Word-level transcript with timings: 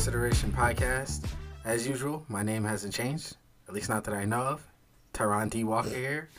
For 0.00 0.10
Your 0.12 0.30
Consideration 0.30 0.52
podcast. 0.52 1.26
As 1.66 1.86
usual, 1.86 2.24
my 2.28 2.42
name 2.42 2.64
hasn't 2.64 2.94
changed, 2.94 3.36
at 3.68 3.74
least 3.74 3.90
not 3.90 4.02
that 4.04 4.14
I 4.14 4.24
know 4.24 4.40
of. 4.40 4.66
Tyron 5.12 5.50
D. 5.50 5.62
Walker 5.62 5.90
here. 5.90 6.30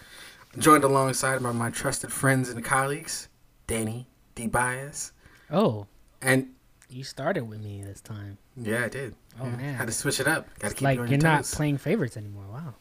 Joined 0.57 0.83
alongside 0.83 1.43
by 1.43 1.51
my 1.51 1.69
trusted 1.69 2.11
friends 2.11 2.49
and 2.49 2.63
colleagues, 2.65 3.27
Danny 3.67 4.07
D. 4.33 4.47
Bias. 4.47 5.11
Oh, 5.51 5.85
And 6.23 6.47
you 6.89 7.03
started 7.03 7.43
with 7.47 7.61
me 7.61 7.83
this 7.83 8.01
time. 8.01 8.39
yeah, 8.57 8.85
I 8.85 8.89
did. 8.89 9.13
Oh, 9.39 9.45
Yeah, 9.45 9.55
man. 9.57 9.75
Had 9.75 9.87
to 9.87 9.93
switch 9.93 10.19
it 10.19 10.27
up. 10.27 10.47
Got 10.59 10.69
to 10.69 10.73
keep 10.75 10.81
like 10.83 10.95
you 10.95 11.01
on 11.03 11.07
you're 11.09 11.19
your 11.19 11.23
not 11.23 11.37
toes. 11.43 11.53
playing 11.53 11.77
favorites 11.77 12.17
anymore. 12.17 12.45
Wow. 12.51 12.73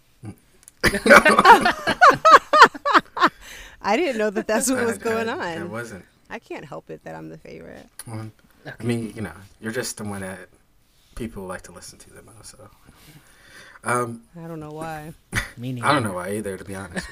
I 3.82 3.96
didn't 3.96 4.16
know 4.18 4.30
that 4.30 4.46
that's 4.46 4.70
what 4.70 4.84
was 4.86 4.96
going 5.10 5.28
I- 5.28 5.56
It 5.56 5.60
on. 5.62 5.70
wasn't. 5.70 6.04
I 6.30 6.38
can't 6.38 6.64
help 6.64 6.88
it 6.90 7.04
that 7.04 7.14
I'm 7.14 7.28
the 7.28 7.38
favorite. 7.38 7.86
Well, 8.06 8.30
I 8.78 8.82
mean, 8.82 9.12
you 9.14 9.22
know, 9.22 9.32
you're 9.60 9.72
just 9.72 9.96
the 9.98 10.04
one 10.04 10.20
that 10.22 10.48
people 11.20 11.44
like 11.44 11.60
to 11.60 11.70
listen 11.72 11.98
to 11.98 12.10
them 12.10 12.24
most. 12.34 12.52
So, 12.52 12.70
um, 13.84 14.22
I 14.42 14.48
don't 14.48 14.58
know 14.58 14.70
why. 14.72 15.12
Me 15.58 15.70
neither. 15.72 15.86
I 15.88 15.92
don't 15.92 16.02
know 16.02 16.14
why 16.14 16.30
either, 16.32 16.56
to 16.56 16.64
be 16.64 16.74
honest. 16.74 17.06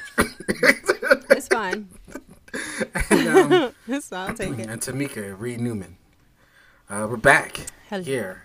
It's 1.37 1.49
fine. 1.49 1.89
and, 3.11 3.29
um, 3.29 3.75
It's 3.87 4.09
fine. 4.09 4.31
I'll 4.31 4.35
take 4.35 4.59
it. 4.59 4.67
and 4.67 4.81
Tamika 4.81 5.39
Reed 5.39 5.61
Newman. 5.61 5.99
Uh, 6.89 7.07
we're 7.11 7.19
back 7.19 7.61
Hello. 7.91 8.03
here. 8.03 8.45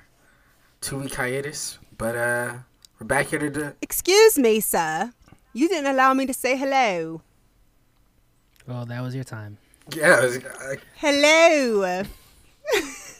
Two 0.82 1.00
week 1.00 1.16
hiatus, 1.16 1.80
but 1.98 2.18
uh, 2.18 2.54
we're 3.00 3.08
back 3.08 3.28
here 3.28 3.40
to 3.40 3.50
do. 3.50 3.72
Excuse 3.82 4.38
me, 4.38 4.60
sir. 4.60 5.14
You 5.54 5.70
didn't 5.70 5.90
allow 5.90 6.14
me 6.14 6.26
to 6.26 6.34
say 6.34 6.58
hello. 6.58 7.22
Well, 8.68 8.86
that 8.86 9.02
was 9.02 9.16
your 9.16 9.24
time. 9.24 9.60
Yeah, 9.96 10.18
I 10.20 10.26
was, 10.26 10.38
I, 10.46 10.76
Hello. 10.98 12.04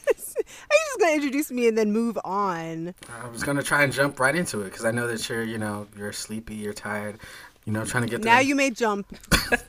Are 0.36 0.76
you 0.76 0.84
just 0.86 1.00
gonna 1.00 1.12
introduce 1.14 1.50
me 1.50 1.68
and 1.68 1.76
then 1.78 1.92
move 1.92 2.18
on? 2.24 2.94
I 3.22 3.28
was 3.28 3.42
gonna 3.42 3.62
try 3.62 3.82
and 3.84 3.92
jump 3.92 4.18
right 4.20 4.34
into 4.34 4.60
it 4.62 4.64
because 4.64 4.84
I 4.84 4.90
know 4.90 5.06
that 5.06 5.28
you're, 5.28 5.42
you 5.42 5.58
know, 5.58 5.86
you're 5.96 6.12
sleepy, 6.12 6.54
you're 6.56 6.72
tired, 6.72 7.18
you 7.64 7.72
know, 7.72 7.84
trying 7.84 8.04
to 8.04 8.08
get. 8.10 8.22
Now 8.24 8.38
the- 8.38 8.44
you 8.46 8.54
may 8.54 8.70
jump. 8.70 9.06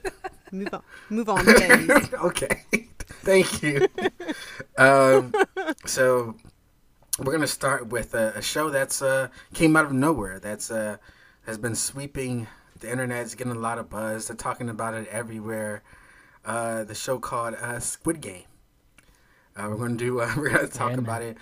move 0.52 0.74
on. 0.74 0.82
Move 1.10 1.30
on, 1.30 1.48
okay. 2.16 2.64
Thank 3.24 3.62
you. 3.64 3.88
um, 4.78 5.34
so 5.86 6.36
we're 7.20 7.32
gonna 7.32 7.48
start 7.48 7.88
with 7.88 8.14
a, 8.14 8.34
a 8.36 8.42
show 8.42 8.70
that's 8.70 9.02
uh, 9.02 9.30
came 9.54 9.76
out 9.76 9.86
of 9.86 9.94
nowhere. 9.94 10.40
That's 10.40 10.70
uh, 10.72 10.98
has 11.46 11.58
been 11.58 11.76
sweeping 11.76 12.48
the 12.80 12.92
internet. 12.92 13.22
It's 13.24 13.36
getting 13.36 13.54
a 13.54 13.60
lot 13.60 13.78
of 13.78 13.90
buzz. 13.90 14.28
They're 14.28 14.36
talking 14.36 14.70
about 14.70 14.94
it 14.96 15.08
everywhere. 15.08 15.84
Uh, 16.44 16.84
the 16.84 16.94
show 16.96 17.18
called 17.18 17.56
uh, 17.56 17.80
Squid 17.80 18.22
Game. 18.22 18.44
Uh, 19.56 19.68
we're 19.70 19.78
gonna 19.78 19.96
do. 19.96 20.20
Uh, 20.22 20.34
we're 20.38 20.50
gonna 20.50 20.68
talk 20.68 20.92
Yeah, 20.92 20.98
about 20.98 21.22
it. 21.22 21.38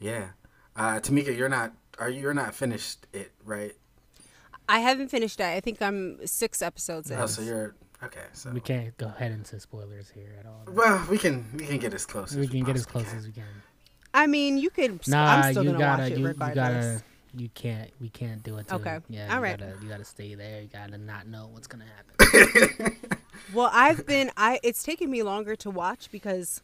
Yeah. 0.00 0.28
Uh, 0.74 1.00
Tamika, 1.00 1.36
you're 1.36 1.48
not. 1.48 1.72
Are 1.98 2.10
you? 2.10 2.20
You're 2.20 2.34
not 2.34 2.54
finished 2.54 3.06
it, 3.12 3.32
right? 3.44 3.72
I 4.68 4.80
haven't 4.80 5.08
finished 5.08 5.38
that. 5.38 5.54
I 5.54 5.60
think 5.60 5.80
I'm 5.80 6.18
six 6.26 6.60
episodes 6.60 7.10
in. 7.10 7.18
Oh, 7.18 7.26
so 7.26 7.40
you're 7.42 7.74
okay. 8.02 8.24
So 8.32 8.50
We 8.50 8.60
can't 8.60 8.96
go 8.98 9.06
ahead 9.06 9.30
into 9.32 9.58
spoilers 9.60 10.10
here 10.10 10.36
at 10.40 10.46
all. 10.46 10.62
well, 10.74 11.06
we 11.08 11.18
can 11.18 11.46
we 11.56 11.66
can 11.66 11.78
get 11.78 11.94
as 11.94 12.04
close. 12.04 12.34
we 12.34 12.42
as 12.42 12.50
can 12.50 12.64
get 12.64 12.76
as 12.76 12.84
close 12.84 13.08
can. 13.08 13.18
as 13.18 13.26
we 13.26 13.32
can. 13.32 13.44
I 14.12 14.26
mean, 14.26 14.58
you 14.58 14.70
could. 14.70 15.06
Nah, 15.08 15.26
I'm 15.36 15.52
still 15.52 15.62
you 15.64 15.70
gonna 15.70 15.78
gotta, 15.78 16.02
watch 16.02 16.10
it 16.12 16.18
you, 16.18 16.22
you 16.24 16.28
regardless. 16.28 16.54
gotta, 16.56 17.04
you 17.36 17.48
can't, 17.50 17.90
we 18.00 18.08
can't 18.08 18.42
do 18.42 18.56
it. 18.58 18.66
Too. 18.68 18.74
Okay. 18.76 18.98
Yeah. 19.08 19.28
All 19.30 19.36
you 19.36 19.42
right. 19.42 19.58
Gotta, 19.58 19.76
you 19.82 19.88
gotta 19.88 20.04
stay 20.04 20.34
there. 20.34 20.62
You 20.62 20.68
gotta 20.72 20.98
not 20.98 21.26
know 21.28 21.48
what's 21.52 21.66
gonna 21.66 21.84
happen. 21.84 22.96
Well, 23.54 23.70
I've 23.72 24.04
been 24.06 24.30
I 24.36 24.58
it's 24.64 24.82
taken 24.82 25.08
me 25.10 25.22
longer 25.22 25.54
to 25.56 25.70
watch 25.70 26.10
because 26.10 26.62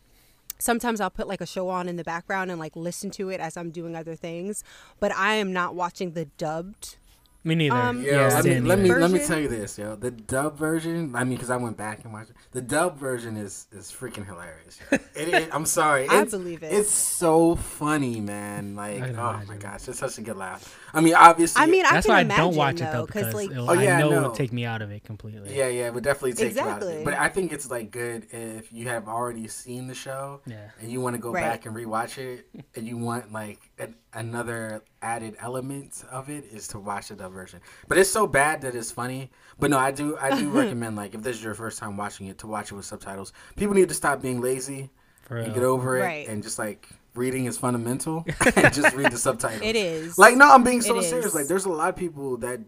sometimes 0.62 1.00
I'll 1.00 1.10
put 1.10 1.28
like 1.28 1.40
a 1.40 1.46
show 1.46 1.68
on 1.68 1.88
in 1.88 1.96
the 1.96 2.04
background 2.04 2.50
and 2.50 2.60
like 2.60 2.76
listen 2.76 3.10
to 3.12 3.30
it 3.30 3.40
as 3.40 3.56
I'm 3.56 3.70
doing 3.70 3.96
other 3.96 4.14
things, 4.14 4.62
but 5.00 5.12
I 5.12 5.34
am 5.34 5.52
not 5.52 5.74
watching 5.74 6.12
the 6.12 6.26
dubbed. 6.26 6.96
Me 7.44 7.56
neither. 7.56 7.74
Um, 7.76 8.00
Yo, 8.02 8.12
yeah, 8.12 8.28
let 8.28 8.44
me 8.44 8.50
same 8.52 8.64
let 8.66 8.78
me 8.78 8.84
here. 8.88 8.98
let 9.00 9.10
me 9.10 9.18
tell 9.18 9.38
you 9.38 9.48
this, 9.48 9.76
yo. 9.76 9.96
The 9.96 10.12
dub 10.12 10.56
version, 10.56 11.16
I 11.16 11.24
mean, 11.24 11.34
because 11.34 11.50
I 11.50 11.56
went 11.56 11.76
back 11.76 12.04
and 12.04 12.12
watched 12.12 12.30
it. 12.30 12.36
The 12.52 12.62
dub 12.62 12.98
version 12.98 13.36
is 13.36 13.66
is 13.72 13.90
freaking 13.90 14.24
hilarious. 14.26 14.78
It, 15.14 15.28
it, 15.28 15.48
I'm 15.54 15.66
sorry, 15.66 16.08
I 16.08 16.22
it's, 16.22 16.30
believe 16.30 16.62
it. 16.62 16.72
It's 16.72 16.90
so 16.90 17.54
funny, 17.56 18.18
man. 18.20 18.74
Like, 18.74 19.02
I 19.02 19.06
can 19.08 19.18
oh 19.18 19.40
my 19.46 19.56
gosh, 19.56 19.86
it's 19.88 19.98
such 19.98 20.16
a 20.18 20.22
good 20.22 20.36
laugh. 20.38 20.78
I 20.94 21.00
mean, 21.02 21.14
obviously, 21.14 21.62
I 21.62 21.66
mean, 21.66 21.84
I 21.84 21.92
That's 21.92 22.06
can 22.06 22.28
why 22.28 22.34
I 22.34 22.38
don't 22.38 22.54
watch 22.56 22.76
it 22.76 22.84
though, 22.84 22.92
though 23.00 23.06
because 23.06 23.34
like 23.34 23.50
Oh, 23.54 23.72
yeah, 23.74 23.96
I 23.98 24.00
know 24.00 24.10
no. 24.10 24.16
it'll 24.18 24.30
take 24.30 24.52
me 24.52 24.64
out 24.64 24.80
of 24.80 24.90
it 24.90 25.04
completely. 25.04 25.54
yeah, 25.56 25.68
yeah, 25.68 25.86
it 25.88 25.94
would 25.94 26.04
definitely 26.04 26.32
take 26.32 26.54
you 26.54 26.60
out 26.62 26.82
of 26.82 26.88
it. 26.88 26.92
Exactly. 26.92 27.04
But 27.04 27.14
I 27.14 27.28
think 27.28 27.52
it's 27.52 27.70
like 27.70 27.90
good 27.90 28.26
if 28.30 28.72
you 28.72 28.88
have 28.88 29.06
already 29.08 29.48
seen 29.48 29.86
the 29.86 29.94
show, 29.94 30.40
Yeah. 30.46 30.70
and 30.80 30.90
you 30.90 31.00
want 31.02 31.14
to 31.16 31.20
go 31.20 31.30
Right. 31.32 31.42
back 31.42 31.66
and 31.66 31.76
rewatch 31.76 32.16
it, 32.18 32.46
and 32.74 32.86
you 32.86 32.96
want 32.96 33.32
like 33.32 33.58
an, 33.78 33.94
another 34.14 34.82
added 35.00 35.36
element 35.40 36.04
of 36.10 36.28
it 36.28 36.44
is 36.52 36.68
to 36.68 36.78
watch 36.78 37.08
the 37.08 37.14
dub 37.16 37.32
version. 37.32 37.60
But 37.88 37.98
it's 37.98 38.10
so 38.10 38.26
bad 38.26 38.60
that 38.62 38.74
it's 38.74 38.90
funny. 38.90 39.30
But 39.58 39.70
no, 39.70 39.78
I 39.78 39.90
do 39.90 40.16
I 40.20 40.38
do 40.38 40.50
recommend 40.60 40.96
like 40.96 41.14
if 41.14 41.22
this 41.22 41.36
is 41.36 41.42
your 41.44 41.54
first 41.54 41.78
time 41.78 41.96
watching 41.96 42.26
it 42.26 42.38
to 42.38 42.46
watch 42.46 42.70
it 42.72 42.74
with 42.74 42.84
subtitles. 42.84 43.32
People 43.56 43.74
need 43.74 43.88
to 43.88 43.94
stop 43.94 44.20
being 44.22 44.40
lazy 44.40 44.90
For 45.22 45.36
and 45.36 45.54
get 45.54 45.62
over 45.62 45.98
it 45.98 46.02
Right. 46.02 46.28
and 46.28 46.42
just 46.42 46.58
like 46.58 46.88
reading 47.14 47.44
is 47.46 47.58
fundamental 47.58 48.24
and 48.56 48.72
just 48.74 48.94
read 48.94 49.12
the 49.12 49.18
subtitles. 49.18 49.62
It 49.62 49.76
is. 49.76 50.18
Like 50.18 50.36
no, 50.36 50.50
I'm 50.50 50.64
being 50.64 50.82
so 50.82 50.98
It 50.98 51.04
serious. 51.04 51.26
is. 51.26 51.34
Like 51.34 51.46
there's 51.46 51.64
a 51.64 51.70
lot 51.70 51.88
of 51.88 51.96
people 51.96 52.36
that 52.38 52.60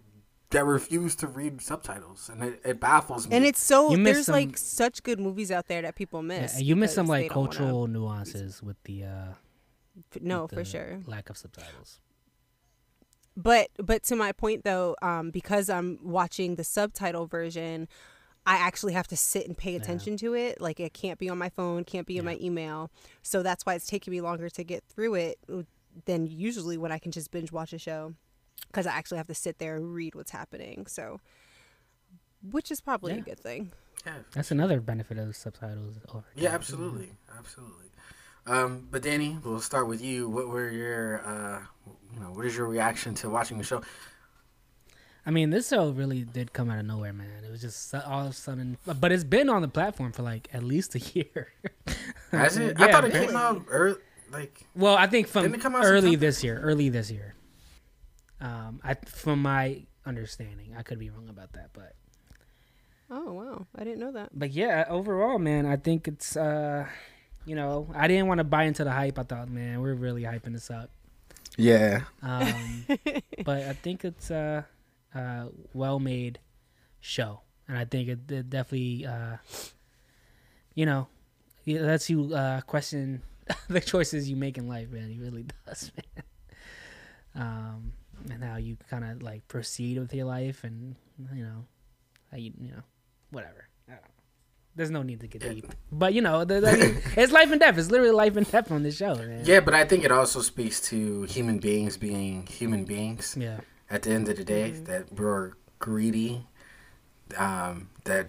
that 0.51 0.65
refuse 0.67 1.17
to 1.17 1.27
read 1.27 1.61
subtitles 1.61 2.31
and 2.33 2.43
it, 2.45 2.61
it 2.65 2.79
baffles 2.81 3.27
me. 3.27 3.35
and 3.37 3.45
it's 3.45 3.63
so 3.65 3.91
You 3.91 3.99
miss 3.99 4.15
there's 4.15 4.27
some- 4.27 4.35
like 4.35 4.57
such 4.57 5.03
good 5.03 5.19
movies 5.19 5.51
out 5.51 5.67
there 5.67 5.83
that 5.83 5.97
people 5.97 6.21
Yeah, 6.23 6.43
miss. 6.43 6.61
you 6.63 6.77
miss 6.77 6.95
some 6.95 7.07
like 7.07 7.25
they 7.25 7.29
don't 7.29 7.37
wanna- 7.37 7.49
cultural 7.57 7.87
nuances 7.89 8.63
with 8.63 8.77
the 8.85 9.05
uh 9.05 9.33
No, 10.21 10.43
with 10.43 10.53
for 10.53 10.65
sure. 10.65 11.01
lack 11.07 11.31
of 11.31 11.37
subtitles. 11.37 12.01
But 13.37 13.69
but 13.79 14.03
to 14.05 14.17
my 14.17 14.33
point 14.33 14.65
though, 14.65 14.97
um, 15.03 15.31
because 15.31 15.69
I'm 15.69 15.99
watching 16.03 16.55
the 16.55 16.65
subtitle 16.65 17.27
version, 17.27 17.89
I 18.47 18.57
actually 18.57 18.93
have 18.93 19.09
to 19.09 19.17
sit 19.17 19.47
and 19.47 19.57
pay 19.57 19.75
attention 19.75 20.17
to 20.19 20.35
it. 20.35 20.61
Like 20.61 20.79
it 20.79 20.93
can't 20.93 21.19
be 21.19 21.29
on 21.29 21.39
my 21.39 21.49
phone, 21.49 21.85
can't 21.85 22.07
be 22.07 22.19
in 22.19 22.25
my 22.25 22.39
email. 22.41 22.91
So 23.23 23.43
that's 23.43 23.65
why 23.65 23.75
it's 23.75 23.87
taking 23.87 24.11
me 24.13 24.21
longer 24.21 24.49
to 24.51 24.65
get 24.65 24.85
through 24.85 25.15
it 25.15 25.39
than 26.05 26.27
usually 26.27 26.77
when 26.77 26.93
I 26.93 26.99
can 26.99 27.11
just 27.11 27.31
binge 27.31 27.51
watch 27.53 27.73
a 27.73 27.79
show. 27.79 28.15
Because 28.69 28.87
I 28.87 28.93
actually 28.93 29.19
have 29.19 29.27
to 29.29 29.35
sit 29.35 29.59
there 29.59 29.77
and 29.77 29.95
read 29.95 30.15
what's 30.15 30.31
happening. 30.31 30.87
So, 30.87 31.21
which 32.51 32.71
is 32.71 32.81
probably 32.81 33.15
a 33.15 33.21
good 33.21 33.39
thing. 33.39 33.73
yeah, 34.07 34.15
That's 34.33 34.51
another 34.51 34.81
benefit 34.81 35.19
of 35.19 35.35
subtitles. 35.35 35.97
Over 36.09 36.25
yeah, 36.35 36.51
absolutely, 36.51 37.13
absolutely. 37.37 37.87
Um, 38.47 38.89
but 38.91 39.03
Danny, 39.03 39.39
we'll 39.43 39.61
start 39.61 39.89
with 39.89 40.03
you. 40.03 40.29
What 40.29 40.49
were 40.49 40.69
your 40.71 41.21
uh, 41.27 41.61
you 42.15 42.21
know, 42.21 42.27
what 42.27 42.45
is 42.47 42.57
your 42.57 42.67
reaction 42.67 43.15
to 43.17 43.31
watching 43.31 43.59
the 43.59 43.65
show? 43.65 43.83
I 45.27 45.31
mean, 45.31 45.49
this 45.49 45.71
show 45.71 45.89
really 45.91 46.23
did 46.23 46.53
come 46.53 46.69
out 46.71 46.79
of 46.79 46.85
nowhere, 46.85 47.15
man. 47.15 47.45
It 47.47 47.51
was 47.51 47.63
just 47.63 47.95
all 47.95 48.27
of 48.27 48.31
a 48.31 48.33
sudden, 48.35 48.77
but 48.85 49.11
it's 49.11 49.25
been 49.25 49.49
on 49.49 49.63
the 49.63 49.69
platform 49.69 50.13
for 50.13 50.23
like 50.23 50.49
at 50.53 50.63
least 50.63 50.95
a 50.95 50.99
year. 51.15 51.53
Has 52.31 52.59
it? 52.59 52.79
I 52.81 52.93
thought 52.93 53.05
it 53.05 53.13
came 53.13 53.37
out 53.37 53.65
early. 53.69 53.99
Like 54.31 54.67
Well, 54.75 54.97
I 54.97 55.07
think 55.07 55.29
from 55.29 55.53
come 55.55 55.75
out 55.77 55.85
early 55.85 56.17
this 56.17 56.45
year. 56.45 56.61
Early 56.61 56.89
this 56.89 57.11
year. 57.11 57.35
Um, 58.41 58.81
I 58.85 58.95
from 59.07 59.41
my 59.41 59.83
understanding, 60.05 60.75
I 60.77 60.83
could 60.83 60.99
be 60.99 61.09
wrong 61.09 61.29
about 61.31 61.53
that, 61.55 61.71
but 61.73 61.95
Oh 63.11 63.33
wow, 63.33 63.67
I 63.77 63.85
didn't 63.85 64.01
know 64.01 64.13
that. 64.13 64.39
but 64.39 64.51
yeah, 64.51 64.85
overall, 64.89 65.39
man, 65.39 65.67
I 65.67 65.77
think 65.77 66.09
it's 66.09 66.37
uh, 66.37 66.87
you 67.45 67.55
know, 67.55 67.89
I 67.95 68.09
didn't 68.09 68.27
want 68.27 68.39
to 68.39 68.45
buy 68.45 68.65
into 68.65 68.85
the 68.85 68.91
hype. 68.93 69.19
I 69.19 69.23
thought, 69.23 69.49
man, 69.49 69.81
we're 69.81 69.95
really 69.95 70.23
hyping 70.23 70.53
this 70.53 70.71
up. 70.71 70.91
yeah, 71.57 72.03
Um, 72.23 72.87
but 73.45 73.63
I 73.63 73.73
think 73.75 74.05
it's 74.05 74.31
a, 74.31 74.67
a 75.15 75.47
well 75.73 76.01
made 76.01 76.39
show, 77.01 77.41
and 77.69 77.79
I 77.79 77.85
think 77.85 78.09
it, 78.09 78.31
it 78.31 78.51
definitely, 78.51 79.07
uh, 79.07 79.37
you 80.75 80.87
know, 80.87 81.07
it 81.67 81.81
lets 81.83 82.11
you 82.11 82.35
uh, 82.35 82.61
question 82.63 83.23
the 83.69 83.81
choices 83.81 84.29
you 84.29 84.37
make 84.37 84.59
in 84.59 84.69
life, 84.69 84.91
man. 84.91 85.11
It 85.11 85.21
really 85.21 85.47
does, 85.67 85.93
man. 86.17 86.25
Um, 87.37 87.93
and 88.31 88.43
how 88.43 88.57
you 88.57 88.77
kind 88.89 89.05
of 89.05 89.23
like 89.23 89.47
proceed 89.49 89.99
with 89.99 90.15
your 90.15 90.27
life, 90.27 90.65
and 90.65 90.97
you 91.35 91.45
know, 91.45 91.65
how 92.31 92.39
you 92.39 92.53
you 92.61 92.71
know, 92.71 92.83
whatever. 93.31 93.69
I. 94.75 94.77
There's 94.77 94.91
no 94.91 95.03
need 95.03 95.21
to 95.21 95.27
get 95.27 95.43
deep, 95.43 95.73
but 95.93 96.15
you 96.15 96.21
know, 96.21 96.45
the, 96.45 96.61
the, 96.61 97.03
it's 97.17 97.33
life 97.33 97.51
and 97.51 97.61
death. 97.61 97.79
It's 97.79 97.91
literally 97.91 98.13
life 98.13 98.37
and 98.37 98.51
death 98.51 98.71
on 98.71 98.83
this 98.83 98.97
show, 98.97 99.15
man. 99.15 99.43
yeah. 99.45 99.61
But 99.61 99.75
I 99.75 99.85
think 99.85 100.05
it 100.05 100.13
also 100.13 100.41
speaks 100.41 100.81
to 100.89 101.23
human 101.23 101.59
beings 101.59 101.97
being 101.97 102.47
human 102.47 102.85
beings. 102.85 103.37
Yeah. 103.39 103.61
At 103.91 104.03
the 104.03 104.11
end 104.11 104.29
of 104.29 104.37
the 104.37 104.45
day, 104.45 104.71
that 104.71 105.13
we're 105.13 105.53
greedy, 105.79 106.47
um, 107.37 107.91
that 108.05 108.29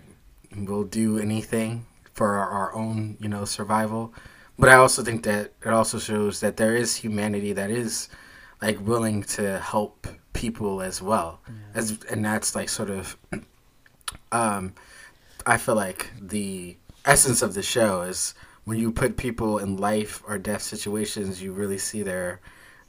will 0.55 0.83
do 0.83 1.17
anything 1.17 1.85
for 2.13 2.35
our, 2.37 2.49
our 2.49 2.75
own, 2.75 3.17
you 3.19 3.29
know, 3.29 3.45
survival. 3.45 4.13
But 4.57 4.69
I 4.69 4.75
also 4.75 5.03
think 5.03 5.23
that 5.23 5.53
it 5.65 5.69
also 5.69 5.99
shows 5.99 6.39
that 6.41 6.57
there 6.57 6.75
is 6.75 6.95
humanity 6.95 7.53
that 7.53 7.69
is 7.69 8.09
like 8.61 8.79
willing 8.85 9.23
to 9.23 9.59
help 9.59 10.07
people 10.33 10.81
as 10.81 11.01
well, 11.01 11.41
as 11.73 11.99
and 12.09 12.23
that's 12.23 12.55
like 12.55 12.69
sort 12.69 12.89
of, 12.89 13.17
um, 14.31 14.73
I 15.45 15.57
feel 15.57 15.75
like 15.75 16.11
the 16.21 16.77
essence 17.05 17.41
of 17.41 17.53
the 17.53 17.61
show 17.63 18.01
is 18.01 18.33
when 18.63 18.77
you 18.79 18.91
put 18.91 19.15
people 19.17 19.59
in 19.59 19.77
life 19.77 20.23
or 20.27 20.37
death 20.37 20.61
situations, 20.63 21.41
you 21.41 21.53
really 21.53 21.77
see 21.77 22.01
their 22.01 22.41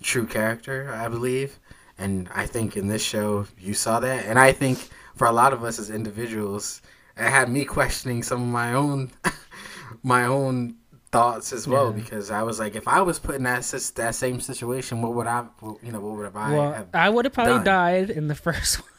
true 0.03 0.27
character. 0.27 0.93
I 0.95 1.09
believe, 1.09 1.59
and 1.99 2.29
I 2.35 2.47
think 2.47 2.77
in 2.77 2.89
this 2.89 3.03
show 3.03 3.47
you 3.59 3.75
saw 3.75 4.01
that, 4.01 4.25
and 4.27 4.39
I 4.39 4.53
think 4.53 4.89
for 5.15 5.27
a 5.27 5.33
lot 5.33 5.53
of 5.53 5.63
us 5.65 5.79
as 5.79 5.91
individuals, 5.91 6.81
it 7.17 7.29
had 7.29 7.49
me 7.51 7.65
questioning 7.65 8.23
some 8.23 8.43
of 8.43 8.49
my 8.49 8.73
own 8.73 9.11
my 10.03 10.25
own 10.25 10.77
thoughts 11.13 11.53
as 11.53 11.67
well 11.69 11.87
Yeah. 11.91 12.03
because 12.03 12.31
I 12.31 12.43
was 12.43 12.59
like, 12.59 12.75
if 12.75 12.89
I 12.89 13.01
was 13.03 13.19
put 13.19 13.35
in 13.37 13.43
that 13.45 13.63
that 13.97 14.15
same 14.15 14.41
situation, 14.41 15.03
what 15.03 15.15
would 15.15 15.27
I, 15.27 15.47
you 15.83 15.93
know, 15.93 16.01
what 16.01 16.17
would 16.17 16.37
I 16.37 16.53
well, 16.53 16.73
have? 16.73 16.89
I 16.95 17.09
would 17.09 17.25
have 17.27 17.35
probably 17.35 17.55
done? 17.55 17.65
died 17.65 18.11
in 18.11 18.29
the 18.29 18.35
first 18.47 18.81
one. 18.81 18.91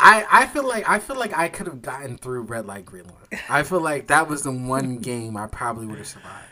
I, 0.00 0.26
I 0.30 0.46
feel 0.46 0.66
like 0.66 0.88
I 0.88 0.98
feel 0.98 1.16
like 1.16 1.36
I 1.36 1.48
could 1.48 1.66
have 1.66 1.82
gotten 1.82 2.16
through 2.16 2.42
red 2.42 2.66
light 2.66 2.84
green 2.86 3.04
light. 3.04 3.40
I 3.48 3.62
feel 3.62 3.80
like 3.80 4.06
that 4.08 4.28
was 4.28 4.42
the 4.42 4.52
one 4.52 4.98
game 5.10 5.36
I 5.36 5.46
probably 5.46 5.86
would 5.86 5.98
have 5.98 6.06
survived. 6.06 6.46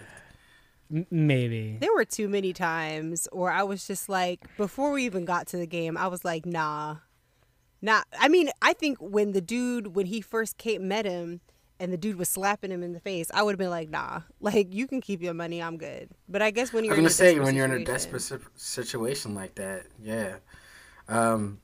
Maybe. 1.10 1.76
There 1.80 1.92
were 1.94 2.04
too 2.06 2.28
many 2.28 2.52
times, 2.52 3.28
or 3.30 3.50
I 3.50 3.62
was 3.62 3.86
just 3.86 4.08
like, 4.08 4.46
before 4.56 4.90
we 4.92 5.04
even 5.04 5.26
got 5.26 5.46
to 5.48 5.58
the 5.58 5.66
game, 5.66 5.98
I 5.98 6.06
was 6.06 6.24
like, 6.24 6.46
nah, 6.46 6.96
nah. 7.82 8.02
I 8.18 8.28
mean, 8.28 8.48
I 8.62 8.72
think 8.72 8.96
when 8.98 9.32
the 9.32 9.42
dude, 9.42 9.94
when 9.94 10.06
he 10.06 10.22
first 10.22 10.56
came, 10.56 10.88
met 10.88 11.04
him, 11.04 11.40
and 11.78 11.92
the 11.92 11.98
dude 11.98 12.16
was 12.16 12.28
slapping 12.30 12.70
him 12.70 12.82
in 12.82 12.94
the 12.94 13.00
face, 13.00 13.30
I 13.34 13.42
would 13.42 13.52
have 13.52 13.58
been 13.58 13.68
like, 13.70 13.90
nah, 13.90 14.22
like 14.40 14.72
you 14.72 14.86
can 14.86 15.00
keep 15.02 15.20
your 15.22 15.34
money, 15.34 15.62
I'm 15.62 15.76
good. 15.76 16.08
But 16.28 16.40
I 16.40 16.50
guess 16.50 16.72
when 16.72 16.84
you're 16.84 16.92
was 16.92 16.98
in 16.98 17.04
gonna 17.04 17.08
a 17.08 17.12
say 17.12 17.24
desperate 17.34 17.44
when 17.44 17.54
you're 17.54 17.64
in 17.66 17.70
a 17.72 17.78
situation- 17.86 18.12
desperate 18.14 18.42
situation 18.58 19.34
like 19.34 19.54
that, 19.56 19.86
yeah. 20.02 20.36
Um, 21.08 21.60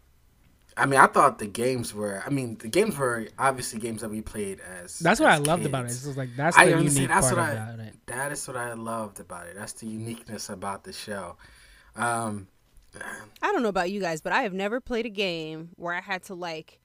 I 0.76 0.87
mean, 0.87 0.99
I 0.99 1.06
thought 1.06 1.38
the 1.38 1.47
games 1.47 1.94
were. 1.94 2.23
I 2.26 2.31
mean, 2.31 2.56
the 2.59 2.69
games 2.69 2.97
were 2.99 3.29
obviously 3.38 3.79
games 3.81 4.00
that 4.00 4.11
we 4.11 4.21
played 4.23 4.61
as. 4.61 4.99
That's 4.99 5.21
what 5.21 5.31
as 5.31 5.41
I 5.41 5.43
loved 5.43 5.65
about 5.67 5.85
it. 5.85 5.88
kids. 5.88 5.97
It's 5.99 6.05
just 6.06 6.19
like 6.19 6.31
that's 6.37 6.56
I 6.59 6.67
the 6.67 6.73
understand. 6.76 6.94
unique 6.97 7.09
That's 7.11 7.26
part 7.29 7.38
what 7.38 7.49
I. 7.49 7.53
about 7.53 7.79
it. 7.81 7.94
That 8.06 8.32
is 8.32 8.49
what 8.49 8.56
I 8.56 8.73
loved 8.73 9.21
about 9.21 9.47
it. 9.47 9.55
That's 9.56 9.73
the 9.75 9.87
uniqueness 9.87 10.49
about 10.49 10.82
the 10.85 10.93
show. 10.93 11.37
Um, 11.97 12.49
I 13.43 13.53
don't 13.53 13.62
know 13.62 13.69
about 13.69 13.91
you 13.91 14.00
guys, 14.00 14.21
but 14.21 14.32
I 14.32 14.43
have 14.43 14.53
never 14.53 14.81
played 14.81 15.06
a 15.06 15.11
game 15.11 15.71
where 15.76 15.94
I 15.94 16.00
had 16.00 16.23
to 16.25 16.35
like 16.35 16.81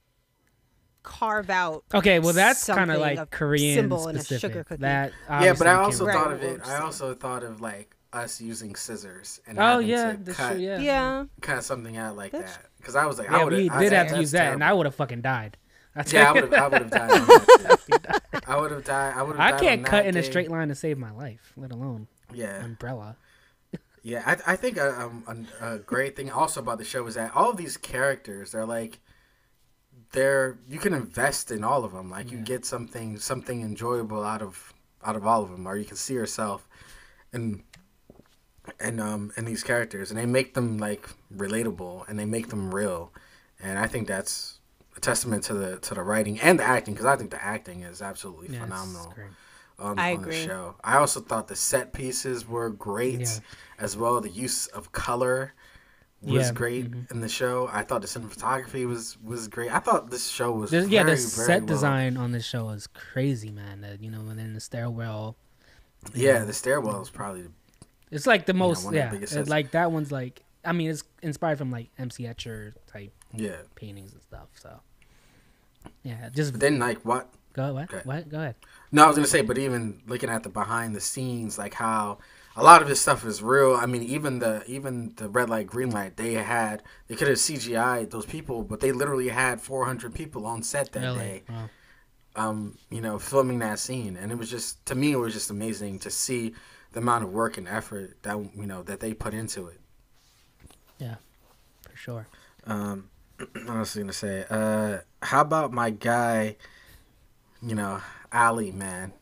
carve 1.02 1.50
out. 1.50 1.84
Okay, 1.94 2.18
well 2.18 2.32
that's 2.32 2.64
kind 2.66 2.90
of 2.90 3.00
like 3.00 3.30
Korean 3.30 3.74
symbol 3.76 4.08
in 4.08 4.16
a 4.16 4.20
specific. 4.20 4.52
sugar 4.52 4.64
cookie. 4.64 4.82
That 4.82 5.12
yeah, 5.28 5.54
but 5.56 5.66
I 5.66 5.74
also 5.74 6.06
came- 6.06 6.08
Right, 6.08 6.16
thought 6.24 6.32
of 6.32 6.42
it. 6.42 6.60
I 6.66 6.78
also 6.80 7.14
thought 7.14 7.42
of 7.42 7.60
like 7.60 7.96
us 8.12 8.40
using 8.40 8.74
scissors 8.74 9.40
and 9.46 9.58
Oh 9.58 9.78
yeah, 9.78 10.14
to 10.16 10.32
cut, 10.32 10.52
true. 10.52 10.60
Yeah. 10.60 10.78
Yeah, 10.80 11.24
cut 11.40 11.64
something 11.64 11.96
out 11.96 12.16
like 12.16 12.32
That's- 12.32 12.56
that. 12.56 12.66
Because 12.80 12.96
I 12.96 13.06
was 13.06 13.18
like, 13.18 13.28
Yeah, 13.28 13.38
I 13.38 13.44
we 13.44 13.68
have. 13.68 13.80
did 13.80 13.92
have 13.92 14.08
to 14.08 14.18
use 14.20 14.30
that, 14.32 14.52
and 14.54 14.64
I 14.64 14.72
would 14.72 14.86
have 14.86 14.94
fucking 14.94 15.20
died. 15.20 15.56
That's 15.94 16.12
Yeah, 16.14 16.30
I 16.30 16.32
would 16.32 16.44
have. 16.44 16.52
I 16.54 16.68
would 16.68 16.82
have 16.82 16.90
died. 16.90 17.10
on 17.10 17.26
that 17.26 17.80
too. 18.32 18.40
I 18.46 18.56
would 18.60 18.70
have 18.70 18.84
died. 18.84 19.14
I 19.16 19.22
would 19.22 19.36
have. 19.36 19.54
I 19.54 19.58
can't 19.58 19.84
cut 19.84 20.06
in 20.06 20.16
a 20.16 20.22
straight 20.22 20.50
line 20.50 20.68
to 20.68 20.74
save 20.74 20.98
my 20.98 21.10
life, 21.10 21.52
let 21.56 21.72
alone 21.72 22.06
Yeah, 22.32 22.64
umbrella. 22.64 23.16
yeah. 24.02 24.22
I, 24.26 24.52
I 24.52 24.56
think 24.56 24.76
a, 24.78 25.00
um, 25.00 25.46
a, 25.60 25.74
a 25.74 25.78
great 25.78 26.16
thing 26.16 26.30
also 26.30 26.60
about 26.60 26.78
the 26.78 26.84
show 26.84 27.06
is 27.06 27.14
that 27.16 27.34
all 27.34 27.50
of 27.50 27.56
these 27.56 27.76
characters, 27.76 28.52
they're 28.52 28.64
like, 28.66 29.00
they're 30.12 30.58
you 30.68 30.78
can 30.78 30.94
invest 30.94 31.50
in 31.50 31.62
all 31.64 31.84
of 31.84 31.92
them. 31.92 32.10
Like 32.10 32.30
you 32.32 32.38
get 32.38 32.64
something 32.64 33.18
something 33.18 33.62
enjoyable 33.62 34.24
out 34.24 34.42
of 34.42 34.72
out 35.04 35.16
of 35.16 35.26
all 35.26 35.42
of 35.42 35.50
them, 35.50 35.66
or 35.66 35.76
you 35.76 35.84
can 35.84 35.96
see 35.96 36.14
yourself 36.14 36.68
in 37.32 37.62
and 38.80 39.00
um 39.00 39.32
in 39.36 39.44
these 39.44 39.62
characters, 39.62 40.10
and 40.10 40.18
they 40.18 40.26
make 40.26 40.54
them 40.54 40.78
like 40.78 41.08
relatable 41.36 42.08
and 42.08 42.18
they 42.18 42.24
make 42.24 42.48
them 42.48 42.74
real, 42.74 43.12
and 43.62 43.78
I 43.78 43.86
think 43.86 44.08
that's 44.08 44.58
a 44.96 45.00
testament 45.00 45.44
to 45.44 45.54
the 45.54 45.78
to 45.78 45.94
the 45.94 46.02
writing 46.02 46.40
and 46.40 46.58
the 46.58 46.64
acting 46.64 46.94
because 46.94 47.06
I 47.06 47.16
think 47.16 47.30
the 47.30 47.42
acting 47.42 47.82
is 47.82 48.02
absolutely 48.02 48.48
Yeah, 48.54 48.62
phenomenal 48.64 49.12
great. 49.14 49.28
on, 49.78 49.98
I 49.98 50.16
on 50.16 50.22
the 50.22 50.32
show. 50.32 50.74
I 50.82 50.96
also 50.96 51.20
thought 51.20 51.48
the 51.48 51.56
set 51.56 51.92
pieces 51.92 52.46
were 52.48 52.70
great 52.70 53.20
Yeah. 53.20 53.38
as 53.78 53.96
well. 53.96 54.20
The 54.20 54.28
use 54.30 54.66
of 54.68 54.92
color 54.92 55.54
was 56.22 56.48
Yeah, 56.48 56.52
great 56.52 56.90
mhm. 56.90 57.10
in 57.10 57.20
the 57.20 57.28
show. 57.30 57.70
I 57.72 57.82
thought 57.82 58.02
the 58.02 58.06
cinematography 58.08 58.86
was 58.86 59.16
was 59.22 59.48
great. 59.48 59.72
I 59.72 59.78
thought 59.78 60.10
this 60.10 60.28
show 60.28 60.52
was 60.52 60.70
very, 60.70 60.86
yeah, 60.86 61.02
the 61.04 61.12
very 61.12 61.16
set 61.18 61.60
well- 61.60 61.66
design 61.66 62.16
on 62.18 62.32
this 62.32 62.44
show 62.44 62.68
is 62.70 62.86
crazy, 62.88 63.50
man. 63.50 63.80
The, 63.80 63.96
you 64.00 64.10
know, 64.10 64.20
within 64.22 64.52
the 64.54 64.60
stairwell, 64.60 65.36
Yeah, 66.14 66.44
the 66.44 66.52
stairwell 66.52 67.00
is 67.02 67.08
probably 67.10 67.44
it's 68.10 68.26
like 68.26 68.46
the 68.46 68.54
most. 68.54 68.92
yeah, 68.92 69.12
it- 69.14 69.48
like 69.48 69.70
that 69.72 69.92
one's 69.92 70.10
like. 70.12 70.42
I 70.62 70.72
mean, 70.72 70.90
it's 70.90 71.02
inspired 71.22 71.56
from 71.56 71.70
like 71.70 71.88
MC 71.98 72.24
Escher 72.24 72.74
type 72.86 73.12
yeah. 73.34 73.56
paintings 73.76 74.12
and 74.12 74.20
stuff. 74.20 74.48
So, 74.60 74.80
yeah, 76.02 76.28
just 76.28 76.52
But 76.52 76.60
then 76.60 76.78
like 76.78 77.00
what? 77.02 77.28
go 77.52 77.72
what 77.74 77.92
okay. 77.92 78.02
what 78.04 78.28
go 78.28 78.38
ahead. 78.38 78.54
No, 78.92 79.04
I 79.04 79.06
was 79.08 79.16
gonna 79.16 79.26
say, 79.26 79.40
but 79.42 79.58
even 79.58 80.02
looking 80.06 80.28
at 80.30 80.42
the 80.42 80.48
behind 80.50 80.94
the 80.94 81.00
scenes, 81.00 81.58
like 81.58 81.74
how 81.74 82.18
a 82.56 82.62
lot 82.62 82.82
of 82.82 82.88
this 82.88 83.00
stuff 83.00 83.24
is 83.24 83.42
real. 83.42 83.74
I 83.74 83.86
mean, 83.86 84.02
even 84.02 84.38
the 84.38 84.62
even 84.66 85.14
the 85.16 85.28
red 85.28 85.48
light, 85.48 85.66
green 85.66 85.90
light, 85.90 86.16
they 86.16 86.34
had 86.34 86.82
they 87.08 87.16
could 87.16 87.28
have 87.28 87.38
CGI 87.38 88.08
those 88.10 88.26
people, 88.26 88.62
but 88.62 88.80
they 88.80 88.92
literally 88.92 89.28
had 89.28 89.60
400 89.60 90.14
people 90.14 90.46
on 90.46 90.62
set 90.62 90.92
that 90.92 91.00
Really? 91.00 91.18
day. 91.18 91.42
Wow. 91.48 91.70
Um, 92.40 92.78
you 92.90 93.00
know, 93.00 93.18
filming 93.18 93.58
that 93.60 93.78
scene, 93.78 94.16
and 94.16 94.32
it 94.32 94.38
was 94.38 94.50
just 94.50 94.84
to 94.86 94.94
me, 94.94 95.12
it 95.12 95.16
was 95.16 95.32
just 95.34 95.50
amazing 95.50 95.98
to 96.00 96.10
see 96.10 96.54
the 96.92 97.00
amount 97.00 97.24
of 97.24 97.30
work 97.32 97.58
and 97.58 97.68
effort 97.68 98.16
that 98.22 98.36
you 98.56 98.66
know 98.66 98.82
that 98.84 99.00
they 99.00 99.12
put 99.14 99.34
into 99.34 99.66
it. 99.68 99.80
Yeah, 100.98 101.16
for 101.88 101.96
sure. 101.96 102.26
Um, 102.66 103.08
what 103.38 103.66
was 103.78 103.96
I 103.96 104.00
gonna 104.00 104.12
say? 104.12 104.44
Uh, 104.48 104.98
how 105.22 105.40
about 105.42 105.72
my 105.72 105.90
guy? 105.90 106.56
You 107.62 107.74
know, 107.74 108.00
Ali, 108.32 108.72
man, 108.72 109.12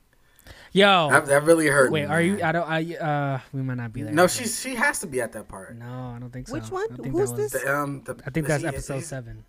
Yo, 0.73 1.09
that, 1.11 1.27
that 1.27 1.43
really 1.43 1.67
hurt. 1.67 1.91
Wait, 1.91 2.03
me, 2.03 2.07
are 2.07 2.23
you? 2.23 2.41
I 2.43 2.53
don't. 2.53 2.69
I 2.71 2.95
uh, 2.97 3.41
we 3.53 3.63
might 3.63 3.79
not 3.79 3.93
be 3.93 4.03
there. 4.03 4.13
No, 4.13 4.25
Okay. 4.25 4.35
she's 4.45 4.61
she 4.61 4.75
has 4.77 5.01
to 5.01 5.09
be 5.09 5.21
at 5.21 5.33
that 5.33 5.49
part. 5.49 5.77
No, 5.77 6.13
I 6.15 6.19
don't 6.21 6.31
think 6.33 6.47
so. 6.47 6.55
Which 6.55 6.71
one? 6.71 6.87
I 6.93 6.97
think 6.97 7.15
Who's 7.17 7.31
that 7.33 7.37
was, 7.39 7.53
this? 7.53 7.63
The, 7.63 7.77
um, 7.77 8.03
the, 8.05 8.17
I 8.27 8.31
think 8.31 8.47
that's 8.47 8.63
he- 8.63 8.69
episode 8.69 8.95
he's- 8.95 9.07
seven. 9.09 9.45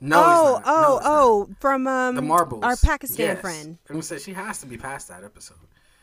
No, 0.00 0.16
oh, 0.16 0.56
he's 0.56 0.66
not. 0.66 0.66
No, 0.66 0.72
oh, 0.72 0.92
not. 0.94 1.02
oh, 1.04 1.48
from 1.60 1.86
um 1.86 2.14
the 2.16 2.22
marbles. 2.22 2.62
our 2.64 2.76
Pakistan 2.76 3.26
Yes. 3.26 3.40
friend. 3.40 3.78
I'm 3.88 3.94
gonna 3.94 4.02
say 4.02 4.18
she 4.18 4.32
has 4.32 4.60
to 4.60 4.66
be 4.66 4.76
past 4.76 5.08
that 5.08 5.24
episode. 5.24 5.56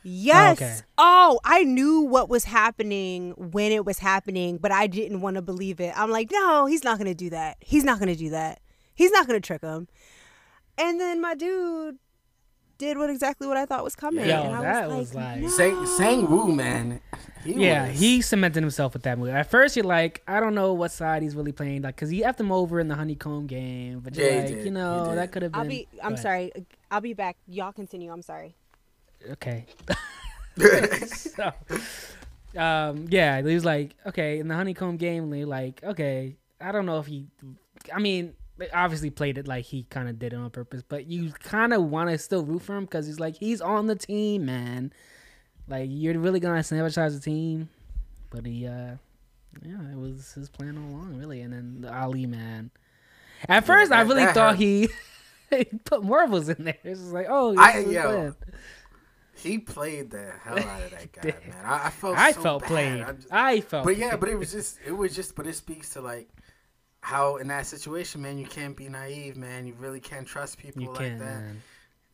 Yes. 0.03 0.57
okay. 0.61 0.75
Oh, 0.97 1.39
I 1.43 1.63
knew 1.63 2.01
what 2.01 2.29
was 2.29 2.45
happening 2.45 3.31
when 3.35 3.71
it 3.73 3.83
was 3.83 3.99
happening, 3.99 4.57
but 4.57 4.71
I 4.71 4.87
didn't 4.87 5.19
want 5.21 5.35
to 5.35 5.41
believe 5.41 5.81
it. 5.81 5.91
I'm 5.99 6.11
like, 6.11 6.29
no, 6.31 6.65
he's 6.65 6.83
not 6.85 6.97
going 6.97 7.09
to 7.09 7.15
do 7.15 7.31
that. 7.31 7.57
He's 7.59 7.83
not 7.83 7.99
going 7.99 8.07
to 8.07 8.15
do 8.15 8.29
that. 8.29 8.61
He's 8.95 9.11
not 9.11 9.27
going 9.27 9.41
to 9.41 9.45
trick 9.45 9.61
him. 9.63 9.89
And 10.77 10.97
then 11.01 11.19
my 11.19 11.35
dude 11.35 11.97
did 12.77 12.97
what 12.97 13.09
exactly 13.09 13.47
what 13.47 13.57
I 13.57 13.65
thought 13.65 13.83
was 13.83 13.95
coming. 13.97 14.29
Yo, 14.29 14.43
and 14.43 14.55
I 14.55 14.61
that 14.61 14.87
was 14.87 14.97
was 14.97 15.15
like, 15.15 15.25
like- 15.25 15.41
no. 15.41 15.49
Sang 15.49 15.85
Sang 15.87 16.29
Woo, 16.31 16.53
man. 16.55 17.01
He 17.47 17.65
yeah, 17.65 17.87
was- 17.89 17.99
he 17.99 18.21
cemented 18.21 18.61
himself 18.61 18.93
with 18.93 19.03
that 19.03 19.17
movie. 19.17 19.31
At 19.31 19.49
first, 19.49 19.75
you're 19.75 19.85
like, 19.85 20.21
I 20.27 20.39
don't 20.39 20.53
know 20.55 20.73
what 20.73 20.91
side 20.91 21.21
he's 21.23 21.35
really 21.35 21.51
playing, 21.53 21.83
like, 21.83 21.95
cause 21.95 22.09
he 22.09 22.21
effed 22.21 22.39
him 22.39 22.51
over 22.51 22.79
in 22.79 22.87
the 22.87 22.95
honeycomb 22.95 23.47
game. 23.47 23.99
But 24.01 24.15
you're 24.15 24.29
Yeah, 24.29 24.41
like, 24.41 24.65
you 24.65 24.71
know, 24.71 25.15
that 25.15 25.31
could 25.31 25.43
have 25.43 25.51
been. 25.53 25.61
I'll 25.61 25.67
be. 25.67 25.87
I'm 26.03 26.13
ahead. 26.13 26.21
sorry. 26.23 26.51
I'll 26.91 27.01
be 27.01 27.13
back. 27.13 27.37
Y'all 27.47 27.71
continue. 27.71 28.11
I'm 28.11 28.21
sorry. 28.21 28.55
Okay. 29.31 29.65
so, 31.07 31.51
um, 32.55 33.05
yeah, 33.09 33.37
he 33.41 33.53
was 33.53 33.65
like, 33.65 33.95
okay, 34.07 34.39
in 34.39 34.47
the 34.47 34.55
honeycomb 34.55 34.97
game, 34.97 35.29
they 35.29 35.45
like, 35.45 35.83
okay, 35.83 36.35
I 36.59 36.71
don't 36.71 36.85
know 36.85 36.99
if 36.99 37.05
he, 37.05 37.27
I 37.93 37.99
mean, 37.99 38.33
they 38.57 38.69
obviously 38.71 39.11
played 39.11 39.37
it 39.37 39.47
like 39.47 39.65
he 39.65 39.83
kind 39.83 40.09
of 40.09 40.17
did 40.17 40.33
it 40.33 40.37
on 40.37 40.49
purpose, 40.49 40.81
but 40.87 41.05
you 41.05 41.31
kind 41.31 41.73
of 41.73 41.83
want 41.83 42.09
to 42.09 42.17
still 42.17 42.43
root 42.43 42.63
for 42.63 42.75
him 42.75 42.85
because 42.85 43.05
he's 43.05 43.19
like, 43.19 43.37
he's 43.37 43.61
on 43.61 43.85
the 43.85 43.95
team, 43.95 44.45
man. 44.47 44.91
Like, 45.67 45.89
you're 45.91 46.17
really 46.19 46.39
gonna 46.39 46.63
sabotage 46.63 47.13
the 47.13 47.19
team, 47.19 47.69
but 48.29 48.45
he, 48.45 48.65
uh, 48.67 48.95
yeah, 49.63 49.91
it 49.91 49.97
was 49.97 50.33
his 50.33 50.49
plan 50.49 50.77
all 50.77 50.95
along, 50.99 51.17
really. 51.17 51.41
And 51.41 51.51
then 51.53 51.81
the 51.81 51.93
Ali 51.93 52.25
man. 52.25 52.71
At 53.49 53.65
first, 53.65 53.91
I 53.91 54.01
really 54.01 54.25
thought 54.27 54.55
he, 54.55 54.89
he 55.49 55.65
put 55.85 56.03
marbles 56.03 56.49
in 56.49 56.63
there. 56.63 56.77
It's 56.83 56.99
just 57.01 57.11
like, 57.13 57.27
oh, 57.29 57.55
I- 57.57 57.79
yo. 57.79 58.33
He 59.35 59.59
played 59.59 60.09
the 60.09 60.31
hell 60.41 60.57
out 60.57 60.81
of 60.81 60.91
that 60.91 61.11
guy, 61.21 61.35
man. 61.47 61.63
I, 61.63 61.85
I 61.85 61.89
felt 61.91 62.17
I 62.17 62.31
so 62.31 62.41
felt 62.41 62.61
bad. 62.63 62.67
played. 62.69 63.05
Just- 63.17 63.27
I 63.31 63.61
felt. 63.61 63.83
but 63.85 63.95
yeah, 63.97 64.09
played. 64.09 64.19
but 64.21 64.29
it 64.29 64.35
was 64.35 64.51
just 64.51 64.79
it 64.83 64.91
was 64.93 65.15
just 65.15 65.35
but 65.35 65.45
it 65.45 65.53
speaks 65.53 65.91
to 65.91 66.01
like 66.01 66.27
how 67.01 67.35
in 67.35 67.47
that 67.49 67.67
situation, 67.67 68.23
man, 68.23 68.39
you 68.39 68.47
can't 68.47 68.75
be 68.75 68.89
naive, 68.89 69.37
man. 69.37 69.67
You 69.67 69.75
really 69.77 69.99
can't 69.99 70.25
trust 70.25 70.57
people 70.57 70.81
you 70.81 70.89
like 70.89 70.97
can't, 70.97 71.19
that. 71.19 71.25
man. 71.25 71.61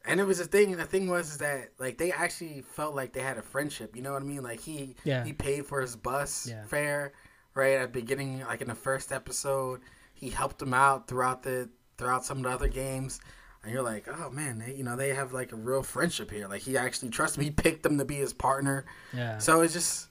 And 0.06 0.20
it 0.20 0.26
was 0.26 0.40
a 0.40 0.46
thing. 0.46 0.76
The 0.76 0.84
thing 0.84 1.08
was 1.08 1.32
is 1.32 1.38
that 1.38 1.70
like 1.80 1.98
they 1.98 2.12
actually 2.12 2.62
felt 2.62 2.94
like 2.96 3.14
they 3.14 3.22
had 3.22 3.38
a 3.38 3.42
friendship. 3.42 3.96
You 3.96 4.02
know 4.02 4.14
what 4.14 4.22
I 4.22 4.26
mean? 4.26 4.44
Like 4.44 4.60
he 4.60 4.96
Yeah. 5.04 5.24
he 5.24 5.34
paid 5.34 5.66
for 5.66 5.80
his 5.82 5.96
bus 5.96 6.48
Yeah. 6.50 6.66
fare 6.66 7.14
right 7.54 7.74
at 7.78 7.94
the 7.94 8.00
beginning, 8.02 8.42
like 8.42 8.62
in 8.62 8.68
the 8.68 8.76
first 8.76 9.12
episode. 9.12 9.82
He 10.14 10.30
helped 10.30 10.62
him 10.62 10.74
out 10.74 11.08
throughout 11.08 11.44
the 11.44 11.70
throughout 11.98 12.26
some 12.26 12.38
of 12.40 12.44
the 12.44 12.50
other 12.50 12.68
games. 12.68 13.22
And 13.64 13.72
you're 13.72 13.82
like, 13.82 14.10
oh 14.10 14.30
man, 14.30 14.60
they, 14.60 14.74
you 14.76 14.84
know 14.84 14.98
they 14.98 15.14
have 15.14 15.32
like 15.32 15.54
a 15.54 15.56
real 15.56 15.84
friendship 15.84 16.30
here. 16.32 16.50
Like 16.50 16.62
he 16.64 16.76
actually 16.78 17.10
trusts 17.10 17.38
him. 17.38 17.44
He 17.46 17.52
picked 17.52 17.86
him 17.86 17.98
to 17.98 18.04
be 18.04 18.16
his 18.16 18.34
partner. 18.34 18.86
Yeah, 19.14 19.38
So 19.38 19.62
it's 19.62 19.72
just 19.74 20.10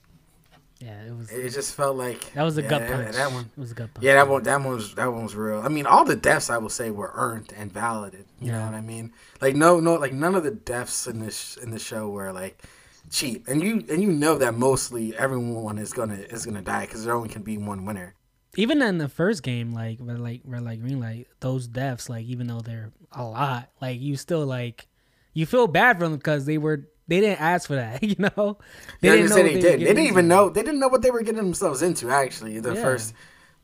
yeah, 0.83 1.03
it 1.07 1.17
was. 1.17 1.31
it 1.31 1.51
just 1.51 1.75
felt 1.75 1.97
like 1.97 2.33
that 2.35 2.43
was 2.43 2.59
a 2.59 2.63
yeah, 2.63 2.69
gut 2.69 2.89
punch. 2.89 3.15
That 3.17 3.33
one, 3.33 3.45
It 3.57 3.61
was 3.61 3.71
a 3.71 3.75
gut 3.75 3.95
punch. 3.95 4.05
yeah, 4.05 4.15
that 4.15 4.29
one, 4.29 4.43
that 4.43 4.61
one 4.61 4.75
was 4.75 4.95
that 4.95 5.13
one 5.13 5.23
was 5.23 5.35
real. 5.37 5.61
I 5.61 5.69
mean, 5.69 5.87
all 5.87 6.05
the 6.05 6.17
deaths 6.17 6.51
I 6.51 6.59
will 6.59 6.69
say 6.69 6.91
were 6.91 7.13
earned 7.15 7.53
and 7.57 7.73
validated. 7.73 8.27
You 8.41 8.53
know 8.53 8.65
what 8.65 8.75
I 8.75 8.81
mean? 8.81 9.13
Like 9.41 9.55
no, 9.55 9.81
no, 9.81 9.95
like 9.95 10.13
none 10.13 10.35
of 10.35 10.45
the 10.45 10.51
deaths 10.51 11.07
in 11.07 11.21
this 11.21 11.57
in 11.57 11.71
the 11.71 11.79
show 11.79 12.09
were 12.09 12.33
like 12.33 12.63
cheap, 13.11 13.47
and 13.49 13.63
you 13.63 13.85
and 13.89 14.03
you 14.03 14.11
know 14.11 14.39
that 14.39 14.55
mostly 14.55 15.17
everyone 15.17 15.79
is 15.79 15.93
gonna 15.93 16.15
is 16.15 16.45
gonna 16.45 16.63
die 16.63 16.87
because 16.87 17.05
there 17.05 17.15
only 17.15 17.29
can 17.29 17.43
be 17.43 17.59
one 17.59 17.85
winner. 17.85 18.15
Even 18.57 18.83
in 18.83 18.99
the 18.99 19.09
first 19.09 19.43
game, 19.43 19.73
like 19.73 19.99
red 20.01 20.19
light, 20.21 20.43
red 20.45 20.63
light, 20.63 20.81
green 20.81 21.01
light, 21.01 21.27
those 21.41 21.67
deaths, 21.67 22.11
like 22.11 22.27
even 22.27 22.47
though 22.49 22.61
they're 22.61 22.93
a 23.13 23.25
lot, 23.25 23.71
like 23.81 24.01
you 24.01 24.17
still 24.17 24.45
like 24.45 24.89
you 25.33 25.47
feel 25.47 25.67
bad 25.67 25.99
for 25.99 26.05
them 26.05 26.17
because 26.17 26.45
they 26.45 26.59
were 26.59 26.89
they 27.09 27.21
didn't 27.21 27.41
ask 27.41 27.67
for 27.67 27.77
that, 27.77 28.03
you 28.03 28.17
know. 28.19 28.59
They 29.01 29.11
They 29.11 29.17
didn't 29.17 29.31
know 29.31 29.37
say 29.37 29.43
they 29.43 29.55
were 29.55 29.61
did. 29.61 29.81
They 29.81 29.85
didn't 29.85 30.07
even 30.07 30.29
know. 30.29 30.49
They 30.49 30.63
didn't 30.63 30.81
know 30.81 30.89
what 30.89 31.03
they 31.03 31.11
were 31.11 31.23
getting 31.23 31.43
themselves 31.43 31.83
into. 31.83 32.11
Actually, 32.11 32.61
the 32.61 32.75
Yeah. 32.75 32.83
first, 32.83 33.15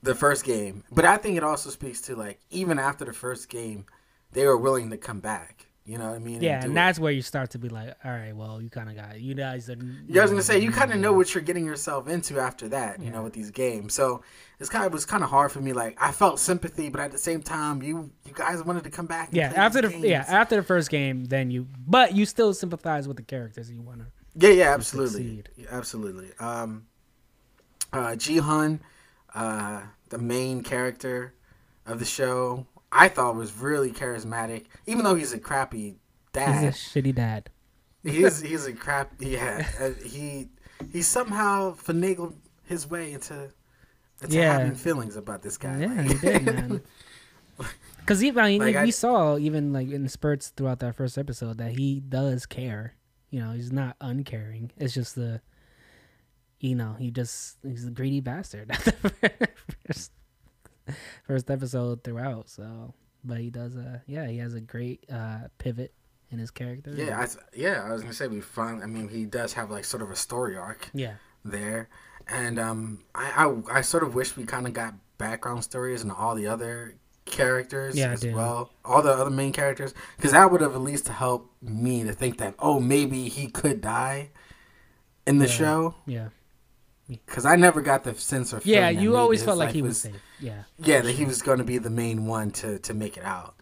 the 0.03 0.15
first 0.15 0.45
game. 0.45 0.85
But 0.91 1.05
I 1.05 1.17
think 1.17 1.37
it 1.37 1.45
also 1.45 1.71
speaks 1.71 2.01
to 2.03 2.17
like 2.17 2.41
even 2.51 2.79
after 2.79 3.05
the 3.05 3.13
first 3.13 3.49
game, 3.49 3.87
they 4.33 4.47
were 4.47 4.57
willing 4.59 4.91
to 4.91 4.97
come 4.97 5.21
back. 5.21 5.68
You 5.89 5.97
know 5.97 6.11
what 6.11 6.17
I 6.17 6.19
mean? 6.19 6.43
Yeah, 6.43 6.63
and 6.63 6.73
it. 6.73 6.75
that's 6.75 6.99
where 6.99 7.11
you 7.11 7.23
start 7.23 7.51
to 7.53 7.59
be 7.59 7.71
like, 7.71 7.95
all 8.05 8.11
right, 8.11 8.37
well, 8.37 8.61
you 8.61 8.69
kind 8.69 8.91
of 8.91 8.97
got 8.97 9.19
you 9.19 9.35
guys. 9.35 9.71
Are, 9.71 9.77
Yeah, 10.07 10.21
I 10.21 10.25
was 10.25 10.31
gonna 10.31 10.43
say 10.43 10.59
you 10.59 10.71
kind 10.71 10.93
of 10.93 10.99
know 10.99 11.15
what 11.15 11.35
you're 11.35 11.43
getting 11.43 11.65
yourself 11.65 12.09
into 12.09 12.39
after 12.39 12.69
that, 12.69 13.01
you 13.01 13.11
know, 13.11 13.23
with 13.23 13.33
these 13.33 13.51
games. 13.51 13.95
So 13.95 14.23
it's 14.61 14.69
kind 14.69 14.85
of 14.85 14.93
it 14.93 14.95
was 14.95 15.07
kind 15.07 15.25
of 15.25 15.31
hard 15.31 15.51
for 15.51 15.61
me. 15.61 15.73
Like 15.73 15.97
I 15.99 16.13
felt 16.13 16.41
sympathy, 16.41 16.91
but 16.91 17.01
at 17.01 17.11
the 17.11 17.17
same 17.19 17.41
time, 17.41 17.83
you 17.83 18.11
you 18.27 18.35
guys 18.35 18.63
wanted 18.63 18.85
to 18.85 18.91
come 18.91 19.07
back. 19.07 19.29
And 19.29 19.39
Yeah, 19.39 19.53
after 19.57 19.81
the 19.81 19.89
these 19.89 20.05
yeah 20.05 20.27
after 20.29 20.57
the 20.57 20.63
first 20.63 20.91
game, 20.91 21.25
then 21.25 21.51
you 21.51 21.67
but 21.87 22.15
you 22.15 22.27
still 22.27 22.53
sympathize 22.53 23.09
with 23.09 23.17
the 23.17 23.23
characters 23.23 23.71
you 23.71 23.81
want 23.81 24.01
to. 24.01 24.07
yeah, 24.37 24.53
yeah, 24.53 24.75
absolutely. 24.75 25.43
Yeah, 25.57 25.69
absolutely. 25.71 26.29
Um, 26.39 26.87
uh, 27.95 28.15
Gi-hun, 28.15 28.81
uh, 29.35 29.81
the 30.11 30.19
main 30.19 30.63
character 30.63 31.33
of 31.87 31.99
the 31.99 32.05
show, 32.05 32.67
I 32.91 33.09
thought 33.09 33.37
was 33.37 33.55
really 33.57 33.93
charismatic, 33.93 34.65
even 34.87 35.05
though 35.05 35.15
he's 35.15 35.33
a 35.33 35.39
crappy 35.39 35.97
dad. 36.33 36.65
He's 36.65 36.75
a 36.97 37.01
shitty 37.03 37.15
dad. 37.15 37.51
he 38.03 38.23
is 38.25 38.41
he's 38.41 38.67
a 38.67 38.73
crap. 38.73 39.13
Yeah, 39.19 39.67
uh, 39.81 39.91
he 40.05 40.49
he 40.93 41.03
somehow 41.03 41.75
finagled 41.75 42.35
his 42.65 42.89
way 42.89 43.13
into. 43.13 43.51
into 44.23 44.37
Yeah. 44.37 44.59
having 44.59 44.75
feelings 44.75 45.17
about 45.17 45.43
this 45.43 45.59
guy. 45.59 45.81
Yeah, 45.81 45.87
Like- 45.95 46.07
he 46.07 46.15
did, 46.15 46.45
man. 46.45 46.81
Because 47.99 48.25
even 48.25 48.43
I 48.43 48.49
mean, 48.49 48.61
Like, 48.63 48.77
I- 48.77 48.85
we 48.85 48.91
saw 48.91 49.37
even 49.37 49.73
like 49.75 49.91
in 49.91 50.09
spurts 50.09 50.49
throughout 50.57 50.79
that 50.79 50.95
first 50.97 51.19
episode 51.19 51.59
that 51.59 51.73
he 51.73 52.01
does 52.01 52.47
care. 52.47 52.95
You 53.31 53.41
know, 53.41 53.51
he's 53.53 53.71
not 53.71 53.97
uncaring. 54.01 54.71
It's 54.79 54.95
just 54.95 55.15
the, 55.15 55.43
you 56.61 56.75
know, 56.75 56.95
he 56.99 57.11
just 57.11 57.59
he's 57.63 57.85
a 57.87 57.91
greedy 57.91 58.21
bastard. 58.21 58.75
first, 59.87 60.13
first 61.29 61.49
episode 61.51 62.03
throughout. 62.03 62.49
So, 62.49 62.95
but 63.23 63.39
he 63.39 63.51
does. 63.51 63.77
Uh, 63.77 64.01
yeah, 64.09 64.27
he 64.27 64.39
has 64.39 64.55
a 64.55 64.61
great 64.61 65.05
uh 65.13 65.47
pivot 65.59 65.93
in 66.31 66.39
his 66.41 66.51
character. 66.51 66.93
Yeah, 66.93 67.21
I, 67.21 67.29
yeah. 67.57 67.85
I 67.87 67.93
was 67.93 68.03
gonna 68.03 68.13
say 68.15 68.27
we 68.27 68.41
find. 68.41 68.83
I 68.83 68.87
mean, 68.87 69.09
he 69.09 69.25
does 69.25 69.53
have 69.53 69.71
like 69.71 69.85
sort 69.85 70.03
of 70.03 70.11
a 70.11 70.17
story 70.17 70.57
arc 70.57 70.91
yeah, 70.93 71.15
there, 71.45 71.89
and 72.27 72.59
um, 72.59 73.05
I 73.15 73.47
I, 73.71 73.79
I 73.79 73.81
sort 73.83 74.03
of 74.03 74.17
wish 74.17 74.37
we 74.37 74.45
kind 74.45 74.67
of 74.67 74.73
got 74.73 74.95
background 75.19 75.63
stories 75.63 76.03
and 76.03 76.11
all 76.11 76.35
the 76.35 76.47
other 76.49 76.97
characters 77.25 77.95
Yeah, 77.97 78.13
as 78.13 78.25
well, 78.25 78.71
all 78.85 79.03
the 79.03 79.13
other 79.13 79.31
main 79.31 79.53
characters, 79.53 79.93
because 80.17 80.33
that 80.33 80.51
would 80.51 80.63
have 80.63 80.75
at 80.75 80.81
least 80.81 81.09
helped 81.09 81.63
me 81.63 82.03
to 82.05 82.13
think 82.13 82.39
that 82.39 82.55
oh 82.59 82.81
maybe 82.81 83.29
he 83.29 83.49
could 83.49 83.81
die 83.83 84.31
in 85.27 85.39
the 85.39 85.47
Yeah. 85.47 85.53
show, 85.53 85.95
yeah, 86.07 86.29
because 87.09 87.47
I 87.47 87.57
never 87.57 87.81
got 87.81 88.05
the 88.05 88.15
sense 88.15 88.53
or 88.53 88.61
yeah. 88.65 88.89
You 88.91 89.17
always 89.17 89.43
felt 89.43 89.59
like 89.59 89.73
he 89.73 89.83
was 89.83 89.99
safe. 90.01 90.15
Yeah. 90.41 90.63
Yeah, 90.79 91.01
that 91.01 91.13
he 91.13 91.25
was 91.25 91.43
going 91.43 91.59
to 91.59 91.65
be 91.65 91.79
the 91.79 91.91
main 91.91 92.27
one 92.27 92.51
to 92.53 92.79
to 92.81 92.95
make 92.95 93.17
it 93.17 93.25
out. 93.25 93.55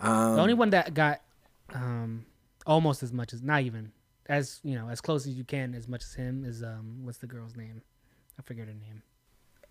Um, 0.00 0.36
The 0.36 0.40
only 0.42 0.54
one 0.54 0.70
that 0.70 0.94
got 0.94 1.20
um 1.74 2.26
almost 2.66 3.02
as 3.02 3.12
much 3.12 3.32
as 3.32 3.42
not 3.42 3.62
even 3.62 3.92
as 4.26 4.60
you 4.62 4.74
know 4.76 4.88
as 4.88 5.00
close 5.00 5.26
as 5.26 5.34
you 5.34 5.44
can 5.44 5.74
as 5.74 5.88
much 5.88 6.02
as 6.04 6.14
him 6.14 6.44
is 6.44 6.62
um 6.62 7.00
what's 7.04 7.18
the 7.18 7.26
girl's 7.26 7.56
name? 7.56 7.82
I 8.38 8.42
forget 8.42 8.66
her 8.66 8.74
name. 8.74 9.02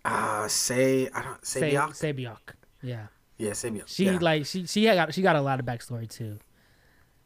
uh, 0.05 0.47
say 0.47 1.09
I 1.13 1.21
don't 1.21 1.45
say? 1.45 1.71
Say 1.71 1.91
Sae-byeok. 1.93 2.53
Yeah. 2.81 3.07
Yeah, 3.38 3.53
Sae-byeok. 3.53 3.88
She 3.88 4.05
yeah. 4.05 4.17
like 4.21 4.45
she 4.45 4.65
she 4.65 4.85
had 4.85 4.95
got 4.95 5.13
she 5.13 5.21
got 5.21 5.35
a 5.35 5.41
lot 5.41 5.59
of 5.59 5.65
backstory 5.65 6.09
too. 6.09 6.38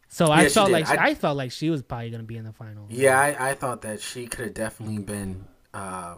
So 0.07 0.27
I 0.27 0.43
Yeah, 0.43 0.50
felt 0.50 0.71
like 0.71 0.88
I- 0.88 1.07
I, 1.09 1.15
felt 1.15 1.35
like 1.35 1.51
she 1.51 1.69
was 1.69 1.81
probably 1.81 2.09
gonna 2.12 2.24
be 2.24 2.38
in 2.38 2.45
the 2.45 2.53
final. 2.53 2.85
Yeah, 2.89 3.19
I, 3.19 3.50
I 3.50 3.53
thought 3.55 3.81
that 3.81 4.01
she 4.01 4.27
could 4.27 4.45
have 4.45 4.53
definitely 4.53 5.00
been 5.00 5.45
uh, 5.75 6.15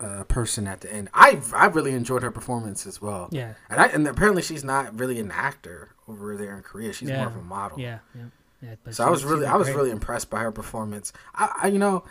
a 0.00 0.24
person 0.24 0.66
at 0.66 0.80
the 0.80 0.92
end. 0.92 1.08
I 1.14 1.40
I 1.54 1.66
really 1.66 1.92
enjoyed 1.92 2.22
her 2.22 2.30
performance 2.30 2.86
as 2.86 3.00
well. 3.00 3.28
Yeah. 3.30 3.54
and 3.70 3.80
I, 3.80 3.86
and 3.86 4.06
apparently 4.08 4.42
she's 4.42 4.64
not 4.64 4.98
really 4.98 5.18
an 5.20 5.30
actor 5.30 5.90
over 6.08 6.36
there 6.36 6.56
in 6.56 6.62
Korea. 6.62 6.92
She's 6.92 7.08
Yeah. 7.08 7.18
more 7.18 7.28
of 7.28 7.36
a 7.36 7.42
model. 7.42 7.78
Yeah. 7.78 7.98
Yeah. 8.14 8.22
Yeah. 8.62 8.74
So 8.92 9.04
I 9.06 9.10
was 9.10 9.24
really 9.24 9.46
I 9.46 9.56
was 9.56 9.68
great. 9.68 9.76
really 9.76 9.90
impressed 9.90 10.30
by 10.30 10.40
her 10.40 10.52
performance. 10.52 11.12
I, 11.34 11.60
I 11.64 11.66
you 11.68 11.78
know, 11.78 12.04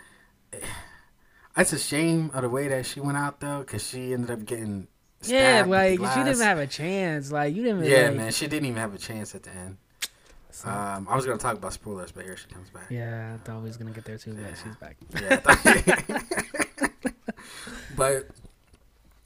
it's 1.56 1.72
a 1.72 1.78
shame 1.78 2.30
of 2.34 2.42
the 2.42 2.48
way 2.48 2.68
that 2.68 2.86
she 2.86 3.00
went 3.00 3.18
out 3.18 3.40
though, 3.40 3.60
because 3.60 3.86
she 3.86 4.12
ended 4.14 4.30
up 4.30 4.44
getting 4.44 4.88
yeah 5.24 5.64
like 5.66 6.00
she 6.00 6.24
didn't 6.24 6.40
have 6.40 6.58
a 6.58 6.66
chance. 6.66 7.30
Like 7.30 7.54
you 7.54 7.62
didn't. 7.62 7.84
Yeah, 7.84 8.08
like, 8.08 8.16
man, 8.16 8.32
she 8.32 8.46
didn't 8.46 8.66
even 8.66 8.78
have 8.80 8.94
a 8.94 8.98
chance 8.98 9.34
at 9.34 9.42
the 9.44 9.50
end. 9.50 9.76
So- 10.52 10.68
Um, 10.68 11.06
I 11.10 11.16
was 11.16 11.24
gonna 11.26 11.38
talk 11.38 11.56
about 11.56 11.72
spoilers, 11.72 12.12
but 12.12 12.24
here 12.24 12.36
she 12.36 12.46
comes 12.46 12.70
back. 12.70 12.86
yeah, 12.90 13.34
I 13.34 13.38
thought 13.44 13.58
we 13.62 13.68
was 13.68 13.76
gonna 13.76 13.90
get 13.90 14.04
there 14.04 14.18
too, 14.18 14.34
but 14.34 14.54
she's 14.62 14.76
back. 14.76 14.96
Yeah. 15.20 16.78
but 17.96 18.28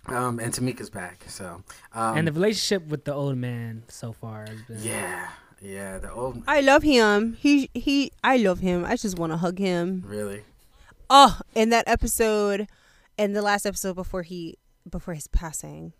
um, 0.06 0.38
and 0.38 0.52
Tamika's 0.52 0.90
back, 0.90 1.24
so 1.28 1.62
um, 1.92 2.16
and 2.16 2.28
the 2.28 2.32
relationship 2.32 2.86
with 2.88 3.04
the 3.04 3.12
old 3.12 3.36
man 3.36 3.82
so 3.88 4.12
far 4.12 4.46
has 4.48 4.62
been 4.62 4.82
yeah, 4.82 5.28
yeah, 5.60 5.98
the 5.98 6.12
old 6.12 6.42
I 6.46 6.60
love 6.60 6.82
him. 6.82 7.34
He 7.40 7.70
he. 7.74 8.12
I 8.22 8.36
love 8.36 8.60
him. 8.60 8.84
I 8.84 8.96
just 8.96 9.18
want 9.18 9.32
to 9.32 9.36
hug 9.36 9.58
him. 9.58 10.04
really. 10.06 10.42
Oh, 11.10 11.40
in 11.54 11.70
that 11.70 11.86
episode, 11.88 12.68
in 13.18 13.32
the 13.32 13.42
last 13.42 13.66
episode 13.66 13.94
before 13.94 14.22
he 14.22 14.58
before 14.88 15.14
his 15.14 15.26
passing, 15.28 15.92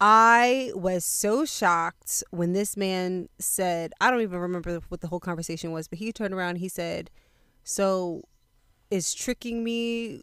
I 0.00 0.72
was 0.74 1.04
so 1.04 1.44
shocked 1.44 2.24
when 2.30 2.52
this 2.52 2.76
man 2.76 3.28
said, 3.38 3.92
I 4.00 4.10
don't 4.10 4.22
even 4.22 4.38
remember 4.38 4.80
what 4.88 5.00
the 5.00 5.08
whole 5.08 5.20
conversation 5.20 5.72
was, 5.72 5.88
but 5.88 5.98
he 5.98 6.12
turned 6.12 6.34
around 6.34 6.56
he 6.56 6.68
said, 6.68 7.10
"So 7.62 8.24
is 8.90 9.14
tricking 9.14 9.62
me 9.62 10.22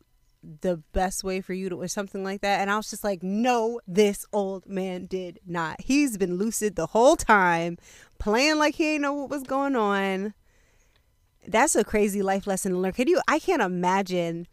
the 0.61 0.77
best 0.91 1.23
way 1.23 1.39
for 1.39 1.53
you 1.53 1.69
to 1.69 1.81
or 1.81 1.87
something 1.87 2.23
like 2.23 2.41
that?" 2.41 2.59
And 2.59 2.69
I 2.69 2.77
was 2.77 2.89
just 2.89 3.03
like, 3.03 3.23
"No, 3.23 3.79
this 3.87 4.25
old 4.33 4.67
man 4.67 5.05
did 5.05 5.39
not. 5.45 5.81
He's 5.81 6.17
been 6.17 6.35
lucid 6.35 6.75
the 6.75 6.87
whole 6.87 7.15
time, 7.15 7.77
playing 8.19 8.57
like 8.57 8.75
he 8.75 8.93
ain't 8.93 9.01
know 9.01 9.13
what 9.13 9.29
was 9.29 9.43
going 9.43 9.75
on." 9.75 10.33
That's 11.47 11.75
a 11.75 11.83
crazy 11.83 12.21
life 12.21 12.45
lesson 12.45 12.73
to 12.73 12.77
learn. 12.77 12.91
Can 12.93 13.07
you? 13.07 13.21
I 13.27 13.39
can't 13.39 13.61
imagine. 13.61 14.47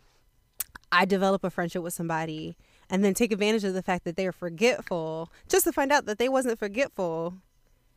I 0.91 1.05
develop 1.05 1.45
a 1.45 1.51
friendship 1.51 1.83
with 1.83 1.93
somebody 1.93 2.57
and 2.91 3.05
then 3.05 3.15
take 3.15 3.33
advantage 3.33 3.65
of 3.65 3.75
the 3.75 3.83
fact 3.83 4.05
that 4.05 4.17
they're 4.17 4.33
forgetful, 4.33 5.31
just 5.49 5.65
to 5.65 5.73
find 5.73 5.93
out 5.93 6.07
that 6.07 6.19
they 6.19 6.29
wasn't 6.29 6.59
forgetful. 6.59 7.35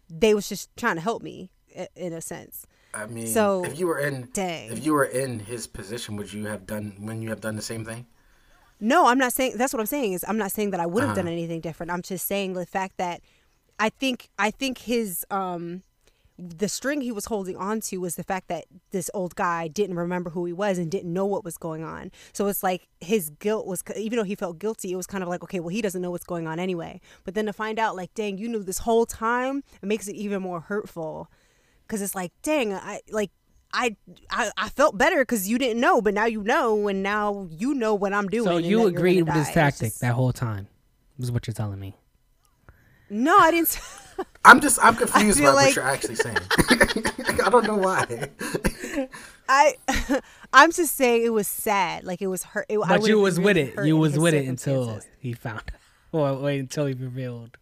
They 0.09 0.33
was 0.33 0.49
just 0.49 0.69
trying 0.75 0.95
to 0.95 1.01
help 1.01 1.21
me, 1.21 1.49
in 1.95 2.13
a 2.13 2.21
sense. 2.21 2.65
I 2.93 3.05
mean, 3.05 3.27
So, 3.27 3.63
if 3.63 3.79
you 3.79 3.87
were 3.87 3.99
in, 3.99 4.27
dang. 4.33 4.71
if 4.71 4.85
you 4.85 4.93
were 4.93 5.05
in 5.05 5.39
his 5.39 5.65
position, 5.67 6.17
would 6.17 6.33
you 6.33 6.45
have 6.45 6.65
done 6.67 6.95
when 6.99 7.21
you 7.21 7.29
have 7.29 7.39
done 7.39 7.55
the 7.55 7.61
same 7.61 7.85
thing? 7.85 8.05
No, 8.81 9.07
I'm 9.07 9.17
not 9.19 9.31
saying. 9.31 9.53
That's 9.57 9.71
what 9.73 9.79
I'm 9.79 9.85
saying 9.85 10.13
is 10.13 10.25
I'm 10.27 10.37
not 10.37 10.51
saying 10.51 10.71
that 10.71 10.79
I 10.79 10.85
would 10.87 11.03
have 11.03 11.15
done 11.15 11.25
Uh-huh. 11.27 11.31
anything 11.31 11.61
different. 11.61 11.91
I'm 11.91 12.01
just 12.01 12.25
saying 12.27 12.53
the 12.53 12.65
fact 12.65 12.97
that 12.97 13.21
I 13.79 13.89
think 13.89 14.29
I 14.39 14.51
think 14.51 14.79
his 14.79 15.25
um 15.29 15.83
the 16.41 16.67
string 16.67 17.01
he 17.01 17.11
was 17.11 17.25
holding 17.25 17.55
on 17.55 17.81
to 17.81 17.97
was 17.97 18.15
the 18.15 18.23
fact 18.23 18.47
that 18.47 18.65
this 18.89 19.11
old 19.13 19.35
guy 19.35 19.67
didn't 19.67 19.95
remember 19.95 20.31
who 20.31 20.45
he 20.45 20.53
was 20.53 20.79
and 20.79 20.89
didn't 20.89 21.13
know 21.13 21.25
what 21.25 21.45
was 21.45 21.55
going 21.57 21.83
on. 21.83 22.11
So 22.33 22.47
it's 22.47 22.63
like 22.63 22.87
his 22.99 23.29
guilt 23.29 23.67
was 23.67 23.83
even 23.95 24.17
though 24.17 24.23
he 24.23 24.33
felt 24.35 24.57
guilty, 24.57 24.91
it 24.91 24.95
was 24.95 25.05
kind 25.05 25.21
of 25.23 25.29
like 25.29 25.43
okay, 25.43 25.59
well 25.59 25.69
he 25.69 25.81
doesn't 25.81 26.01
know 26.01 26.09
what's 26.09 26.25
going 26.25 26.47
on 26.47 26.59
anyway. 26.59 26.99
But 27.23 27.35
then 27.35 27.45
to 27.45 27.53
find 27.53 27.77
out 27.77 27.95
like 27.95 28.13
dang, 28.15 28.39
you 28.39 28.49
knew 28.49 28.63
this 28.63 28.79
whole 28.79 29.05
time, 29.05 29.63
it 29.81 29.85
makes 29.85 30.07
it 30.07 30.15
even 30.15 30.41
more 30.41 30.61
hurtful 30.61 31.29
cuz 31.87 32.01
it's 32.01 32.15
like 32.15 32.31
dang, 32.41 32.73
I 32.73 33.01
like 33.11 33.29
I, 33.73 33.95
I 34.29 34.51
I 34.57 34.69
felt 34.69 34.97
better 34.97 35.21
because 35.21 35.47
you 35.47 35.57
didn't 35.59 35.79
know, 35.79 36.01
but 36.01 36.13
now 36.13 36.25
you 36.25 36.43
know, 36.43 36.87
and 36.87 37.03
now 37.03 37.47
you 37.51 37.73
know 37.75 37.93
what 37.93 38.13
I'm 38.13 38.27
doing. 38.27 38.45
So 38.45 38.57
you 38.57 38.87
agreed 38.87 39.21
with 39.21 39.33
his 39.33 39.45
die. 39.45 39.49
It's 39.49 39.53
tactic 39.53 39.89
just- 39.89 40.01
that 40.01 40.13
whole 40.13 40.33
time. 40.33 40.67
Is 41.19 41.31
what 41.31 41.45
you're 41.45 41.53
telling 41.53 41.79
me. 41.79 41.95
No, 43.11 43.37
I 43.37 43.51
didn't. 43.51 43.77
s- 44.21 44.25
I'm 44.45 44.59
just 44.61 44.79
I'm 44.83 44.95
confused 44.95 45.39
feel 45.39 45.49
about 45.51 45.55
what 45.65 45.75
you're 45.75 45.85
actually 45.85 46.15
saying. 46.15 46.37
I 47.43 47.49
don't 47.49 47.65
know 47.65 47.77
why. 47.77 48.29
I 49.49 49.75
I'm 50.53 50.71
just 50.71 50.95
saying 50.95 51.23
it 51.23 51.33
was 51.33 51.47
sad. 51.47 52.03
Like 52.03 52.21
it 52.21 52.27
was 52.27 52.43
hurt. 52.43 52.65
It, 52.69 52.79
But 52.79 52.89
would've 52.89 53.07
you 53.07 53.15
been 53.15 53.23
was 53.23 53.39
with 53.39 53.57
it. 53.57 53.85
You 53.85 53.97
was 53.97 54.17
with 54.17 54.33
it 54.33 54.47
until 54.47 54.99
he 55.19 55.33
found, 55.33 55.63
or 56.11 56.35
wait 56.37 56.59
until 56.59 56.85
he 56.85 56.93
revealed 56.93 57.57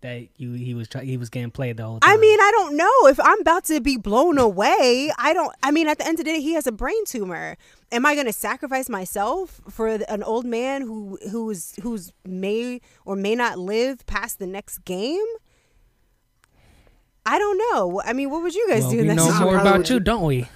that 0.00 0.28
you 0.36 0.52
he 0.52 0.74
was 0.74 0.88
try, 0.88 1.02
he 1.04 1.16
was 1.16 1.28
getting 1.28 1.50
played 1.50 1.76
the 1.76 1.84
whole 1.84 2.00
time. 2.00 2.10
I 2.10 2.16
mean, 2.16 2.38
I 2.40 2.50
don't 2.52 2.76
know 2.76 2.92
if 3.08 3.18
I'm 3.20 3.40
about 3.40 3.64
to 3.64 3.80
be 3.80 3.96
blown 3.96 4.38
away. 4.38 5.10
I 5.18 5.32
don't. 5.34 5.52
I 5.62 5.70
mean, 5.70 5.88
at 5.88 5.98
the 5.98 6.06
end 6.06 6.18
of 6.20 6.24
the 6.24 6.30
day, 6.32 6.40
he 6.40 6.54
has 6.54 6.66
a 6.66 6.72
brain 6.72 7.04
tumor. 7.04 7.56
Am 7.90 8.06
I 8.06 8.14
going 8.14 8.26
to 8.26 8.32
sacrifice 8.32 8.88
myself 8.88 9.60
for 9.68 9.88
an 9.88 10.22
old 10.22 10.44
man 10.44 10.82
who 10.82 11.18
who's 11.30 11.74
who's 11.82 12.12
may 12.24 12.80
or 13.04 13.16
may 13.16 13.34
not 13.34 13.58
live 13.58 14.06
past 14.06 14.38
the 14.38 14.46
next 14.46 14.78
game? 14.84 15.24
I 17.30 17.38
don't 17.38 17.58
know. 17.58 18.00
I 18.04 18.12
mean, 18.14 18.30
what 18.30 18.42
would 18.42 18.54
you 18.54 18.66
guys 18.68 18.82
well, 18.82 18.90
do? 18.90 18.96
we 18.96 19.02
in 19.02 19.08
that 19.08 19.14
know 19.16 19.24
situation. 19.24 19.44
more 19.44 19.52
Probably 19.54 19.68
about 19.70 19.78
would 19.78 19.88
you, 19.90 19.94
you- 19.96 20.00
don't 20.00 20.24
we? 20.24 20.48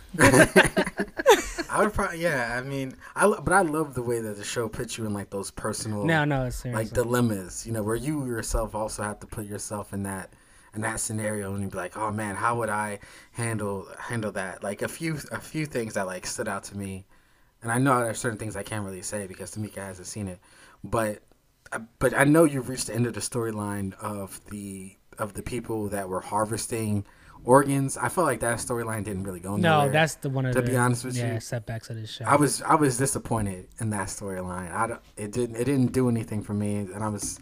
I 1.71 1.83
would 1.83 1.93
probably 1.93 2.21
yeah. 2.23 2.59
I 2.59 2.63
mean, 2.67 2.95
I 3.15 3.27
lo- 3.27 3.41
but 3.43 3.53
I 3.53 3.63
love 3.63 3.95
the 3.95 4.03
way 4.03 4.21
that 4.21 4.37
the 4.37 4.45
show 4.45 4.69
puts 4.69 4.99
you 4.99 5.07
in 5.07 5.15
like 5.15 5.31
those 5.31 5.51
personal 5.51 6.05
No, 6.05 6.25
no, 6.25 6.47
it's 6.47 6.65
like 6.65 6.91
dilemmas. 6.91 7.67
You 7.67 7.73
know, 7.73 7.83
where 7.83 7.97
you 7.97 8.27
yourself 8.27 8.75
also 8.75 9.03
have 9.03 9.21
to 9.21 9.27
put 9.27 9.47
yourself 9.47 9.93
in 9.93 10.03
that 10.05 10.33
in 10.75 10.81
that 10.83 11.01
scenario 11.01 11.53
and 11.53 11.63
you'd 11.63 11.73
be 11.73 11.77
like, 11.79 11.97
oh 11.97 12.11
man, 12.11 12.35
how 12.35 12.57
would 12.59 12.69
I 12.71 12.99
handle 13.33 13.87
handle 13.99 14.33
that? 14.33 14.63
Like 14.63 14.83
a 14.83 14.89
few 14.89 15.19
a 15.31 15.41
few 15.41 15.67
things 15.67 15.95
that 15.95 16.07
like 16.07 16.27
stood 16.27 16.49
out 16.49 16.65
to 16.65 16.77
me, 16.77 17.05
and 17.63 17.71
I 17.73 17.79
know 17.79 18.01
there's 18.01 18.19
certain 18.19 18.39
things 18.39 18.57
I 18.57 18.63
can't 18.63 18.85
really 18.85 19.03
say 19.03 19.27
because 19.27 19.55
Tamika 19.55 19.77
hasn't 19.77 20.07
seen 20.09 20.29
it, 20.29 20.41
but 20.85 21.23
uh, 21.73 21.81
but 21.99 22.15
I 22.15 22.25
know 22.25 22.45
you've 22.45 22.69
reached 22.69 22.89
the 22.89 22.95
end 22.95 23.07
of 23.07 23.15
the 23.15 23.21
storyline 23.21 23.95
of 23.95 24.41
the 24.51 24.97
of 25.19 25.35
the 25.35 25.43
people 25.43 25.89
that 25.89 26.09
were 26.09 26.21
harvesting 26.21 27.05
organs. 27.45 27.97
I 27.97 28.09
felt 28.09 28.27
like 28.27 28.41
that 28.41 28.59
storyline 28.59 29.05
didn't 29.05 29.25
really 29.25 29.41
go 29.41 29.57
nowhere. 29.57 29.87
no, 29.87 29.93
that's 29.93 30.15
the 30.17 30.31
one 30.31 30.47
of 30.47 30.55
to 30.55 30.61
the 30.63 30.71
be 30.71 30.77
honest 30.77 31.05
with 31.05 31.17
yeah 31.17 31.35
you. 31.35 31.41
setbacks 31.41 31.91
of 31.91 31.97
this 31.97 32.11
show. 32.11 32.25
I 32.25 32.37
was 32.37 32.63
I 32.63 32.75
was 32.77 32.97
disappointed 32.99 33.69
in 33.81 33.91
that 33.91 34.09
storyline. 34.09 34.73
I 34.73 34.87
don't, 34.87 35.01
it 35.17 35.33
didn't 35.33 35.57
it 35.57 35.65
didn't 35.65 35.93
do 35.93 36.09
anything 36.09 36.43
for 36.43 36.55
me, 36.55 36.77
and 36.77 37.03
I 37.03 37.09
was 37.09 37.41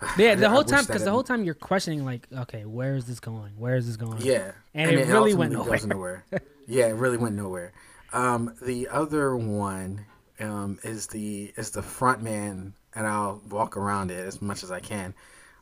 yeah, 0.18 0.32
I- 0.32 0.34
the 0.34 0.48
whole 0.50 0.64
time 0.64 0.84
because 0.84 1.04
the 1.04 1.10
whole 1.12 1.22
time 1.22 1.44
you're 1.44 1.54
questioning 1.54 2.04
like, 2.04 2.26
okay, 2.32 2.64
where 2.64 2.94
is 2.96 3.04
this 3.06 3.20
going? 3.20 3.52
Where 3.56 3.76
is 3.76 3.86
this 3.86 3.96
going? 3.96 4.20
yeah, 4.22 4.52
And 4.74 4.90
it 4.90 5.06
really 5.08 5.34
went 5.34 5.52
goes 5.52 5.86
nowhere. 5.86 6.24
yeah, 6.66 6.86
it 6.86 6.94
really 6.94 7.16
went 7.18 7.36
nowhere. 7.36 7.72
Um, 8.12 8.54
the 8.60 8.88
other 8.88 9.36
one 9.36 10.06
um, 10.40 10.78
is 10.82 11.06
the 11.06 11.52
is 11.56 11.70
the 11.70 11.82
front 11.82 12.22
man, 12.22 12.74
and 12.96 13.06
I'll 13.06 13.40
walk 13.48 13.76
around 13.76 14.10
it 14.10 14.26
as 14.26 14.42
much 14.42 14.64
as 14.64 14.72
I 14.72 14.80
can. 14.80 15.14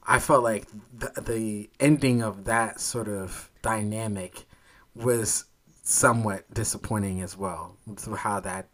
I 0.08 0.18
felt 0.20 0.42
like 0.42 0.66
the, 0.96 1.20
the 1.20 1.70
ending 1.78 2.22
of 2.22 2.44
that 2.46 2.80
sort 2.80 3.08
of 3.08 3.50
dynamic 3.62 4.46
was 4.94 5.44
somewhat 5.82 6.52
disappointing 6.52 7.20
as 7.20 7.36
well. 7.36 7.76
With 7.86 8.18
how 8.18 8.40
that 8.40 8.68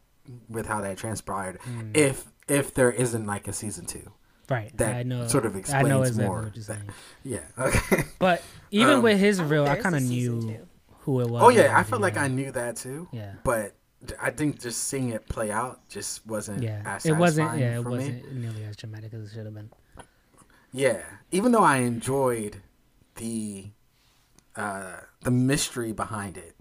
with 0.48 0.66
how 0.66 0.80
that 0.80 0.96
transpired. 0.96 1.58
Hmm. 1.62 1.90
If 1.94 2.24
if 2.48 2.74
there 2.74 2.90
isn't 2.90 3.26
like 3.26 3.48
a 3.48 3.52
season 3.52 3.84
two. 3.86 4.10
Right. 4.48 4.76
That 4.76 4.94
I 4.96 5.02
know. 5.02 5.26
sort 5.26 5.46
of 5.46 5.52
I 5.52 5.54
know 5.54 5.60
explains 5.60 6.08
exactly 6.08 6.24
more. 6.26 6.42
what 6.44 6.54
you're 6.56 6.64
saying. 6.64 6.90
Yeah. 7.24 7.40
Okay. 7.58 8.04
But 8.18 8.42
even 8.70 8.96
Um, 8.96 9.02
with 9.02 9.18
his 9.18 9.38
hope 9.38 9.50
real, 9.50 9.66
I 9.66 9.76
kind 9.76 9.94
of 9.96 10.02
knew 10.02 10.40
two. 10.40 10.68
who 11.00 11.20
it 11.20 11.28
was. 11.30 11.42
Oh 11.42 11.48
yeah, 11.48 11.76
I 11.78 11.82
felt 11.82 12.02
like. 12.02 12.16
I 12.18 12.28
knew 12.28 12.50
that 12.52 12.76
too. 12.76 13.08
Yeah. 13.12 13.32
But 13.42 13.74
I 14.20 14.30
think 14.30 14.60
just 14.60 14.84
seeing 14.84 15.08
it 15.10 15.26
play 15.28 15.50
out 15.50 15.88
just 15.88 16.26
wasn't 16.26 16.62
Yeah, 16.62 16.82
as 16.84 17.06
it 17.06 17.12
wasn't. 17.14 17.58
Yeah, 17.58 17.76
it 17.78 17.84
wasn't 17.84 18.30
me. 18.34 18.40
nearly 18.40 18.64
as 18.64 18.76
dramatic 18.76 19.14
as 19.14 19.30
it 19.30 19.34
should 19.34 19.46
have 19.46 19.54
been. 19.54 19.70
Yeah, 20.76 21.02
even 21.30 21.52
though 21.52 21.62
I 21.62 21.76
enjoyed 21.78 22.56
the 23.14 23.70
uh, 24.56 24.96
the 25.22 25.30
mystery 25.30 25.92
behind 25.92 26.36
it 26.36 26.56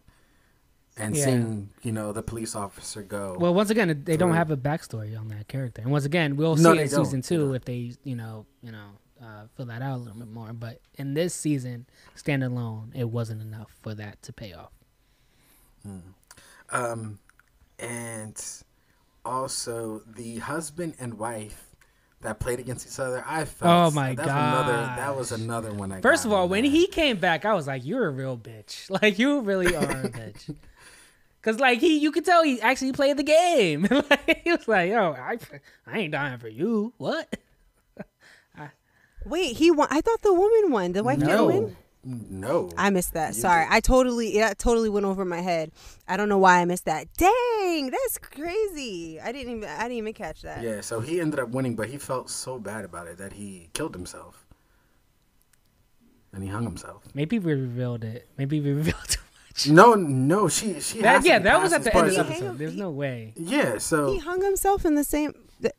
and 0.96 1.18
Yeah. 1.18 1.26
seeing 1.26 1.72
you 1.82 1.92
know 1.92 2.12
the 2.14 2.22
police 2.22 2.56
officer 2.56 3.02
go. 3.02 3.36
Well, 3.40 3.56
once 3.56 3.72
again, 3.72 4.04
they 4.06 4.16
don't 4.16 4.36
have 4.36 4.52
a 4.52 4.58
backstory 4.58 5.20
on 5.20 5.30
that 5.30 5.48
character, 5.48 5.82
and 5.82 5.92
once 5.92 6.06
again, 6.06 6.36
we'll 6.36 6.56
No, 6.56 6.74
see 6.76 6.82
in 6.82 6.88
don't. 6.90 7.06
season 7.06 7.22
two 7.24 7.46
don't. 7.48 7.56
if 7.56 7.66
they, 7.66 7.94
you 8.04 8.16
know, 8.16 8.46
you 8.62 8.72
know, 8.72 8.90
uh, 9.20 9.48
fill 9.56 9.66
that 9.66 9.82
out 9.82 9.96
a 9.96 10.02
little 10.04 10.20
bit 10.20 10.30
more. 10.30 10.54
But 10.54 10.80
in 10.96 11.16
this 11.16 11.34
season, 11.34 11.88
standalone, 12.16 12.92
it 12.96 13.10
wasn't 13.10 13.42
enough 13.42 13.72
for 13.82 13.96
that 13.96 14.22
to 14.24 14.32
pay 14.34 14.54
off. 14.54 14.72
um, 16.70 17.18
and 17.80 18.42
also 19.26 20.02
the 20.06 20.38
husband 20.38 20.94
and 21.00 21.16
wife 21.16 21.73
that 22.24 22.40
played 22.40 22.60
against 22.60 22.88
each 22.88 23.00
other. 23.00 23.24
I 23.28 23.46
felt. 23.46 23.72
Oh 23.72 23.96
my 23.96 24.16
that's 24.16 24.28
Another, 24.30 24.74
that 24.98 25.16
was 25.16 25.32
another 25.32 25.74
one. 25.74 25.92
I 25.92 26.02
First 26.02 26.24
got 26.24 26.30
of 26.30 26.34
all, 26.34 26.50
when 26.50 26.64
man. 26.64 26.72
he 26.72 26.88
came 26.88 27.18
back, 27.18 27.46
I 27.46 27.54
was 27.54 27.68
like, 27.68 27.86
"You're 27.86 28.08
a 28.08 28.12
real 28.12 28.38
bitch. 28.38 28.90
Like 29.02 29.20
you 29.20 29.42
really 29.42 29.76
are 29.76 29.84
a 29.84 30.10
bitch." 30.10 30.56
Cause 31.42 31.60
like 31.60 31.80
he, 31.80 31.98
you 32.00 32.12
could 32.12 32.24
tell 32.26 32.44
he 32.44 32.62
actually 32.62 32.94
played 32.94 33.18
the 33.18 33.24
game. 33.24 33.86
like, 34.10 34.42
he 34.44 34.52
was 34.52 34.68
like, 34.68 34.90
"Yo, 34.90 35.12
I, 35.14 35.38
I 35.86 36.00
ain't 36.00 36.12
dying 36.14 36.40
for 36.40 36.48
you. 36.48 36.94
What?" 36.98 37.38
Wait, 39.26 39.56
he 39.56 39.72
won. 39.72 39.88
I 39.90 40.02
thought 40.02 40.22
the 40.22 40.34
woman 40.34 40.72
won. 40.72 40.92
The 40.92 41.04
wife 41.04 41.20
didn't 41.20 41.46
win. 41.46 41.76
No, 42.06 42.70
I 42.78 42.90
missed 42.90 43.14
that. 43.14 43.36
You 43.36 43.42
Sorry, 43.42 43.66
did. 43.66 43.74
I 43.74 43.80
totally 43.80 44.38
that 44.40 44.60
totally 44.60 44.90
went 44.90 45.06
over 45.06 45.24
my 45.26 45.40
head. 45.42 45.72
I 46.08 46.18
don't 46.18 46.28
know 46.30 46.38
why 46.38 46.60
I 46.60 46.66
missed 46.66 46.86
that. 46.86 47.08
Dang, 47.18 47.90
that's 47.92 48.18
crazy. 48.18 49.20
I 49.22 49.32
didn't 49.32 49.58
even 49.58 49.70
I 49.70 49.84
didn't 49.84 49.98
even 49.98 50.14
catch 50.14 50.42
that. 50.42 50.62
Yeah, 50.64 50.82
so 50.82 51.00
he 51.00 51.20
ended 51.22 51.40
up 51.40 51.50
winning, 51.50 51.76
but 51.76 51.90
he 51.90 51.98
felt 51.98 52.30
so 52.30 52.60
bad 52.60 52.84
about 52.86 53.08
it 53.08 53.18
that 53.20 53.34
he 53.34 53.70
killed 53.74 53.94
himself. 53.96 54.46
And 56.34 56.44
he 56.44 56.50
hung 56.50 56.64
himself. 56.64 57.04
Maybe 57.14 57.38
we 57.40 57.54
revealed 57.54 58.04
it. 58.04 58.28
Maybe 58.38 58.60
we 58.60 58.72
revealed 58.74 59.08
too 59.08 59.20
much. 59.50 59.68
No, 59.70 59.94
no, 59.94 60.48
she 60.48 60.80
she 60.80 61.00
That, 61.02 61.18
has 61.18 61.26
yeah, 61.26 61.38
be 61.38 61.44
that 61.46 61.62
was 61.62 61.74
at 61.74 61.84
the 61.84 61.96
end 61.96 62.08
of 62.08 62.14
the 62.16 62.20
episode. 62.22 62.44
him- 62.46 62.58
There's 62.58 62.74
he- 62.74 62.80
no 62.80 62.90
way. 62.90 63.34
Yeah, 63.36 63.78
so 63.78 64.12
He 64.12 64.18
hung 64.20 64.42
himself 64.44 64.84
in 64.84 64.96
the 64.96 65.04
same 65.04 65.34
the, 65.60 65.72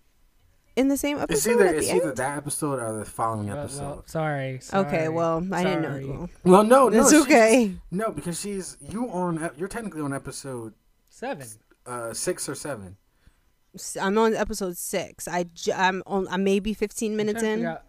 in 0.76 0.88
the 0.88 0.96
same 0.96 1.16
it's 1.18 1.24
episode 1.24 1.50
either 1.52 1.66
at 1.66 1.74
it's 1.76 1.88
the 1.88 1.96
either 1.96 2.12
that 2.14 2.36
episode 2.38 2.80
or 2.80 2.98
the 2.98 3.04
following 3.04 3.48
Well, 3.48 3.58
episode. 3.58 3.80
well, 3.82 4.02
sorry, 4.06 4.60
Okay, 4.72 5.08
well, 5.08 5.46
I 5.52 5.64
didn't 5.64 5.84
sorry. 5.84 6.06
know. 6.06 6.28
Well, 6.44 6.64
no, 6.64 6.88
no, 6.88 7.00
It's 7.02 7.12
okay. 7.12 7.74
No, 7.90 8.10
because 8.10 8.40
she's 8.40 8.76
you 8.80 9.08
on. 9.10 9.50
You're 9.56 9.68
technically 9.68 10.00
on 10.02 10.12
episode 10.12 10.74
Seven. 11.10 11.46
uh, 11.86 12.12
six 12.12 12.48
or 12.48 12.54
seven. 12.54 12.96
I'm 14.00 14.16
on 14.18 14.34
episode 14.34 14.76
six. 14.76 15.26
I 15.26 15.44
j- 15.52 15.72
I'm 15.72 16.02
on. 16.06 16.28
I'm 16.30 16.44
maybe 16.44 16.74
15 16.74 17.16
minutes 17.16 17.42
in 17.42 17.56
figure 17.58 17.80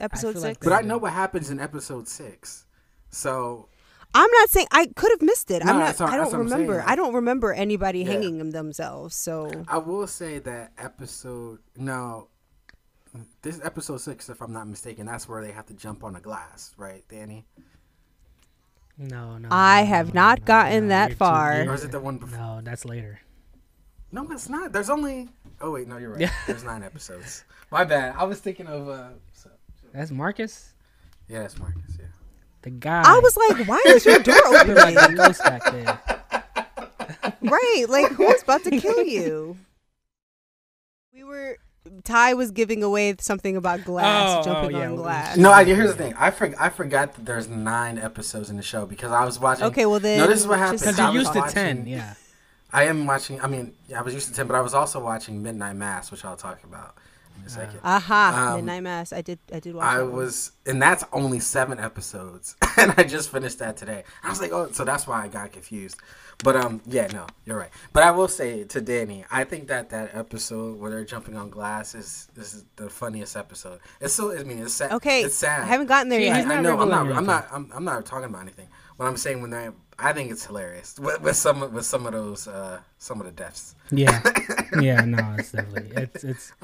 episode 0.00 0.32
feel 0.34 0.42
like 0.42 0.54
six. 0.56 0.64
But 0.64 0.72
I 0.72 0.80
know 0.82 0.98
what 0.98 1.12
happens 1.12 1.50
in 1.50 1.58
episode 1.60 2.06
six. 2.08 2.64
So 3.10 3.68
I'm 4.14 4.30
not 4.30 4.50
saying 4.50 4.66
I 4.70 4.86
could 4.86 5.10
have 5.10 5.22
missed 5.22 5.50
it. 5.50 5.64
No, 5.64 5.72
I'm 5.72 5.78
not. 5.80 5.86
that's 5.86 6.00
what- 6.00 6.10
I 6.10 6.16
don't 6.16 6.26
what 6.32 6.40
I'm 6.40 6.48
saying, 6.48 6.60
remember. 6.62 6.78
like- 6.80 6.88
I 6.88 6.94
don't 6.96 7.14
remember 7.14 7.52
anybody 7.52 8.00
Yeah. 8.00 8.12
hanging 8.12 8.38
them 8.38 8.50
themselves. 8.52 9.16
So 9.16 9.50
I 9.68 9.78
will 9.78 10.06
say 10.06 10.38
that 10.40 10.72
episode 10.78 11.58
no, 11.76 12.28
this 13.42 13.56
is 13.56 13.60
episode 13.64 13.98
six, 14.00 14.28
if 14.28 14.40
I'm 14.40 14.52
not 14.52 14.66
mistaken. 14.68 15.06
That's 15.06 15.28
where 15.28 15.42
they 15.44 15.52
have 15.52 15.66
to 15.66 15.74
jump 15.74 16.02
on 16.04 16.16
a 16.16 16.20
glass, 16.20 16.72
right, 16.76 17.04
Danny? 17.08 17.46
No, 18.98 19.38
no. 19.38 19.48
I 19.50 19.82
no, 19.82 19.86
have 19.88 20.14
no, 20.14 20.20
not 20.20 20.40
no, 20.40 20.44
gotten 20.46 20.82
no, 20.84 20.88
that 20.88 21.14
far. 21.14 21.62
Or 21.62 21.74
is 21.74 21.84
it 21.84 21.90
the 21.90 22.00
one 22.00 22.18
before? 22.18 22.38
No, 22.38 22.60
that's 22.62 22.84
later. 22.84 23.20
No, 24.10 24.30
it's 24.30 24.48
not. 24.48 24.72
There's 24.72 24.90
only. 24.90 25.28
Oh 25.60 25.70
wait, 25.72 25.88
no, 25.88 25.96
you're 25.96 26.14
right. 26.14 26.30
There's 26.46 26.64
nine 26.64 26.82
episodes. 26.82 27.44
My 27.70 27.84
bad. 27.84 28.14
I 28.16 28.24
was 28.24 28.40
thinking 28.40 28.66
of. 28.66 28.88
uh 28.88 29.08
so, 29.32 29.48
That's 29.94 30.10
Marcus, 30.10 30.74
Yeah, 31.28 31.40
that's 31.40 31.58
Marcus. 31.58 31.96
Yeah. 31.98 32.06
the 32.62 32.70
guy. 32.70 33.02
I 33.04 33.18
was 33.20 33.36
like, 33.36 33.66
why 33.66 33.82
is 33.86 34.04
your 34.04 34.18
door 34.18 34.34
You're 34.66 34.74
like 34.74 34.94
the 34.94 35.02
open? 35.04 35.14
ghost 35.16 35.42
back 35.42 35.62
there. 35.72 36.00
right, 37.42 37.84
like 37.88 38.12
who's 38.12 38.42
about 38.42 38.64
to 38.64 38.70
kill 38.78 39.02
you? 39.04 39.56
We 41.14 41.24
were. 41.24 41.58
Ty 42.04 42.34
was 42.34 42.50
giving 42.52 42.82
away 42.82 43.14
something 43.18 43.56
about 43.56 43.84
glass, 43.84 44.36
Oh, 44.36 44.40
oh, 44.40 44.44
jumping 44.54 44.76
yeah, 44.76 44.88
on 44.88 44.96
glass. 44.96 45.36
No, 45.36 45.50
I, 45.50 45.64
here's 45.64 45.90
the 45.90 45.96
thing. 45.96 46.14
I 46.16 46.30
for, 46.30 46.52
I 46.60 46.68
forgot 46.68 47.14
that 47.14 47.26
there's 47.26 47.48
nine 47.48 47.98
episodes 47.98 48.50
in 48.50 48.56
the 48.56 48.62
show 48.62 48.86
because 48.86 49.10
I 49.10 49.24
was 49.24 49.38
watching. 49.40 49.64
Okay, 49.66 49.86
well 49.86 50.00
then. 50.00 50.18
No, 50.18 50.26
this 50.28 50.40
is 50.40 50.46
what 50.46 50.58
just- 50.58 50.84
happened. 50.84 50.96
Because 50.96 50.98
you're 50.98 51.06
was 51.08 51.14
used 51.14 51.32
to 51.32 51.38
watching- 51.40 51.54
ten. 51.54 51.86
Yeah. 51.86 52.14
I 52.72 52.84
am 52.84 53.06
watching. 53.06 53.40
I 53.40 53.48
mean, 53.48 53.74
yeah, 53.88 53.98
I 53.98 54.02
was 54.02 54.14
used 54.14 54.28
to 54.28 54.34
ten, 54.34 54.46
but 54.46 54.54
I 54.56 54.60
was 54.60 54.74
also 54.74 55.02
watching 55.02 55.42
Midnight 55.42 55.76
Mass, 55.76 56.10
which 56.10 56.24
I'll 56.24 56.36
talk 56.36 56.62
about 56.64 56.96
in 57.40 57.46
a 57.46 57.48
second. 57.50 57.80
Aha, 57.82 58.50
Um, 58.50 58.56
Midnight 58.56 58.82
Mass. 58.82 59.12
I 59.12 59.20
did. 59.22 59.38
I 59.52 59.60
did 59.60 59.74
watch. 59.74 59.84
I 59.86 59.98
that 59.98 60.04
one. 60.04 60.12
was, 60.14 60.52
and 60.66 60.80
that's 60.82 61.04
only 61.12 61.40
seven 61.40 61.78
episodes, 61.78 62.56
and 62.76 62.94
I 62.96 63.02
just 63.04 63.30
finished 63.30 63.58
that 63.60 63.76
today. 63.76 64.04
I 64.22 64.28
was 64.30 64.40
like, 64.40 64.52
oh, 64.52 64.70
so 64.72 64.84
that's 64.84 65.06
why 65.06 65.22
I 65.24 65.28
got 65.28 65.52
confused. 65.52 65.96
But 66.44 66.56
um, 66.56 66.80
yeah, 66.86 67.06
no, 67.12 67.26
you're 67.44 67.56
right. 67.58 67.70
But 67.92 68.02
I 68.02 68.10
will 68.10 68.26
say 68.26 68.64
to 68.64 68.80
Danny, 68.80 69.24
I 69.30 69.44
think 69.44 69.68
that 69.68 69.90
that 69.90 70.14
episode 70.14 70.78
where 70.80 70.90
they're 70.90 71.04
jumping 71.04 71.36
on 71.36 71.50
glass 71.50 71.94
is 71.94 72.28
is 72.36 72.64
the 72.76 72.90
funniest 72.90 73.36
episode. 73.36 73.78
It's 74.00 74.14
so, 74.14 74.36
I 74.36 74.42
mean, 74.42 74.58
it's 74.58 74.74
sad. 74.74 74.92
Okay, 74.92 75.22
it's 75.22 75.36
sad. 75.36 75.62
I 75.62 75.66
haven't 75.66 75.86
gotten 75.86 76.08
there 76.08 76.18
yet. 76.20 76.36
he's 76.38 76.46
I 76.46 76.60
know. 76.60 76.80
I'm 76.80 76.88
not. 76.88 77.02
revealing 77.06 77.18
I'm 77.18 77.26
not. 77.26 77.48
I'm, 77.52 77.70
I'm 77.74 77.84
not 77.84 78.04
talking 78.06 78.24
about 78.26 78.42
anything. 78.42 78.66
What 78.96 79.06
I'm 79.06 79.16
saying 79.16 79.40
when 79.40 79.50
they, 79.50 79.68
I 79.98 80.12
think 80.12 80.30
it's 80.32 80.44
hilarious 80.44 80.98
with, 80.98 81.20
with 81.22 81.36
some 81.36 81.62
of- 81.62 81.72
with 81.72 81.86
some 81.86 82.06
of 82.06 82.12
those 82.12 82.46
uh 82.48 82.80
some 82.98 83.20
of 83.20 83.26
the 83.26 83.32
deaths. 83.32 83.74
Yeah. 83.90 84.20
Yeah. 84.80 85.04
No, 85.04 85.36
it's 85.38 85.52
definitely 85.52 85.92
it's 86.02 86.24
it's. 86.24 86.52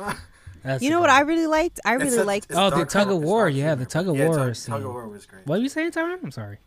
That's 0.62 0.82
You 0.82 0.90
know 0.90 1.00
what. 1.00 1.10
I 1.10 1.20
really 1.20 1.46
liked? 1.46 1.80
I 1.84 1.92
really 1.94 2.08
It's 2.08 2.16
a- 2.16 2.24
liked. 2.24 2.46
it's 2.50 2.58
Oh, 2.58 2.70
the 2.70 2.84
tug 2.84 3.10
of 3.10 3.22
war. 3.22 3.48
Yeah, 3.48 3.66
humor. 3.70 3.76
the 3.76 3.86
tug 3.86 4.08
of 4.08 4.16
Yeah, 4.16 4.26
war 4.26 4.36
tug, 4.36 4.54
scene. 4.56 4.74
tug 4.74 4.84
of 4.84 4.92
war 4.92 5.08
was 5.08 5.26
great. 5.26 5.46
What 5.46 5.58
were 5.58 5.62
you 5.62 5.68
saying, 5.68 5.92
Tyron? 5.92 6.22
I'm 6.22 6.30
sorry. 6.30 6.58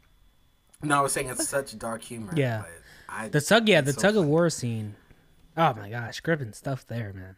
No, 0.83 0.97
I 0.99 1.01
was 1.01 1.11
saying 1.13 1.29
it's 1.29 1.47
such 1.47 1.77
dark 1.77 2.01
humor. 2.01 2.33
Yeah. 2.35 2.61
but 2.61 2.69
I, 3.13 3.27
The 3.29 3.41
tug. 3.41 3.67
Yeah, 3.67 3.81
the 3.81 3.93
so 3.93 4.01
tug 4.01 4.15
of 4.17 4.25
war 4.25 4.49
scene. 4.49 4.95
Oh 5.57 5.73
my 5.73 5.89
gosh, 5.89 6.19
gripping 6.21 6.53
stuff 6.53 6.87
there, 6.87 7.11
man. 7.13 7.35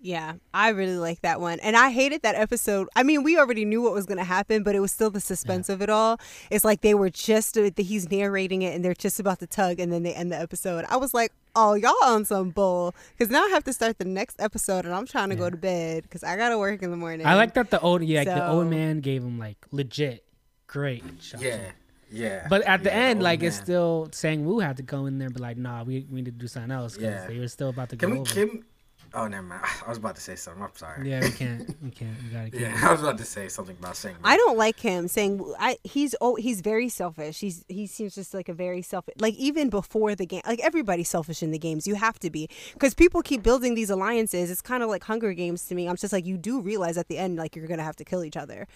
Yeah, 0.00 0.34
I 0.54 0.68
really 0.68 0.96
like 0.96 1.22
that 1.22 1.40
one. 1.40 1.58
And 1.60 1.76
I 1.76 1.90
hated 1.90 2.22
that 2.22 2.36
episode. 2.36 2.88
I 2.94 3.02
mean, 3.02 3.24
we 3.24 3.36
already 3.36 3.64
knew 3.64 3.82
what 3.82 3.92
was 3.92 4.06
going 4.06 4.18
to 4.18 4.24
happen, 4.24 4.62
but 4.62 4.76
it 4.76 4.80
was 4.80 4.92
still 4.92 5.10
the 5.10 5.20
suspense 5.20 5.68
of 5.68 5.82
it 5.82 5.90
all. 5.90 6.20
It's 6.50 6.64
like 6.64 6.82
they 6.82 6.94
were 6.94 7.10
just, 7.10 7.58
uh, 7.58 7.70
he's 7.76 8.08
narrating 8.08 8.62
it 8.62 8.76
and 8.76 8.84
they're 8.84 8.94
just 8.94 9.18
about 9.18 9.40
to 9.40 9.48
tug 9.48 9.80
and 9.80 9.92
then 9.92 10.04
they 10.04 10.14
end 10.14 10.30
the 10.30 10.38
episode. 10.38 10.84
I 10.88 10.96
was 10.98 11.14
like, 11.14 11.32
oh, 11.56 11.74
y'all 11.74 11.96
on 12.04 12.24
some 12.24 12.50
bull. 12.50 12.94
Because 13.16 13.28
now 13.32 13.42
I 13.44 13.48
have 13.48 13.64
to 13.64 13.72
start 13.72 13.98
the 13.98 14.04
next 14.04 14.40
episode 14.40 14.84
and 14.84 14.94
I'm 14.94 15.04
trying 15.06 15.30
to 15.30 15.36
go 15.36 15.50
to 15.50 15.56
bed 15.56 16.04
because 16.04 16.22
I 16.22 16.36
got 16.36 16.50
to 16.50 16.58
work 16.58 16.80
in 16.84 16.92
the 16.92 16.96
morning. 16.96 17.26
I 17.26 17.34
like 17.34 17.54
that 17.54 17.70
the 17.70 17.80
old 17.80 18.04
yeah, 18.04 18.20
like 18.20 18.28
the 18.28 18.48
old 18.48 18.68
man 18.68 19.00
gave 19.00 19.24
him 19.24 19.36
like 19.38 19.58
legit 19.72 20.24
great 20.68 21.02
instructions. 21.02 21.42
Yeah. 21.42 21.70
Yeah. 22.10 22.46
But 22.48 22.62
at 22.62 22.84
the 22.84 22.90
Yeah, 22.90 22.96
end, 22.96 23.18
old 23.18 23.24
like 23.24 23.42
it's 23.42 23.56
still 23.56 24.08
Sang 24.12 24.46
Woo 24.46 24.60
had 24.60 24.76
to 24.76 24.82
go 24.84 25.06
in 25.06 25.18
there 25.18 25.26
and 25.26 25.34
be 25.34 25.42
like, 25.42 25.58
"Nah, 25.58 25.82
we, 25.82 26.06
we 26.08 26.16
need 26.22 26.24
to 26.26 26.30
do 26.30 26.46
something 26.46 26.70
else." 26.70 26.94
Because 26.94 27.14
Yeah. 27.22 27.26
they 27.26 27.38
were 27.38 27.48
still 27.48 27.68
about 27.68 27.90
to 27.90 27.96
Can 27.96 28.08
go 28.08 28.14
we? 28.14 28.20
over. 28.20 28.32
Can, 28.32 28.64
oh, 29.14 29.26
never 29.26 29.46
mind. 29.46 29.62
I 29.86 29.88
was 29.88 29.98
about 29.98 30.16
to 30.16 30.20
say 30.20 30.36
something. 30.36 30.62
I'm 30.62 30.74
sorry. 30.74 31.08
Yeah, 31.08 31.20
we 31.20 31.30
can't. 31.30 31.76
We 31.82 31.90
can't. 31.90 32.16
We 32.22 32.30
gotta 32.30 32.50
keep. 32.50 32.60
Yeah, 32.60 32.78
I 32.82 32.92
was 32.92 33.00
about 33.00 33.18
to 33.18 33.24
say 33.24 33.48
something 33.48 33.76
about 33.78 33.96
saying. 33.96 34.16
I 34.24 34.36
don't 34.36 34.58
like 34.58 34.80
him 34.80 35.08
saying 35.08 35.54
I 35.58 35.78
he's 35.84 36.14
oh 36.20 36.34
he's 36.34 36.60
very 36.60 36.88
selfish. 36.88 37.40
He's 37.40 37.64
he 37.68 37.86
seems 37.86 38.14
just 38.14 38.34
like 38.34 38.48
a 38.48 38.52
very 38.52 38.82
selfish 38.82 39.14
like 39.18 39.34
even 39.34 39.70
before 39.70 40.14
the 40.14 40.26
game 40.26 40.42
like 40.46 40.60
everybody's 40.60 41.08
selfish 41.08 41.42
in 41.42 41.50
the 41.50 41.58
games. 41.58 41.86
You 41.86 41.94
have 41.94 42.18
to 42.20 42.30
be 42.30 42.48
because 42.74 42.94
people 42.94 43.22
keep 43.22 43.42
building 43.42 43.74
these 43.74 43.90
alliances. 43.90 44.50
It's 44.50 44.60
kind 44.60 44.82
of 44.82 44.88
like 44.88 45.04
Hunger 45.04 45.32
Games 45.32 45.64
to 45.66 45.74
me. 45.74 45.88
I'm 45.88 45.96
just 45.96 46.12
like 46.12 46.26
you 46.26 46.36
do 46.36 46.60
realize 46.60 46.98
at 46.98 47.08
the 47.08 47.16
end 47.16 47.36
like 47.36 47.54
you're 47.56 47.68
gonna 47.68 47.84
have 47.84 47.96
to 47.96 48.04
kill 48.04 48.24
each 48.24 48.36
other. 48.36 48.66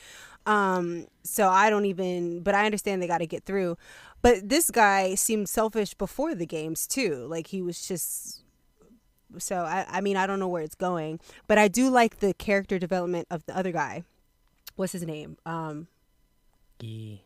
Um, 0.46 1.06
so 1.22 1.48
I 1.48 1.70
don't 1.70 1.86
even. 1.86 2.40
But 2.42 2.54
I 2.54 2.64
understand 2.64 3.02
they 3.02 3.06
got 3.06 3.18
to 3.18 3.26
get 3.26 3.44
through. 3.44 3.76
But 4.22 4.48
this 4.48 4.70
guy 4.70 5.14
seemed 5.14 5.48
selfish 5.48 5.94
before 5.94 6.34
the 6.34 6.46
games 6.46 6.86
too. 6.86 7.26
Like 7.28 7.48
he 7.48 7.62
was 7.62 7.86
just 7.86 8.41
so 9.38 9.56
I, 9.64 9.86
I 9.88 10.00
mean 10.00 10.16
I 10.16 10.26
don't 10.26 10.38
know 10.38 10.48
where 10.48 10.62
it's 10.62 10.74
going, 10.74 11.20
but 11.46 11.58
I 11.58 11.68
do 11.68 11.88
like 11.90 12.18
the 12.20 12.34
character 12.34 12.78
development 12.78 13.26
of 13.30 13.44
the 13.46 13.56
other 13.56 13.72
guy. 13.72 14.04
What's 14.76 14.92
his 14.92 15.02
name? 15.04 15.36
Um, 15.46 15.88
Yeah. 16.80 17.16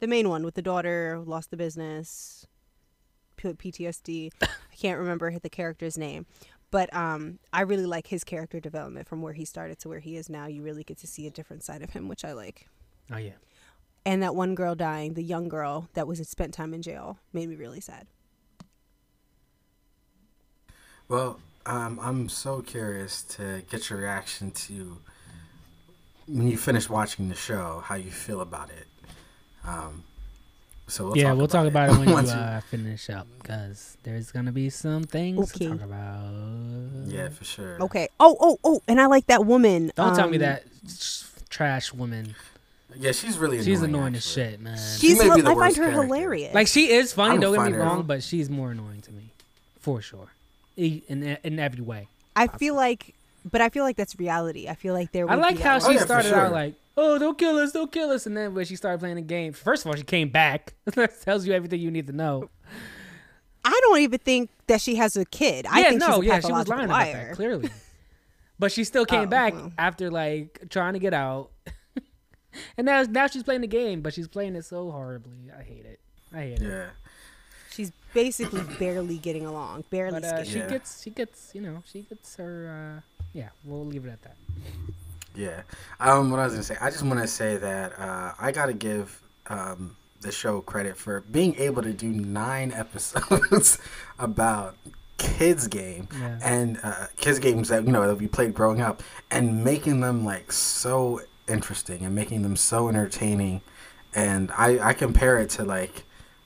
the 0.00 0.06
main 0.06 0.28
one 0.28 0.44
with 0.44 0.54
the 0.54 0.62
daughter 0.62 1.20
lost 1.24 1.50
the 1.50 1.56
business, 1.56 2.46
P- 3.36 3.52
PTSD. 3.54 4.30
I 4.42 4.74
can't 4.76 4.98
remember 4.98 5.36
the 5.38 5.50
character's 5.50 5.98
name, 5.98 6.26
but 6.70 6.94
um, 6.94 7.38
I 7.52 7.62
really 7.62 7.86
like 7.86 8.06
his 8.06 8.22
character 8.24 8.60
development 8.60 9.08
from 9.08 9.20
where 9.22 9.32
he 9.34 9.44
started 9.44 9.78
to 9.80 9.88
where 9.88 9.98
he 10.00 10.16
is 10.16 10.28
now. 10.30 10.46
You 10.46 10.62
really 10.62 10.84
get 10.84 10.98
to 10.98 11.06
see 11.06 11.26
a 11.26 11.30
different 11.30 11.62
side 11.64 11.82
of 11.82 11.90
him, 11.90 12.08
which 12.08 12.24
I 12.24 12.32
like. 12.32 12.68
Oh 13.12 13.16
yeah. 13.18 13.32
And 14.04 14.22
that 14.22 14.34
one 14.34 14.54
girl 14.56 14.74
dying, 14.74 15.14
the 15.14 15.22
young 15.22 15.48
girl 15.48 15.88
that 15.94 16.06
was 16.08 16.18
spent 16.28 16.54
time 16.54 16.74
in 16.74 16.82
jail, 16.82 17.18
made 17.32 17.48
me 17.48 17.54
really 17.56 17.80
sad. 17.80 18.06
Well, 21.08 21.40
um, 21.66 21.98
I'm 22.02 22.28
so 22.28 22.60
curious 22.62 23.22
to 23.36 23.62
get 23.70 23.88
your 23.90 24.00
reaction 24.00 24.50
to 24.52 24.98
when 26.26 26.48
you 26.48 26.56
finish 26.56 26.88
watching 26.88 27.28
the 27.28 27.34
show, 27.34 27.82
how 27.84 27.94
you 27.96 28.10
feel 28.10 28.40
about 28.40 28.70
it. 28.70 28.86
Um, 29.64 30.04
so 30.88 31.06
we'll 31.06 31.16
yeah, 31.16 31.28
talk 31.30 31.38
we'll 31.38 31.48
talk 31.48 31.66
about 31.66 31.90
it 31.90 31.98
when 31.98 32.08
you 32.08 32.14
uh, 32.16 32.60
finish 32.62 33.08
up 33.10 33.26
because 33.40 33.96
there's 34.02 34.30
gonna 34.32 34.52
be 34.52 34.68
some 34.70 35.04
things 35.04 35.52
Okay. 35.54 35.66
to 35.66 35.70
talk 35.72 35.82
about. 35.86 36.32
yeah, 37.06 37.28
for 37.28 37.44
sure. 37.44 37.80
Okay. 37.82 38.08
Oh, 38.20 38.36
oh, 38.40 38.58
oh, 38.64 38.82
and 38.88 39.00
I 39.00 39.06
like 39.06 39.26
that 39.26 39.44
woman. 39.46 39.90
Don't 39.94 40.14
tell 40.16 40.28
me 40.28 40.36
um, 40.36 40.42
that 40.42 40.64
sh- 40.88 41.22
trash 41.48 41.92
woman. 41.92 42.34
Yeah, 42.98 43.12
she's 43.12 43.38
really 43.38 43.56
annoying. 43.56 43.64
She's 43.66 43.82
annoying 43.82 44.14
as 44.16 44.26
shit, 44.30 44.60
man. 44.60 44.76
She's. 44.98 45.18
may 45.18 45.34
be 45.34 45.40
the 45.40 45.50
I 45.50 45.54
find 45.54 45.76
her 45.76 45.82
character. 45.84 46.02
hilarious. 46.02 46.54
like 46.54 46.66
she 46.66 46.90
is 46.92 47.12
funny. 47.14 47.38
Don't 47.38 47.40
Don't 47.40 47.52
get 47.54 47.58
me 47.58 47.64
find 47.64 47.74
her- 47.74 47.80
wrong, 47.80 48.02
but 48.02 48.22
she's 48.22 48.50
more 48.50 48.72
annoying 48.72 49.00
to 49.02 49.12
me, 49.12 49.30
for 49.80 50.02
sure, 50.02 50.28
in 50.76 51.22
in 51.42 51.58
every 51.58 51.82
way. 51.82 52.08
I 52.36 52.46
feel 52.46 52.74
like, 52.74 53.14
but 53.50 53.60
I 53.60 53.68
feel 53.68 53.84
like 53.84 53.96
that's 53.96 54.18
reality. 54.18 54.68
I 54.68 54.74
feel 54.74 54.94
like 54.94 55.12
there. 55.12 55.28
I 55.30 55.34
like 55.34 55.56
be 55.56 55.62
how 55.62 55.78
that 55.78 55.86
Oh, 55.86 55.92
she 55.92 55.98
yeah, 55.98 56.04
started 56.04 56.28
sure. 56.28 56.40
out 56.46 56.52
like, 56.52 56.74
"Oh, 56.96 57.18
don't 57.18 57.36
kill 57.38 57.58
us, 57.58 57.72
don't 57.72 57.90
kill 57.92 58.10
us," 58.10 58.26
and 58.26 58.36
then 58.36 58.54
when 58.54 58.64
she 58.64 58.76
started 58.76 58.98
playing 58.98 59.16
the 59.16 59.22
game, 59.22 59.52
first 59.52 59.84
of 59.84 59.88
all, 59.90 59.96
she 59.96 60.02
came 60.02 60.28
back. 60.30 60.74
that 60.86 61.20
tells 61.22 61.46
you 61.46 61.52
everything 61.52 61.80
you 61.80 61.90
need 61.90 62.06
to 62.06 62.12
know. 62.12 62.48
I 63.64 63.78
don't 63.82 63.98
even 64.00 64.18
think 64.18 64.50
that 64.66 64.80
she 64.80 64.96
has 64.96 65.16
a 65.16 65.24
kid. 65.24 65.66
I 65.70 65.80
yeah, 65.80 65.88
think 65.90 66.00
no, 66.00 66.06
she's 66.20 66.24
a 66.24 66.26
yeah, 66.26 66.40
she 66.40 66.52
was 66.52 66.68
lying 66.68 66.88
liar. 66.88 67.10
about 67.10 67.26
that 67.28 67.34
clearly, 67.36 67.70
but 68.58 68.72
she 68.72 68.82
still 68.84 69.04
came 69.06 69.22
Oh, 69.22 69.26
back 69.26 69.54
well. 69.54 69.72
after 69.78 70.10
like 70.10 70.64
trying 70.70 70.94
to 70.94 70.98
get 70.98 71.14
out, 71.14 71.50
and 72.76 72.84
now 72.86 73.02
now 73.02 73.26
she's 73.28 73.42
playing 73.42 73.60
the 73.60 73.66
game, 73.68 74.00
but 74.00 74.14
she's 74.14 74.26
playing 74.28 74.56
it 74.56 74.64
so 74.64 74.90
horribly. 74.90 75.50
I 75.56 75.62
hate 75.62 75.84
it. 75.84 76.00
I 76.32 76.38
hate 76.40 76.60
it. 76.60 76.68
Yeah. 76.68 76.86
She's 76.86 77.01
basically 78.14 78.62
barely 78.78 79.18
getting 79.18 79.46
along, 79.46 79.84
barely 79.90 80.20
But 80.20 80.24
uh, 80.24 80.28
skipping. 80.44 80.52
she 80.52 80.58
Yeah. 80.58 80.68
gets, 80.68 81.02
she 81.02 81.10
gets, 81.10 81.50
you 81.54 81.60
know, 81.60 81.82
she 81.90 82.02
gets 82.02 82.36
her. 82.36 83.02
Uh, 83.04 83.22
yeah, 83.32 83.48
we'll 83.64 83.84
leave 83.86 84.04
it 84.06 84.10
at 84.10 84.22
that. 84.22 84.36
Yeah. 85.34 85.62
Um, 86.00 86.30
what 86.30 86.40
I 86.40 86.44
was 86.44 86.52
gonna 86.52 86.62
say, 86.62 86.76
I 86.80 86.90
just 86.90 87.02
want 87.02 87.20
to 87.20 87.26
say 87.26 87.56
that 87.56 87.98
uh, 87.98 88.32
I 88.38 88.52
gotta 88.52 88.74
give 88.74 89.22
um, 89.46 89.96
the 90.20 90.30
show 90.30 90.60
credit 90.60 90.96
for 90.96 91.20
being 91.22 91.54
able 91.56 91.82
to 91.82 91.92
do 91.92 92.08
nine 92.08 92.72
episodes 92.76 93.78
about 94.18 94.76
kids 95.18 95.68
game 95.68 96.08
Yeah. 96.18 96.38
and 96.42 96.80
uh, 96.82 97.06
kids 97.16 97.38
games 97.38 97.68
that 97.68 97.84
you 97.86 97.92
know 97.92 98.06
that 98.08 98.16
we 98.16 98.26
played 98.26 98.54
growing 98.54 98.80
up 98.80 99.02
and 99.30 99.62
making 99.64 100.00
them 100.00 100.24
like 100.24 100.50
so 100.52 101.20
interesting 101.48 102.04
and 102.04 102.14
making 102.14 102.42
them 102.42 102.56
so 102.56 102.88
entertaining 102.88 103.60
and 104.14 104.50
I, 104.52 104.88
I 104.88 104.92
compare 104.94 105.38
it 105.38 105.48
to 105.50 105.64
like 105.64 106.04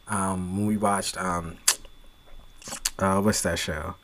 um, 0.09 0.57
when 0.57 0.67
we 0.67 0.77
watched 0.77 1.17
um, 1.19 1.57
uh, 2.99 3.21
what's 3.21 3.43
that 3.43 3.59
show 3.59 3.95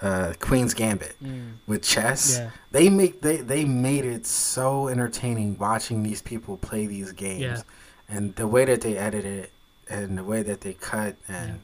uh, 0.00 0.34
Queen's 0.40 0.74
Gambit 0.74 1.14
Mm. 1.22 1.52
with 1.66 1.82
chess 1.82 2.38
Yeah. 2.38 2.50
they 2.72 2.88
make 2.88 3.20
they 3.22 3.38
they 3.38 3.64
made 3.64 4.04
it 4.04 4.26
so 4.26 4.88
entertaining 4.88 5.56
watching 5.58 6.02
these 6.02 6.20
people 6.22 6.56
play 6.56 6.86
these 6.86 7.12
games 7.12 7.40
Yeah. 7.42 7.62
and 8.08 8.34
the 8.36 8.46
way 8.46 8.64
that 8.64 8.80
they 8.80 8.96
edit 8.96 9.24
it 9.24 9.50
and 9.88 10.18
the 10.18 10.24
way 10.24 10.42
that 10.42 10.60
they 10.62 10.74
cut 10.74 11.16
and 11.28 11.48
Yeah. 11.48 11.54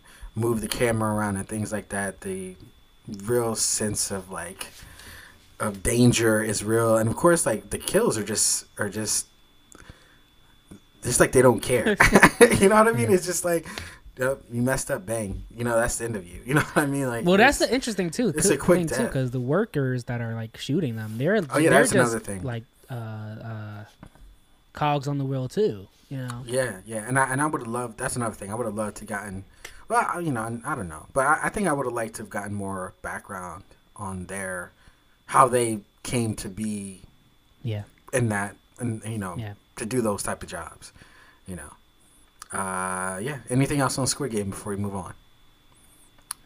move 0.42 0.61
the 0.61 0.68
camera 0.68 1.12
around 1.14 1.37
and 1.37 1.48
things 1.48 1.72
like 1.72 1.88
that 1.90 2.20
the 2.22 2.56
real 3.24 3.56
sense 3.56 4.11
of 4.11 4.30
like 4.30 4.68
of 5.59 5.83
danger 5.83 6.42
is 6.42 6.62
real 6.64 6.96
and 6.96 7.09
of 7.11 7.16
course 7.16 7.44
like 7.44 7.70
the 7.70 7.78
kills 7.78 8.16
are 8.16 8.24
just 8.24 8.64
are 8.78 8.88
just 8.88 9.26
just 11.02 11.20
like 11.20 11.32
they 11.32 11.42
don't 11.42 11.60
care 11.60 11.88
you 12.60 12.68
know 12.68 12.76
what 12.76 12.88
i 12.88 12.92
mean 12.92 13.08
Yeah. 13.10 13.16
it's 13.16 13.26
just 13.26 13.44
like 13.44 13.66
yep, 14.18 14.38
you 14.52 14.60
messed 14.62 14.90
up 14.90 15.06
bang 15.06 15.42
you 15.56 15.64
know 15.64 15.76
that's 15.76 15.96
the 15.98 16.04
end 16.04 16.16
of 16.16 16.26
you 16.26 16.40
you 16.44 16.54
know 16.58 16.60
what 16.60 16.82
i 16.82 16.86
mean 16.86 17.06
like 17.08 17.24
Well, 17.24 17.36
that's 17.38 17.58
the 17.58 17.72
interesting 17.72 18.10
too. 18.10 18.28
it's 18.36 18.50
a 18.50 18.56
quick 18.56 18.78
thing 18.80 18.86
too, 18.88 18.94
death. 18.96 19.06
because 19.06 19.30
the 19.30 19.40
workers 19.40 20.04
that 20.04 20.20
are 20.20 20.34
like 20.34 20.56
shooting 20.58 20.96
them, 20.96 21.16
they're 21.16 21.36
Oh, 21.36 21.58
yeah, 21.58 21.70
they're 21.70 21.80
that's 21.80 21.92
just 21.92 21.94
another 22.12 22.18
thing. 22.20 22.42
like 22.42 22.64
uh, 22.90 22.94
uh, 22.94 23.84
cogs 24.72 25.08
on 25.08 25.18
the 25.18 25.24
wheel 25.24 25.48
too. 25.48 25.86
You 26.08 26.18
know. 26.26 26.42
Yeah, 26.44 26.80
yeah, 26.84 27.06
and 27.06 27.18
I 27.18 27.30
and 27.32 27.40
I 27.40 27.46
would 27.46 27.60
have 27.62 27.68
loved. 27.70 27.98
That's 27.98 28.16
another 28.16 28.34
thing. 28.34 28.50
I 28.50 28.54
would 28.56 28.66
have 28.66 28.74
loved 28.74 28.96
to 28.96 29.04
gotten. 29.04 29.44
Well, 29.88 30.20
you 30.20 30.32
know, 30.32 30.40
I, 30.42 30.72
I 30.72 30.74
don't 30.74 30.88
know, 30.88 31.06
but 31.12 31.24
I, 31.26 31.38
I 31.44 31.48
think 31.50 31.68
I 31.68 31.72
would 31.72 31.86
have 31.86 31.92
liked 31.94 32.16
to 32.16 32.22
have 32.22 32.30
gotten 32.30 32.52
more 32.54 32.94
background 33.00 33.62
on 33.94 34.26
their 34.26 34.72
how 35.26 35.46
they 35.46 35.80
came 36.02 36.34
to 36.36 36.48
be 36.48 37.02
Yeah. 37.62 37.82
in 38.12 38.28
that, 38.30 38.56
and 38.80 39.02
you 39.04 39.18
know, 39.18 39.36
Yeah. 39.38 39.54
To 39.80 39.86
do 39.86 40.00
those 40.00 40.22
type 40.22 40.42
of 40.42 40.48
jobs. 40.48 40.92
You 41.46 41.56
know, 41.56 42.58
uh, 42.58 43.18
yeah. 43.20 43.38
Anything 43.50 43.80
else 43.80 43.98
on 43.98 44.06
Squid 44.06 44.30
Game 44.32 44.50
before 44.50 44.72
we 44.74 44.78
move 44.80 44.94
on? 44.94 45.14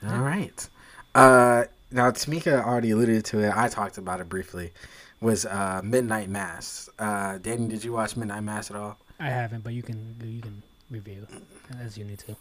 All 0.09 0.21
right. 0.21 0.69
Uh, 1.15 1.65
now 1.91 2.11
Tamika 2.11 2.65
already 2.65 2.91
alluded 2.91 3.25
to 3.27 3.41
it. 3.41 3.53
I 3.55 3.69
talked 3.69 3.99
about 3.99 4.21
it 4.21 4.29
briefly. 4.29 4.73
Was 5.21 5.47
uh, 5.47 5.81
Midnight 5.85 6.29
Mass? 6.29 6.89
Uh, 6.99 7.39
Danny, 7.39 7.69
did 7.69 7.85
you 7.85 7.93
watch 7.93 8.17
Midnight 8.17 8.43
Mass 8.43 8.71
at 8.71 8.77
all? 8.77 8.99
I 9.21 9.29
haven't, 9.29 9.63
but 9.65 9.73
you 9.73 9.83
can 9.83 10.17
you 10.23 10.41
can 10.43 10.63
review 10.91 11.27
as 11.81 11.97
you 11.97 12.05
need 12.05 12.19
to. 12.21 12.37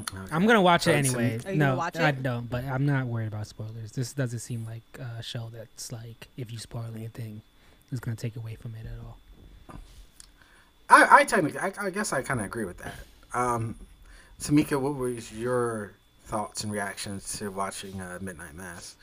Okay. 0.00 0.18
I'm 0.32 0.46
gonna 0.46 0.62
watch 0.62 0.82
it 0.82 0.84
So 0.84 0.90
it's- 0.90 1.14
anyway. 1.14 1.40
Are 1.46 1.52
you 1.52 1.58
no, 1.58 1.76
gonna 1.76 2.04
I 2.04 2.08
it? 2.08 2.22
don't. 2.22 2.50
But 2.50 2.64
I'm 2.64 2.86
not 2.86 3.06
worried 3.06 3.28
about 3.28 3.46
spoilers. 3.46 3.92
This 3.92 4.12
doesn't 4.12 4.40
seem 4.40 4.64
like 4.66 4.82
a 4.98 5.22
show 5.22 5.48
that's 5.52 5.92
like 5.92 6.28
if 6.36 6.50
you 6.52 6.58
spoil 6.58 6.90
anything, 6.94 7.42
it's 7.92 8.00
gonna 8.00 8.16
take 8.16 8.36
away 8.36 8.56
from 8.56 8.74
it 8.74 8.86
at 8.86 8.98
all. 9.04 9.18
I, 10.88 11.06
I 11.20 11.24
technically, 11.24 11.58
I, 11.58 11.72
I 11.80 11.90
guess 11.90 12.12
I 12.12 12.22
kind 12.22 12.40
of 12.40 12.46
agree 12.46 12.64
with 12.64 12.78
that. 12.78 12.94
Um, 13.34 13.74
Tamika, 14.40 14.80
what 14.80 14.94
was 14.94 15.32
your 15.32 15.92
thoughts 16.26 16.62
and 16.64 16.72
reactions 16.72 17.38
to 17.38 17.50
watching 17.50 18.00
uh, 18.00 18.18
Midnight 18.20 18.54
Mass? 18.54 18.96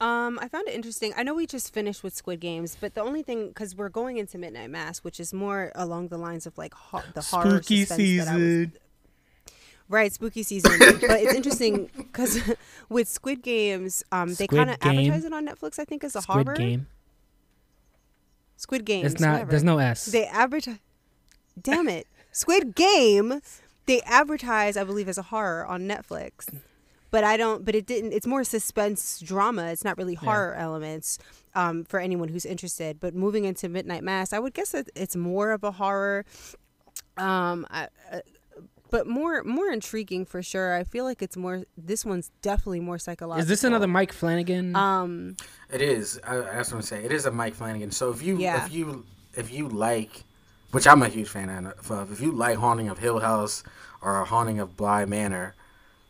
Um, 0.00 0.38
I 0.40 0.48
found 0.48 0.66
it 0.68 0.74
interesting. 0.74 1.12
I 1.16 1.22
know 1.22 1.34
we 1.34 1.46
just 1.46 1.72
finished 1.72 2.02
with 2.02 2.14
Squid 2.14 2.40
Games, 2.40 2.76
but 2.80 2.94
the 2.94 3.00
only 3.00 3.22
thing 3.22 3.48
because 3.48 3.76
we're 3.76 3.88
going 3.88 4.16
into 4.16 4.38
Midnight 4.38 4.70
Mass, 4.70 4.98
which 4.98 5.20
is 5.20 5.32
more 5.32 5.72
along 5.74 6.08
the 6.08 6.18
lines 6.18 6.46
of 6.46 6.56
like 6.58 6.74
ho- 6.74 7.02
the 7.14 7.20
horror 7.22 7.62
Spooky 7.62 7.84
suspense 7.84 8.24
that 8.24 8.28
I 8.28 8.34
was- 8.34 8.42
season. 8.42 8.72
right? 9.88 10.12
Spooky 10.12 10.42
season, 10.42 10.72
but 10.78 11.02
it's 11.10 11.34
interesting 11.34 11.90
because 11.96 12.40
with 12.88 13.08
Squid 13.08 13.42
Games, 13.42 14.02
um, 14.10 14.34
they 14.34 14.46
kind 14.46 14.70
of 14.70 14.76
advertise 14.80 15.24
it 15.24 15.32
on 15.32 15.46
Netflix. 15.46 15.78
I 15.78 15.84
think 15.84 16.02
as 16.04 16.16
a 16.16 16.22
Squid 16.22 16.46
horror. 16.46 16.56
Game. 16.56 16.86
Squid 18.64 18.86
Games. 18.86 19.12
It's 19.12 19.20
not. 19.20 19.32
whatever. 19.32 19.50
There's 19.50 19.62
no 19.62 19.76
S. 19.76 20.06
They 20.06 20.24
advertise. 20.24 20.78
Damn 21.60 21.86
it, 21.86 22.06
Squid 22.32 22.74
Game. 22.74 23.42
They 23.84 24.00
advertise, 24.06 24.78
I 24.78 24.84
believe, 24.84 25.06
as 25.06 25.18
a 25.18 25.22
horror 25.24 25.66
on 25.66 25.82
Netflix, 25.86 26.48
but 27.10 27.24
I 27.24 27.36
don't. 27.36 27.62
But 27.66 27.74
it 27.74 27.84
didn't. 27.84 28.14
It's 28.14 28.26
more 28.26 28.42
suspense 28.42 29.20
drama. 29.20 29.66
It's 29.66 29.84
not 29.84 29.98
really 29.98 30.14
horror 30.14 30.54
elements 30.54 31.18
um, 31.54 31.84
for 31.84 32.00
anyone 32.00 32.28
who's 32.28 32.46
interested. 32.46 33.00
But 33.00 33.14
moving 33.14 33.44
into 33.44 33.68
Midnight 33.68 34.02
Mass, 34.02 34.32
I 34.32 34.38
would 34.38 34.54
guess 34.54 34.70
that 34.70 34.88
it's 34.96 35.14
more 35.14 35.50
of 35.50 35.62
a 35.62 35.72
horror. 35.72 36.24
Um, 37.18 37.66
I, 37.70 37.88
uh, 38.10 38.20
but 38.94 39.08
more 39.08 39.42
more 39.42 39.72
intriguing 39.72 40.24
for 40.24 40.40
sure. 40.40 40.72
I 40.72 40.84
feel 40.84 41.04
like 41.04 41.20
it's 41.20 41.36
more. 41.36 41.64
This 41.76 42.04
one's 42.04 42.30
definitely 42.42 42.78
more 42.78 42.96
psychological. 42.96 43.42
Is 43.42 43.48
this 43.48 43.64
another 43.64 43.88
Mike 43.88 44.12
Flanagan? 44.12 44.76
Um, 44.76 45.36
It 45.72 45.82
is. 45.82 46.20
I, 46.22 46.36
that's 46.36 46.70
what 46.70 46.76
I'm 46.76 46.82
saying. 46.82 47.04
It 47.04 47.10
is 47.10 47.26
a 47.26 47.32
Mike 47.32 47.54
Flanagan. 47.54 47.90
So 47.90 48.10
if 48.12 48.22
you 48.22 48.38
Yeah. 48.38 48.64
if 48.64 48.72
you 48.72 49.04
if 49.34 49.52
you 49.52 49.68
like 49.68 50.22
which 50.70 50.86
I'm 50.86 51.02
a 51.02 51.08
huge 51.08 51.28
fan 51.28 51.72
of. 51.90 52.12
If 52.12 52.20
you 52.20 52.30
like 52.30 52.56
Haunting 52.58 52.88
of 52.88 52.98
Hill 52.98 53.18
House 53.18 53.64
or 54.00 54.24
Haunting 54.24 54.60
of 54.60 54.76
Bly 54.76 55.04
Manor, 55.06 55.54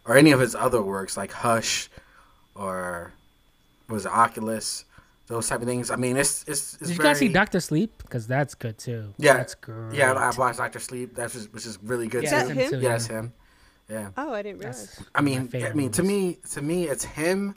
or 0.06 0.16
any 0.18 0.32
of 0.32 0.40
his 0.40 0.54
other 0.54 0.82
works 0.82 1.16
like 1.16 1.32
Hush, 1.32 1.88
or 2.54 3.12
was 3.88 4.04
it 4.04 4.12
Oculus, 4.12 4.84
those 5.26 5.48
type 5.48 5.60
of 5.60 5.66
things. 5.66 5.90
I 5.90 5.96
mean, 5.96 6.16
it's 6.16 6.42
it's. 6.46 6.74
it's 6.74 6.78
Did 6.78 6.88
you 6.90 6.94
very, 6.96 7.08
guys 7.08 7.18
see 7.18 7.28
Doctor 7.28 7.60
Sleep? 7.60 7.92
Because 8.02 8.26
that's 8.26 8.54
good 8.54 8.78
too. 8.78 9.14
Yeah, 9.18 9.34
that's 9.34 9.54
great. 9.54 9.94
Yeah, 9.94 10.12
I 10.12 10.30
watched 10.36 10.58
Doctor 10.58 10.78
Sleep. 10.80 11.14
That's 11.14 11.34
just, 11.34 11.52
which 11.52 11.66
is 11.66 11.78
really 11.82 12.08
good 12.08 12.24
Yeah, 12.24 12.30
too. 12.30 12.36
that's 12.36 12.48
him 12.50 12.56
too, 12.70 12.76
Yeah, 12.76 12.82
yeah. 12.82 12.88
that's 12.88 13.06
him. 13.06 13.32
Yeah. 13.88 14.08
Oh, 14.16 14.32
I 14.32 14.42
didn't 14.42 14.60
That's 14.60 14.98
realize. 14.98 15.08
I 15.14 15.20
one 15.20 15.26
of 15.28 15.34
my 15.34 15.38
mean, 15.38 15.40
I 15.40 15.46
favorite 15.50 15.76
mean, 15.76 15.90
to 15.92 16.02
me, 16.02 16.38
to 16.52 16.62
me, 16.62 16.84
it's 16.88 17.04
him, 17.04 17.54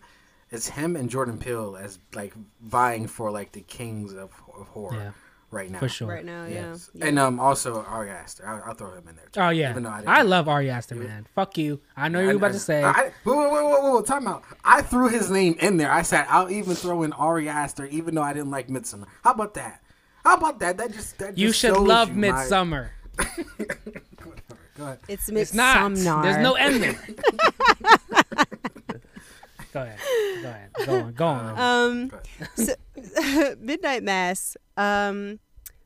it's 0.51 0.67
him 0.67 0.95
and 0.97 1.10
Jordan 1.10 1.38
Peele 1.38 1.77
as 1.77 1.99
like 2.13 2.34
vying 2.62 3.08
for 3.08 3.32
like 3.32 3.53
the 3.53 3.62
kings 3.62 4.13
of, 4.13 4.32
of 4.60 4.67
horror 4.67 4.95
Yeah, 4.95 5.12
right 5.51 5.69
now. 5.69 5.79
for 5.79 5.88
sure. 5.89 6.07
Right 6.07 6.25
now, 6.25 6.45
yeah. 6.45 6.71
Yes. 6.71 6.89
Yeah. 6.93 7.05
And 7.07 7.19
um, 7.19 7.39
also 7.39 7.83
Ari 7.83 8.10
Aster. 8.10 8.47
I'll, 8.47 8.63
I'll 8.67 8.73
throw 8.73 8.91
him 8.91 9.07
in 9.07 9.15
there. 9.15 9.25
Too, 9.31 9.39
Oh 9.39 9.49
yeah, 9.49 9.71
Even 9.71 9.83
though 9.83 9.89
I, 9.89 10.03
I, 10.05 10.17
didn't- 10.17 10.29
love 10.29 10.47
Ari 10.47 10.69
Aster, 10.69 10.95
man. 10.95 11.27
Fuck 11.36 11.57
you. 11.57 11.79
I 11.95 12.10
know 12.10 12.19
I- 12.19 12.23
you're 12.23 12.36
about 12.36 12.49
I- 12.51 12.53
to 12.53 12.60
say. 12.60 12.83
I, 12.83 13.12
whoa, 13.23 13.36
whoa, 13.36 13.49
whoa, 13.49 13.69
whoa, 13.81 13.91
whoa, 13.93 14.01
time 14.01 14.27
out. 14.27 14.43
I 14.63 14.81
threw 14.81 15.10
his 15.10 15.29
name 15.31 15.55
in 15.60 15.77
there. 15.77 15.91
I 15.91 16.01
said 16.01 16.25
I'll 16.29 16.49
even 16.51 16.75
throw 16.75 17.03
in 17.03 17.13
Ari 17.13 17.47
Aster, 17.49 17.86
even 17.86 18.15
though 18.15 18.23
I 18.23 18.33
didn't 18.33 18.51
like 18.51 18.67
Midsommar. 18.67 19.05
How 19.23 19.31
about 19.31 19.53
that? 19.55 19.81
How 20.23 20.36
about 20.36 20.60
that? 20.60 20.77
That 20.77 20.91
just 20.91 21.17
that 21.19 21.38
you 21.38 21.51
should 21.53 21.75
shows 21.75 21.88
love 21.88 22.10
you 22.10 22.15
my- 22.15 22.27
Midsommar. 22.29 22.89
Go 24.77 24.83
ahead. 24.83 24.99
It's 25.07 25.27
It's 25.29 25.53
not. 25.55 25.95
There's 25.95 26.38
no 26.38 26.53
end 26.53 26.83
there. 26.83 26.99
go 29.78 29.84
ahead. 29.84 30.00
Go 30.42 30.50
ahead. 30.50 30.70
Go 30.86 30.96
on. 30.96 31.13
Go 31.13 31.28
on. 31.28 31.58
Um, 31.58 32.12
so, 32.56 32.76
Midnight 33.60 34.04
Mass. 34.04 34.56
Um, 34.76 35.40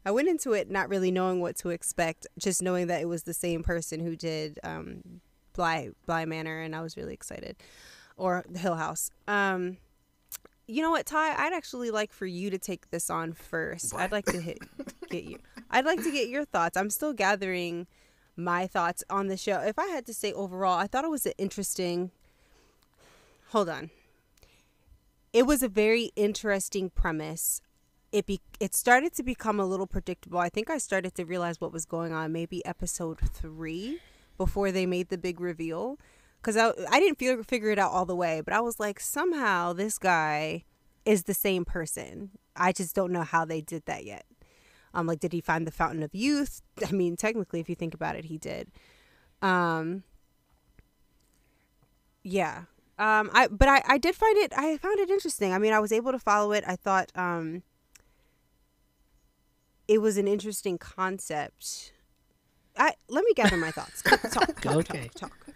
I 0.05 0.11
went 0.11 0.27
into 0.27 0.53
it 0.53 0.69
not 0.69 0.89
really 0.89 1.11
knowing 1.11 1.41
what 1.41 1.55
to 1.57 1.69
expect, 1.69 2.25
just 2.37 2.61
knowing 2.61 2.87
that 2.87 3.01
it 3.01 3.05
was 3.05 3.23
the 3.23 3.33
same 3.33 3.63
person 3.63 3.99
who 3.99 4.15
did 4.15 4.59
um, 4.63 5.21
Bly 5.53 5.89
Bly 6.05 6.25
Manor, 6.25 6.61
and 6.61 6.75
I 6.75 6.81
was 6.81 6.97
really 6.97 7.13
excited, 7.13 7.57
or 8.17 8.43
the 8.49 8.59
Hill 8.59 8.75
House. 8.75 9.11
Um, 9.27 9.77
you 10.67 10.81
know 10.81 10.91
what, 10.91 11.05
Ty? 11.05 11.35
I'd 11.35 11.53
actually 11.53 11.91
like 11.91 12.13
for 12.13 12.25
you 12.25 12.49
to 12.49 12.57
take 12.57 12.89
this 12.89 13.09
on 13.09 13.33
first. 13.33 13.93
I'd 13.93 14.11
like 14.11 14.25
to 14.25 14.41
hit 14.41 14.59
get 15.09 15.25
you. 15.25 15.37
I'd 15.69 15.85
like 15.85 16.03
to 16.03 16.11
get 16.11 16.29
your 16.29 16.45
thoughts. 16.45 16.77
I'm 16.77 16.89
still 16.89 17.13
gathering 17.13 17.87
my 18.35 18.67
thoughts 18.67 19.03
on 19.09 19.27
the 19.27 19.37
show. 19.37 19.59
If 19.59 19.77
I 19.77 19.87
had 19.87 20.05
to 20.07 20.13
say 20.13 20.33
overall, 20.33 20.77
I 20.77 20.87
thought 20.87 21.03
it 21.03 21.11
was 21.11 21.25
an 21.25 21.33
interesting. 21.37 22.11
Hold 23.51 23.69
on 23.69 23.91
it 25.33 25.45
was 25.45 25.63
a 25.63 25.69
very 25.69 26.11
interesting 26.15 26.89
premise. 26.89 27.61
It 28.11 28.25
be 28.25 28.41
it 28.59 28.75
started 28.75 29.13
to 29.15 29.23
become 29.23 29.59
a 29.59 29.65
little 29.65 29.87
predictable. 29.87 30.39
I 30.39 30.49
think 30.49 30.69
I 30.69 30.77
started 30.77 31.15
to 31.15 31.25
realize 31.25 31.61
what 31.61 31.71
was 31.71 31.85
going 31.85 32.11
on 32.11 32.31
maybe 32.31 32.65
episode 32.65 33.19
three 33.19 33.99
before 34.37 34.71
they 34.71 34.85
made 34.85 35.09
the 35.09 35.17
big 35.17 35.39
reveal. 35.39 35.97
Cause 36.41 36.57
I 36.57 36.73
I 36.89 36.99
didn't 36.99 37.19
feel, 37.19 37.41
figure 37.43 37.69
it 37.69 37.79
out 37.79 37.91
all 37.91 38.05
the 38.05 38.15
way, 38.15 38.41
but 38.41 38.53
I 38.53 38.59
was 38.59 38.79
like 38.79 38.99
somehow 38.99 39.71
this 39.73 39.97
guy 39.97 40.65
is 41.05 41.23
the 41.23 41.33
same 41.33 41.63
person. 41.63 42.31
I 42.55 42.73
just 42.73 42.93
don't 42.93 43.13
know 43.13 43.23
how 43.23 43.45
they 43.45 43.61
did 43.61 43.85
that 43.85 44.03
yet. 44.03 44.25
Um, 44.93 45.07
like 45.07 45.21
did 45.21 45.31
he 45.31 45.39
find 45.39 45.65
the 45.65 45.71
fountain 45.71 46.03
of 46.03 46.13
youth? 46.13 46.61
I 46.85 46.91
mean, 46.91 47.15
technically, 47.15 47.61
if 47.61 47.69
you 47.69 47.75
think 47.75 47.93
about 47.93 48.17
it, 48.17 48.25
he 48.25 48.37
did. 48.37 48.69
Um, 49.41 50.03
yeah. 52.23 52.63
Um, 53.01 53.31
I 53.33 53.47
but 53.47 53.67
I, 53.67 53.81
I 53.87 53.97
did 53.97 54.13
find 54.13 54.37
it 54.37 54.53
I 54.55 54.77
found 54.77 54.99
it 54.99 55.09
interesting. 55.09 55.53
I 55.53 55.57
mean, 55.57 55.73
I 55.73 55.79
was 55.79 55.91
able 55.91 56.11
to 56.11 56.19
follow 56.19 56.51
it. 56.51 56.63
I 56.67 56.75
thought 56.75 57.11
um, 57.15 57.63
it 59.87 59.97
was 60.01 60.17
an 60.17 60.27
interesting 60.27 60.77
concept. 60.77 61.93
I 62.77 62.93
let 63.09 63.25
me 63.25 63.33
gather 63.33 63.57
my 63.57 63.71
thoughts. 63.71 64.03
Talk, 64.03 64.21
talk, 64.31 64.61
talk, 64.61 64.75
Okay. 64.75 65.09
talk, 65.15 65.15
talk. 65.15 65.47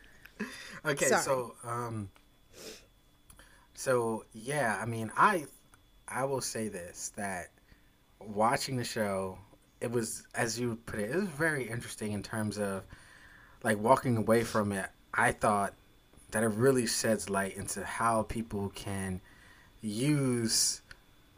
Okay, 0.85 1.05
Sorry. 1.05 1.21
so 1.21 1.55
um, 1.63 2.09
so 3.75 4.25
yeah, 4.33 4.79
I 4.81 4.85
mean, 4.87 5.11
I 5.15 5.45
I 6.07 6.23
will 6.23 6.41
say 6.41 6.67
this 6.67 7.11
that 7.15 7.49
watching 8.19 8.75
the 8.75 8.83
show, 8.83 9.37
it 9.81 9.91
was 9.91 10.23
as 10.33 10.59
you 10.59 10.77
put 10.87 10.99
it, 10.99 11.11
it 11.11 11.15
was 11.15 11.29
very 11.29 11.69
interesting 11.69 12.11
in 12.13 12.23
terms 12.23 12.57
of 12.57 12.83
like 13.63 13.77
walking 13.77 14.17
away 14.17 14.43
from 14.43 14.71
it. 14.71 14.87
I 15.13 15.31
thought 15.31 15.75
that 16.35 16.43
it 16.43 16.49
really 16.49 16.85
sheds 16.85 17.29
light 17.29 17.55
into 17.55 17.81
how 17.85 18.23
people 18.23 18.69
can 18.75 19.21
use 19.81 20.81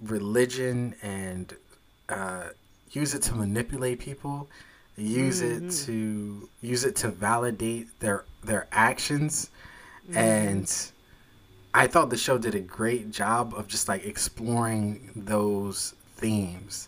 religion 0.02 0.96
and 1.04 1.54
uh, 2.10 2.46
use 2.90 3.14
it 3.14 3.22
to 3.22 3.36
manipulate 3.36 4.00
people, 4.00 4.50
use 4.96 5.42
it 5.42 5.70
to 5.86 6.50
use 6.64 6.84
it 6.84 6.96
to 6.96 7.10
validate 7.10 7.88
their 8.00 8.26
their 8.44 8.66
actions, 8.72 9.52
and 10.16 10.92
I 11.76 11.86
thought 11.86 12.10
the 12.10 12.18
show 12.18 12.40
did 12.40 12.56
a 12.56 12.60
great 12.60 13.12
job 13.12 13.54
of 13.56 13.68
just 13.68 13.88
like 13.88 14.04
exploring 14.04 15.12
those 15.16 15.94
themes 16.16 16.88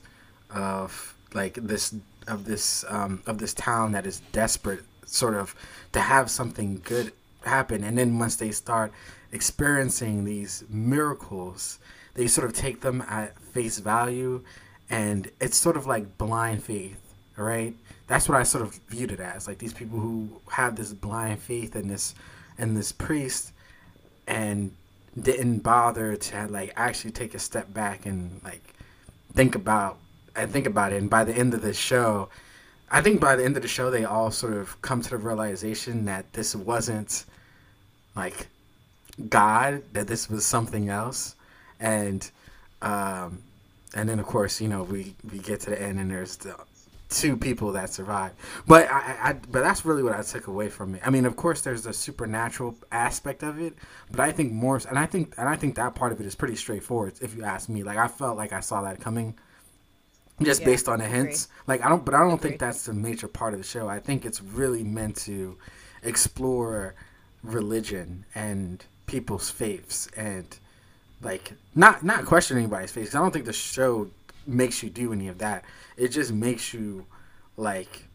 of 0.49 1.13
like 1.35 1.59
this 1.61 1.93
of 2.27 2.45
this 2.45 2.83
um, 2.89 3.21
of 3.27 3.37
this 3.37 3.53
town 3.53 3.91
that 3.91 4.07
is 4.07 4.23
desperate 4.31 4.81
sort 5.05 5.35
of 5.35 5.53
to 5.91 5.99
have 5.99 6.31
something 6.31 6.81
good 6.83 7.11
happen. 7.43 7.83
And 7.83 7.97
then 7.97 8.19
once 8.19 8.35
they 8.35 8.51
start 8.51 8.91
experiencing 9.31 10.25
these 10.25 10.63
miracles 10.69 11.79
they 12.15 12.27
sort 12.27 12.49
of 12.49 12.53
take 12.53 12.81
them 12.81 13.01
at 13.07 13.39
face 13.39 13.79
value. 13.79 14.43
And 14.89 15.31
it's 15.39 15.55
sort 15.55 15.77
of 15.77 15.85
like 15.85 16.17
blind 16.17 16.63
faith 16.63 16.99
right? 17.39 17.73
That's 18.07 18.27
what 18.27 18.37
i 18.37 18.43
sort 18.43 18.63
of 18.63 18.79
viewed 18.89 19.11
it 19.11 19.19
as 19.19 19.47
like 19.47 19.59
these 19.59 19.73
people 19.73 19.99
who 19.99 20.41
have 20.51 20.75
this 20.75 20.93
blind 20.93 21.39
faith 21.39 21.75
in 21.75 21.87
this 21.87 22.15
in 22.57 22.73
this 22.73 22.91
priest 22.91 23.53
and 24.27 24.75
didn't 25.19 25.59
bother 25.59 26.15
to 26.15 26.47
like 26.47 26.73
actually 26.75 27.11
take 27.11 27.33
a 27.33 27.39
step 27.39 27.73
back 27.73 28.05
and 28.05 28.41
like 28.43 28.73
think 29.33 29.55
about 29.55 29.97
and 30.35 30.51
think 30.51 30.65
about 30.65 30.91
it. 30.91 30.97
And 30.97 31.09
by 31.09 31.23
the 31.23 31.33
end 31.33 31.53
of 31.53 31.61
the 31.61 31.73
show 31.73 32.29
i 32.91 33.01
think 33.01 33.19
by 33.19 33.35
the 33.35 33.43
end 33.43 33.55
of 33.55 33.61
the 33.61 33.67
show 33.67 33.89
they 33.89 34.05
all 34.05 34.31
sort 34.31 34.53
of 34.53 34.81
come 34.81 35.01
to 35.01 35.09
the 35.09 35.17
realization 35.17 36.05
that 36.05 36.31
this 36.33 36.55
wasn't 36.55 37.25
like 38.15 38.47
god 39.27 39.83
that 39.93 40.07
this 40.07 40.29
was 40.29 40.45
something 40.45 40.89
else. 40.89 41.35
And 41.79 42.29
um 42.81 43.39
and 43.93 44.07
then 44.07 44.19
of 44.19 44.25
course 44.25 44.61
you 44.61 44.67
know 44.67 44.83
we 44.83 45.15
we 45.31 45.39
get 45.39 45.59
to 45.61 45.71
the 45.71 45.81
end 45.81 45.99
and 45.99 46.09
there's 46.11 46.37
the 46.37 46.55
two 47.09 47.35
people 47.35 47.71
that 47.71 47.89
survive 47.91 48.31
but 48.67 48.87
I, 48.89 49.17
I 49.29 49.33
but 49.33 49.61
that's 49.61 49.83
really 49.83 50.03
what 50.03 50.13
i 50.13 50.21
took 50.21 50.47
away 50.47 50.69
from 50.69 50.95
it. 50.95 51.01
I 51.03 51.09
mean 51.09 51.25
of 51.25 51.35
course 51.35 51.61
there's 51.61 51.83
the 51.83 51.93
supernatural 51.93 52.75
aspect 52.91 53.43
of 53.43 53.59
it 53.59 53.73
but 54.11 54.19
i 54.19 54.31
think 54.31 54.53
more 54.53 54.79
and 54.87 54.99
i 54.99 55.05
think 55.05 55.33
and 55.37 55.49
i 55.49 55.55
think 55.55 55.75
that 55.75 55.95
part 55.95 56.11
of 56.11 56.19
it 56.19 56.25
is 56.25 56.35
pretty 56.35 56.55
straightforward 56.55 57.13
if 57.21 57.35
you 57.35 57.43
ask 57.43 57.67
me. 57.67 57.83
Like 57.83 57.97
i 57.97 58.07
felt 58.07 58.37
like 58.37 58.53
i 58.53 58.59
saw 58.59 58.81
that 58.83 59.01
coming 59.01 59.35
just 60.41 60.61
Yeah, 60.61 60.65
based 60.67 60.87
on 60.89 60.99
the 60.99 61.05
agree. 61.05 61.17
hints 61.17 61.47
like 61.67 61.83
i 61.83 61.89
don't 61.89 62.05
but 62.05 62.13
i 62.13 62.19
don't 62.19 62.41
think 62.41 62.59
that's 62.59 62.85
the 62.85 62.93
major 62.93 63.27
part 63.27 63.53
of 63.53 63.59
the 63.59 63.65
show 63.65 63.87
i 63.87 63.99
think 63.99 64.25
it's 64.25 64.41
really 64.41 64.83
meant 64.83 65.15
to 65.17 65.57
explore 66.03 66.95
religion 67.43 68.25
and 68.35 68.85
people's 69.05 69.49
faiths 69.49 70.07
and 70.15 70.59
like 71.21 71.53
not 71.75 72.03
not 72.03 72.25
question 72.25 72.57
anybody's 72.57 72.91
faith. 72.91 73.13
I 73.15 73.19
don't 73.19 73.31
think 73.31 73.45
the 73.45 73.53
show 73.53 74.09
makes 74.47 74.81
you 74.83 74.89
do 74.89 75.11
any 75.11 75.27
of 75.27 75.39
that. 75.39 75.65
It 75.97 76.09
just 76.09 76.31
makes 76.31 76.73
you 76.73 77.05
like 77.57 78.05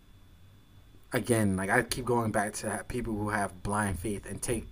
again 1.13 1.57
like 1.57 1.71
I 1.71 1.83
keep 1.83 2.05
going 2.05 2.33
back 2.33 2.53
to 2.55 2.85
people 2.89 3.15
who 3.15 3.29
have 3.31 3.63
blind 3.63 3.99
faith 3.99 4.27
and 4.27 4.41
take 4.41 4.67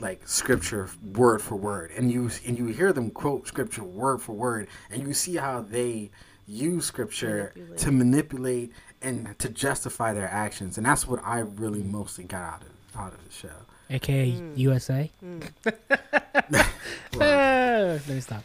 like 0.00 0.26
scripture 0.28 0.88
word 1.14 1.40
for 1.40 1.56
word 1.56 1.90
and 1.96 2.12
you 2.12 2.30
and 2.46 2.58
you 2.58 2.66
hear 2.66 2.92
them 2.92 3.10
quote 3.10 3.48
scripture 3.48 3.82
word 3.84 4.20
for 4.20 4.32
word 4.34 4.68
and 4.90 5.02
you 5.02 5.14
see 5.14 5.36
how 5.36 5.60
they 5.62 6.10
use 6.46 6.84
scripture 6.86 7.52
Manipulate. 7.54 7.78
to 7.80 7.90
manipulate 7.92 8.72
and 9.02 9.38
to 9.38 9.48
justify 9.48 10.12
their 10.12 10.28
actions 10.28 10.76
and 10.78 10.86
that's 10.86 11.06
what 11.06 11.20
I 11.24 11.40
really 11.40 11.82
mostly 11.82 12.24
got 12.24 12.42
out 12.42 12.62
of 12.62 12.68
out 13.00 13.12
of 13.12 13.24
the 13.24 13.32
show. 13.32 13.50
AKA 13.90 14.32
Mm. 14.32 14.58
USA. 14.58 15.10
Uh, 15.22 16.46
let 17.18 18.08
me 18.08 18.20
stop. 18.20 18.42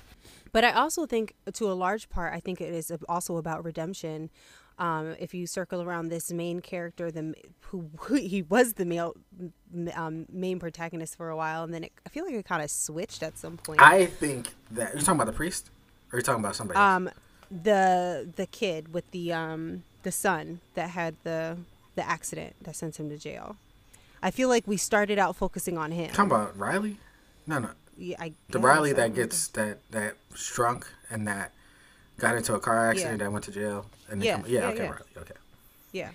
But 0.51 0.63
I 0.65 0.71
also 0.71 1.05
think, 1.05 1.35
to 1.53 1.71
a 1.71 1.73
large 1.73 2.09
part, 2.09 2.33
I 2.33 2.39
think 2.41 2.59
it 2.59 2.73
is 2.73 2.91
also 3.07 3.37
about 3.37 3.63
redemption. 3.63 4.29
Um, 4.77 5.15
if 5.19 5.33
you 5.33 5.47
circle 5.47 5.81
around 5.81 6.09
this 6.09 6.31
main 6.31 6.59
character, 6.59 7.09
the 7.11 7.33
who, 7.61 7.89
who 7.99 8.15
he 8.15 8.41
was 8.41 8.73
the 8.73 8.83
male 8.85 9.15
um, 9.95 10.25
main 10.31 10.59
protagonist 10.59 11.15
for 11.15 11.29
a 11.29 11.37
while, 11.37 11.63
and 11.63 11.73
then 11.73 11.85
it, 11.85 11.93
I 12.05 12.09
feel 12.09 12.25
like 12.25 12.33
it 12.33 12.45
kind 12.45 12.61
of 12.63 12.69
switched 12.69 13.23
at 13.23 13.37
some 13.37 13.57
point. 13.57 13.79
I 13.81 14.07
think 14.07 14.53
that 14.71 14.93
you're 14.93 15.01
talking 15.03 15.15
about 15.21 15.27
the 15.27 15.33
priest, 15.33 15.69
or 16.11 16.17
you're 16.17 16.23
talking 16.23 16.43
about 16.43 16.55
somebody. 16.55 16.77
else? 16.77 17.13
The 17.51 18.29
the 18.35 18.45
kid 18.45 18.93
with 18.93 19.09
the 19.11 19.33
um 19.33 19.83
the 20.03 20.11
son 20.11 20.61
that 20.75 20.91
had 20.91 21.15
the 21.23 21.57
the 21.95 22.07
accident 22.07 22.55
that 22.61 22.75
sent 22.75 22.99
him 22.99 23.09
to 23.09 23.17
jail. 23.17 23.57
I 24.23 24.31
feel 24.31 24.49
like 24.49 24.67
we 24.67 24.77
started 24.77 25.19
out 25.19 25.35
focusing 25.35 25.77
on 25.77 25.91
him. 25.91 26.09
talking 26.09 26.31
about 26.31 26.57
Riley? 26.57 26.97
No, 27.47 27.59
no, 27.59 27.69
Yeah, 27.97 28.17
I 28.19 28.33
the 28.49 28.59
Riley 28.59 28.93
that 28.93 29.13
gets 29.13 29.47
that 29.49 29.79
that 29.91 30.15
shrunk 30.35 30.87
and 31.09 31.27
that 31.27 31.51
got 32.17 32.35
into 32.35 32.53
a 32.53 32.59
car 32.59 32.89
accident 32.89 33.19
that 33.19 33.31
went 33.31 33.45
to 33.45 33.51
jail. 33.51 33.87
And 34.09 34.23
Yeah, 34.23 34.37
come, 34.37 34.45
yeah, 34.47 34.59
yeah, 34.59 34.67
okay, 34.67 34.83
yeah. 34.83 34.89
Riley, 34.89 35.05
okay. 35.17 35.33
Yeah. 35.91 36.09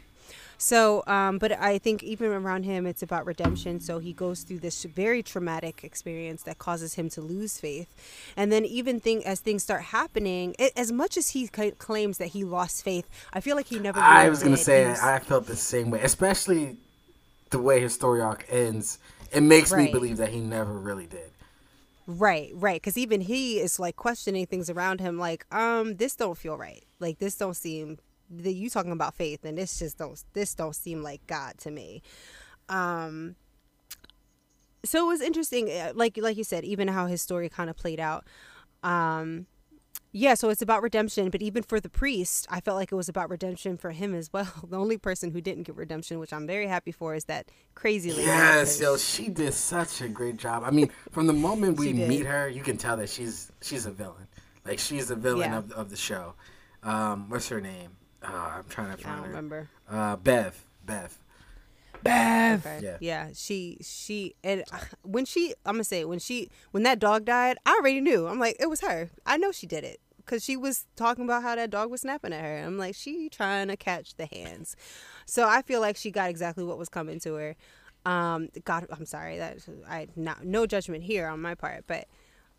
So, 0.58 1.04
um, 1.06 1.38
but 1.38 1.52
I 1.52 1.78
think 1.78 2.02
even 2.02 2.30
around 2.32 2.64
him, 2.64 2.86
it's 2.86 3.02
about 3.02 3.26
redemption. 3.26 3.80
So 3.80 3.98
he 3.98 4.12
goes 4.12 4.42
through 4.42 4.60
this 4.60 4.84
very 4.84 5.22
traumatic 5.22 5.84
experience 5.84 6.42
that 6.44 6.58
causes 6.58 6.94
him 6.94 7.08
to 7.10 7.20
lose 7.20 7.58
faith, 7.60 7.88
and 8.36 8.50
then 8.50 8.64
even 8.64 8.98
thing 9.00 9.24
as 9.26 9.40
things 9.40 9.62
start 9.62 9.82
happening, 9.82 10.54
it, 10.58 10.72
as 10.76 10.90
much 10.92 11.16
as 11.16 11.30
he 11.30 11.46
c- 11.54 11.72
claims 11.72 12.18
that 12.18 12.28
he 12.28 12.44
lost 12.44 12.82
faith, 12.84 13.06
I 13.32 13.40
feel 13.40 13.56
like 13.56 13.66
he 13.66 13.78
never. 13.78 14.00
I 14.00 14.28
was 14.28 14.42
gonna 14.42 14.56
did. 14.56 14.64
say 14.64 14.88
was- 14.88 15.00
I 15.00 15.18
felt 15.18 15.46
the 15.46 15.56
same 15.56 15.90
way, 15.90 16.00
especially 16.02 16.76
the 17.50 17.58
way 17.58 17.80
his 17.80 17.94
story 17.94 18.20
arc 18.20 18.46
ends. 18.48 18.98
It 19.32 19.42
makes 19.42 19.72
me 19.72 19.90
believe 19.90 20.16
that 20.18 20.30
he 20.30 20.40
never 20.40 20.72
really 20.72 21.06
did. 21.06 21.30
Right, 22.06 22.52
right. 22.54 22.80
Because 22.80 22.96
even 22.96 23.20
he 23.20 23.58
is 23.58 23.80
like 23.80 23.96
questioning 23.96 24.46
things 24.46 24.70
around 24.70 25.00
him, 25.00 25.18
like, 25.18 25.44
um, 25.52 25.96
this 25.96 26.14
don't 26.14 26.38
feel 26.38 26.56
right. 26.56 26.84
Like 27.00 27.18
this 27.18 27.34
don't 27.36 27.56
seem 27.56 27.98
that 28.30 28.52
you 28.52 28.70
talking 28.70 28.92
about 28.92 29.14
faith, 29.14 29.44
and 29.44 29.56
this 29.58 29.78
just 29.78 29.98
don't 29.98 30.22
this 30.32 30.54
don't 30.54 30.74
seem 30.74 31.02
like 31.02 31.26
God 31.26 31.58
to 31.58 31.70
me. 31.70 32.02
Um, 32.68 33.36
so 34.84 35.04
it 35.04 35.08
was 35.08 35.20
interesting, 35.20 35.70
uh, 35.70 35.92
like 35.94 36.16
like 36.16 36.36
you 36.36 36.44
said, 36.44 36.64
even 36.64 36.88
how 36.88 37.06
his 37.06 37.22
story 37.22 37.48
kind 37.48 37.68
of 37.70 37.76
played 37.76 38.00
out. 38.00 38.24
Um, 38.82 39.46
yeah, 40.12 40.32
so 40.34 40.48
it's 40.48 40.62
about 40.62 40.82
redemption, 40.82 41.28
but 41.28 41.42
even 41.42 41.62
for 41.62 41.78
the 41.78 41.90
priest, 41.90 42.46
I 42.48 42.60
felt 42.60 42.76
like 42.78 42.90
it 42.90 42.94
was 42.94 43.08
about 43.08 43.28
redemption 43.28 43.76
for 43.76 43.90
him 43.90 44.14
as 44.14 44.32
well. 44.32 44.50
The 44.70 44.78
only 44.78 44.96
person 44.96 45.30
who 45.30 45.40
didn't 45.40 45.64
get 45.64 45.76
redemption, 45.76 46.18
which 46.18 46.32
I'm 46.32 46.46
very 46.46 46.66
happy 46.68 46.92
for, 46.92 47.14
is 47.14 47.24
that 47.24 47.50
crazy 47.74 48.10
lady. 48.12 48.22
Yes, 48.22 48.80
yo, 48.80 48.96
she 48.96 49.28
did 49.28 49.52
such 49.52 50.00
a 50.00 50.08
great 50.08 50.36
job. 50.36 50.62
I 50.64 50.70
mean, 50.70 50.90
from 51.10 51.26
the 51.26 51.32
moment 51.34 51.78
we 51.78 51.92
meet 51.92 52.24
her, 52.26 52.48
you 52.48 52.62
can 52.62 52.76
tell 52.78 52.96
that 52.96 53.10
she's 53.10 53.50
she's 53.60 53.86
a 53.86 53.90
villain. 53.90 54.26
Like 54.64 54.78
she's 54.78 55.08
the 55.08 55.16
villain 55.16 55.50
Yeah. 55.50 55.58
of 55.58 55.72
of 55.72 55.90
the 55.90 55.96
show. 55.96 56.34
Um, 56.82 57.28
what's 57.28 57.48
her 57.48 57.60
name? 57.60 57.95
Uh, 58.22 58.26
I'm 58.58 58.64
trying 58.68 58.96
to 58.96 59.00
I 59.00 59.02
find 59.02 59.16
don't 59.16 59.24
her. 59.24 59.28
remember. 59.28 59.70
Uh, 59.88 60.16
Bev. 60.16 60.64
Bev. 60.84 61.18
Bev. 62.02 62.66
Okay. 62.66 62.80
Yeah. 62.82 62.96
Yeah. 63.00 63.28
She 63.34 63.78
she 63.82 64.34
and 64.44 64.62
uh, 64.72 64.78
when 65.02 65.24
she 65.24 65.54
I'm 65.64 65.74
gonna 65.74 65.84
say 65.84 66.04
when 66.04 66.18
she 66.18 66.50
when 66.70 66.82
that 66.84 66.98
dog 66.98 67.24
died, 67.24 67.56
I 67.66 67.74
already 67.78 68.00
knew. 68.00 68.26
I'm 68.26 68.38
like, 68.38 68.56
it 68.60 68.68
was 68.68 68.80
her. 68.82 69.10
I 69.24 69.36
know 69.36 69.50
she 69.52 69.66
did 69.66 69.84
it 69.84 70.00
because 70.18 70.44
she 70.44 70.56
was 70.56 70.86
talking 70.96 71.24
about 71.24 71.42
how 71.42 71.54
that 71.56 71.70
dog 71.70 71.90
was 71.90 72.02
snapping 72.02 72.32
at 72.32 72.42
her. 72.42 72.58
I'm 72.58 72.78
like, 72.78 72.94
she 72.94 73.28
trying 73.28 73.68
to 73.68 73.76
catch 73.76 74.14
the 74.16 74.26
hands. 74.26 74.76
So 75.24 75.48
I 75.48 75.62
feel 75.62 75.80
like 75.80 75.96
she 75.96 76.10
got 76.10 76.30
exactly 76.30 76.64
what 76.64 76.78
was 76.78 76.88
coming 76.88 77.18
to 77.20 77.34
her. 77.34 77.56
Um, 78.04 78.50
God, 78.64 78.86
I'm 78.90 79.06
sorry 79.06 79.38
that 79.38 79.58
I 79.88 80.06
not 80.14 80.44
no 80.44 80.66
judgment 80.66 81.02
here 81.04 81.26
on 81.26 81.40
my 81.42 81.54
part, 81.54 81.84
but 81.88 82.06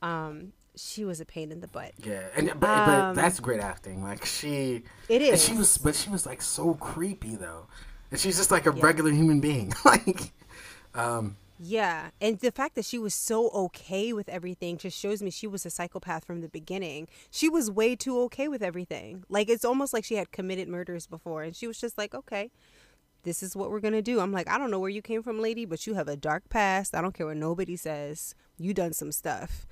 um, 0.01 0.51
she 0.77 1.05
was 1.05 1.19
a 1.19 1.25
pain 1.25 1.51
in 1.51 1.59
the 1.61 1.67
butt. 1.67 1.93
Yeah, 1.97 2.23
and 2.35 2.47
but, 2.59 2.85
but 2.85 3.09
Um, 3.09 3.15
that's 3.15 3.39
great 3.39 3.59
acting. 3.61 4.03
Like 4.03 4.25
she, 4.25 4.83
it 5.09 5.21
is. 5.21 5.29
and 5.31 5.39
she 5.39 5.53
was, 5.57 5.77
but 5.77 5.95
she 5.95 6.09
was 6.09 6.25
like 6.25 6.41
so 6.41 6.73
creepy 6.75 7.35
though, 7.35 7.67
and 8.11 8.19
she's 8.19 8.37
just 8.37 8.51
like 8.51 8.65
a 8.65 8.71
regular 8.71 9.11
human 9.11 9.39
being. 9.39 9.73
like, 9.85 10.31
um, 10.95 11.37
Yeah, 11.59 12.11
and 12.21 12.39
the 12.39 12.51
fact 12.51 12.75
that 12.75 12.85
she 12.85 12.99
was 12.99 13.15
so 13.15 13.49
okay 13.49 14.13
with 14.13 14.29
everything 14.29 14.77
just 14.77 14.97
shows 14.97 15.23
me 15.23 15.31
she 15.31 15.47
was 15.47 15.65
a 15.65 15.71
psychopath 15.71 16.23
from 16.25 16.41
the 16.41 16.49
beginning. 16.49 17.07
She 17.31 17.49
was 17.49 17.71
way 17.71 17.95
too 17.95 18.19
okay 18.21 18.47
with 18.47 18.61
everything. 18.61 19.23
Like 19.29 19.49
it's 19.49 19.65
almost 19.65 19.91
like 19.93 20.05
she 20.05 20.15
had 20.15 20.31
committed 20.31 20.67
murders 20.67 21.07
before 21.07 21.41
and 21.43 21.55
she 21.55 21.65
was 21.67 21.79
just 21.79 21.97
like, 21.97 22.13
"Okay, 22.13 22.51
this 23.23 23.41
is 23.43 23.55
what 23.55 23.71
we're 23.71 23.79
going 23.79 23.93
to 23.95 24.01
do." 24.03 24.19
I'm 24.19 24.31
like, 24.31 24.49
"I 24.49 24.57
don't 24.59 24.71
know 24.71 24.79
where 24.79 24.89
you 24.89 25.01
came 25.01 25.23
from, 25.23 25.39
lady, 25.41 25.65
but 25.65 25.87
you 25.87 25.95
have 25.95 26.07
a 26.07 26.15
dark 26.15 26.49
past. 26.49 26.93
I 26.95 27.01
don't 27.01 27.13
care 27.13 27.25
what 27.27 27.37
nobody 27.37 27.75
says. 27.75 28.35
You 28.59 28.73
done 28.73 28.93
some 28.93 29.11
stuff." 29.11 29.65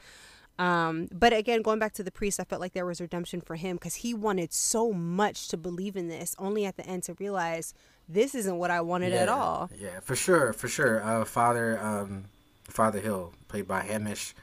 Um, 0.57 1.09
but 1.11 1.33
again, 1.33 1.61
going 1.61 1.79
back 1.79 1.93
to 1.93 2.03
the 2.03 2.11
priest, 2.11 2.39
I 2.39 2.43
felt 2.43 2.61
like 2.61 2.73
there 2.73 2.85
was 2.85 3.01
redemption 3.01 3.41
for 3.41 3.55
him 3.55 3.75
because 3.75 3.95
he 3.95 4.13
wanted 4.13 4.53
so 4.53 4.93
much 4.93 5.49
to 5.49 5.57
believe 5.57 5.95
in 5.95 6.07
this, 6.07 6.35
only 6.39 6.65
at 6.65 6.77
the 6.77 6.85
end 6.85 7.03
to 7.03 7.13
realize 7.15 7.73
this 8.07 8.35
isn't 8.35 8.57
what 8.57 8.71
I 8.71 8.81
wanted 8.81 9.13
at 9.13 9.29
all. 9.29 9.69
Yeah, 9.77 9.99
for 9.99 10.15
sure, 10.15 10.53
for 10.53 10.67
sure. 10.67 11.03
Uh, 11.03 11.25
Father, 11.25 11.79
um, 11.81 12.25
Father 12.63 12.99
Hill, 12.99 13.33
played 13.47 13.67
by 13.67 13.81
Hamish 13.81 14.33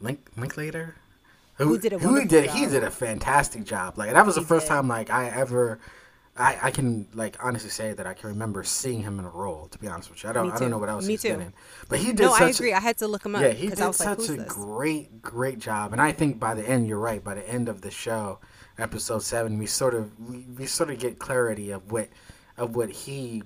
Link 0.00 0.28
Linklater, 0.36 0.96
Who 1.58 1.78
did 1.78 1.92
a 1.92 1.98
who 1.98 2.18
he 2.18 2.26
did 2.26 2.50
he 2.50 2.66
did 2.66 2.82
a 2.82 2.90
fantastic 2.90 3.64
job. 3.64 3.96
Like 3.96 4.12
that 4.12 4.26
was 4.26 4.34
the 4.34 4.42
first 4.42 4.66
did. 4.66 4.74
time 4.74 4.88
like 4.88 5.10
I 5.10 5.28
ever. 5.28 5.78
I, 6.36 6.58
I 6.62 6.70
can 6.70 7.06
like 7.12 7.36
honestly 7.44 7.68
say 7.68 7.92
that 7.92 8.06
I 8.06 8.14
can 8.14 8.30
remember 8.30 8.62
seeing 8.64 9.02
him 9.02 9.18
in 9.18 9.26
a 9.26 9.28
role. 9.30 9.68
To 9.68 9.78
be 9.78 9.86
honest 9.86 10.08
with 10.10 10.22
you, 10.24 10.30
I 10.30 10.32
don't 10.32 10.50
I 10.50 10.58
don't 10.58 10.70
know 10.70 10.78
what 10.78 10.88
else 10.88 11.06
Me 11.06 11.12
he's 11.12 11.22
been 11.22 11.36
too. 11.36 11.40
in, 11.46 11.52
but 11.90 11.98
he 11.98 12.12
did. 12.12 12.20
No, 12.22 12.32
I 12.32 12.48
agree. 12.48 12.72
A, 12.72 12.76
I 12.76 12.80
had 12.80 12.96
to 12.98 13.06
look 13.06 13.24
him 13.26 13.36
up. 13.36 13.42
yeah, 13.42 13.50
he 13.50 13.68
did 13.68 13.80
I 13.80 13.88
was 13.88 14.00
like, 14.00 14.08
such 14.08 14.18
"Who's 14.18 14.30
a 14.30 14.36
this?" 14.38 14.52
great, 14.52 15.20
great 15.20 15.58
job. 15.58 15.92
And 15.92 16.00
I 16.00 16.12
think 16.12 16.40
by 16.40 16.54
the 16.54 16.66
end, 16.66 16.88
you're 16.88 16.98
right. 16.98 17.22
By 17.22 17.34
the 17.34 17.46
end 17.48 17.68
of 17.68 17.82
the 17.82 17.90
show, 17.90 18.38
episode 18.78 19.22
seven, 19.22 19.58
we 19.58 19.66
sort 19.66 19.94
of 19.94 20.18
we, 20.18 20.46
we 20.56 20.64
sort 20.66 20.88
of 20.90 20.98
get 20.98 21.18
clarity 21.18 21.70
of 21.70 21.92
what 21.92 22.08
of 22.56 22.74
what 22.76 22.88
he 22.90 23.42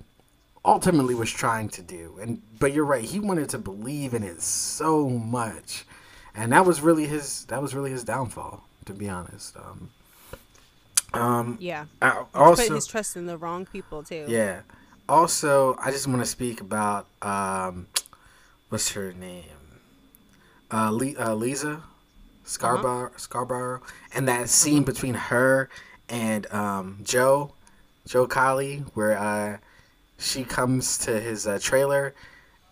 ultimately 0.63 1.13
was 1.15 1.29
trying 1.29 1.67
to 1.69 1.81
do. 1.81 2.17
And 2.21 2.41
but 2.57 2.71
you're 2.73 2.85
right. 2.85 3.03
He 3.03 3.19
wanted 3.19 3.49
to 3.49 3.57
believe 3.57 4.13
in 4.13 4.23
it 4.23 4.41
so 4.41 5.09
much, 5.09 5.85
and 6.33 6.53
that 6.53 6.65
was 6.65 6.79
really 6.79 7.05
his 7.05 7.43
that 7.49 7.61
was 7.61 7.75
really 7.75 7.91
his 7.91 8.05
downfall. 8.05 8.63
To 8.85 8.93
be 8.93 9.09
honest. 9.09 9.57
Um, 9.57 9.89
um, 11.13 11.57
Yeah. 11.59 11.85
I- 12.01 12.25
also, 12.33 12.75
his 12.75 12.87
trust 12.87 13.15
in 13.15 13.25
the 13.25 13.37
wrong 13.37 13.65
people 13.65 14.03
too. 14.03 14.25
yeah. 14.27 14.61
Also, 15.09 15.77
I 15.81 15.91
just 15.91 16.05
want 16.07 16.19
to 16.19 16.25
speak 16.25 16.59
about 16.59 17.07
um, 17.21 17.87
what's 18.69 18.91
her 18.91 19.13
name? 19.13 19.45
Uh, 20.69 20.89
Le- 20.91 21.15
uh 21.17 21.29
Leeza 21.33 21.81
Scarborough, 22.43 23.11
Scarborough, 23.17 23.81
and 24.13 24.27
that 24.27 24.49
scene 24.49 24.83
between 24.83 25.13
her 25.13 25.69
and 26.09 26.51
um, 26.53 26.99
Joe, 27.03 27.51
Joe 28.05 28.25
Collie, 28.25 28.83
where 28.93 29.17
uh, 29.17 29.57
she 30.17 30.43
comes 30.43 30.97
to 30.99 31.19
his 31.19 31.45
uh, 31.45 31.59
trailer, 31.61 32.15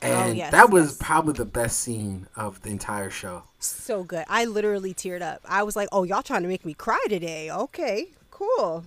and 0.01 0.37
yes, 0.37 0.51
that 0.51 0.69
was 0.69 0.85
yes. 0.91 0.97
probably 0.99 1.33
the 1.33 1.45
best 1.45 1.79
scene 1.79 2.27
of 2.37 2.61
the 2.61 2.69
entire 2.69 3.09
show. 3.09 3.43
So 3.59 4.03
good. 4.03 4.23
I 4.29 4.45
literally 4.45 4.93
teared 4.93 5.21
up. 5.21 5.41
I 5.45 5.63
was 5.63 5.75
like, 5.75 5.89
"Oh, 5.91 6.03
y'all 6.03 6.21
trying 6.23 6.43
to 6.43 6.47
make 6.47 6.65
me 6.65 6.73
cry 6.73 7.03
today? 7.09 7.51
Okay, 7.51 8.07
cool." 8.35 8.83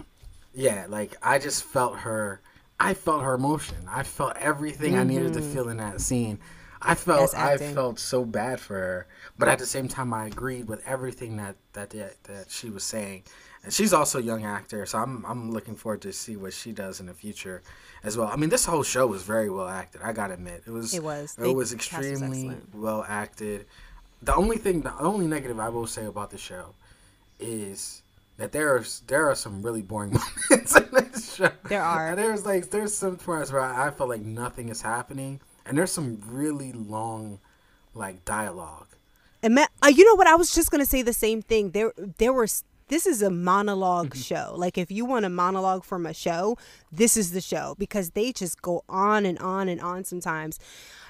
Yeah, 0.54 0.86
like 0.88 1.16
I 1.22 1.38
just 1.38 1.64
felt 1.64 1.98
her. 1.98 2.40
I 2.80 2.94
felt 2.94 3.22
her 3.22 3.34
emotion. 3.34 3.76
I 3.88 4.02
felt 4.02 4.36
everything 4.36 4.96
I 4.96 5.02
needed 5.02 5.32
to 5.34 5.40
mm-hmm. 5.40 5.52
feel 5.52 5.68
in 5.68 5.78
that 5.78 6.00
scene. 6.00 6.38
I 6.80 6.94
felt 6.94 7.34
I 7.34 7.56
felt 7.56 7.98
so 7.98 8.24
bad 8.24 8.60
for 8.60 8.74
her, 8.74 9.06
but 9.36 9.48
at 9.48 9.58
the 9.58 9.66
same 9.66 9.88
time, 9.88 10.14
I 10.14 10.26
agreed 10.26 10.68
with 10.68 10.86
everything 10.86 11.36
that 11.36 11.56
that 11.72 11.90
that, 11.90 12.46
she 12.50 12.70
was 12.70 12.84
saying. 12.84 13.24
And 13.64 13.72
she's 13.72 13.92
also 13.92 14.20
a 14.20 14.22
young 14.22 14.44
actor, 14.44 14.86
so 14.86 14.98
I'm 14.98 15.24
I'm 15.26 15.50
looking 15.50 15.74
forward 15.74 16.02
to 16.02 16.12
see 16.12 16.36
what 16.36 16.52
she 16.52 16.70
does 16.72 17.00
in 17.00 17.06
the 17.06 17.14
future 17.14 17.62
as 18.04 18.16
well. 18.16 18.28
I 18.28 18.36
mean, 18.36 18.50
this 18.50 18.64
whole 18.64 18.84
show 18.84 19.06
was 19.06 19.24
very 19.24 19.50
well 19.50 19.68
acted. 19.68 20.02
I 20.02 20.12
gotta 20.12 20.34
admit, 20.34 20.62
it 20.66 20.70
was 20.70 20.94
It 20.94 21.02
was. 21.02 21.34
it 21.36 21.40
They- 21.40 21.54
was 21.54 21.74
cast 21.74 21.98
was 21.98 22.22
extremely 22.22 22.56
well 22.72 23.04
acted. 23.08 23.66
The 24.22 24.34
only 24.34 24.56
thing, 24.56 24.82
the 24.82 24.96
only 24.98 25.26
negative 25.26 25.58
I 25.58 25.68
will 25.68 25.86
say 25.86 26.04
about 26.04 26.30
the 26.30 26.38
show 26.38 26.74
is 27.38 28.02
that 28.38 28.52
there's 28.52 29.00
there 29.06 29.28
are 29.30 29.34
some 29.34 29.62
really 29.62 29.82
boring 29.82 30.12
moments 30.50 30.74
in 30.76 30.88
this 30.92 31.34
show. 31.34 31.50
There 31.68 31.82
are. 31.82 32.08
And 32.08 32.18
there's 32.18 32.46
like 32.46 32.70
there's 32.70 32.94
some 32.94 33.16
parts 33.16 33.52
where 33.52 33.60
I, 33.60 33.88
I 33.88 33.90
feel 33.90 34.08
like 34.08 34.22
nothing 34.22 34.70
is 34.70 34.80
happening, 34.80 35.40
and 35.66 35.76
there's 35.76 35.92
some 35.92 36.20
really 36.26 36.72
long, 36.72 37.38
like 37.94 38.24
dialogue. 38.24 38.86
And 39.42 39.54
ma- 39.54 39.66
uh, 39.84 39.88
you 39.88 40.04
know 40.04 40.14
what? 40.16 40.26
I 40.26 40.34
was 40.34 40.50
just 40.54 40.70
gonna 40.70 40.86
say 40.86 41.02
the 41.02 41.12
same 41.12 41.42
thing. 41.42 41.70
There, 41.70 41.92
there 42.18 42.32
were. 42.32 42.46
This 42.88 43.06
is 43.06 43.20
a 43.20 43.28
monologue 43.30 44.12
Mm-hmm. 44.14 44.20
show. 44.22 44.54
Like 44.56 44.78
if 44.78 44.90
you 44.90 45.04
want 45.04 45.26
a 45.26 45.28
monologue 45.28 45.84
from 45.84 46.06
a 46.06 46.14
show, 46.14 46.56
this 46.90 47.18
is 47.18 47.32
the 47.32 47.40
show 47.42 47.74
because 47.78 48.10
they 48.12 48.32
just 48.32 48.62
go 48.62 48.82
on 48.88 49.26
and 49.26 49.38
on 49.40 49.68
and 49.68 49.78
on 49.80 50.04
sometimes. 50.04 50.58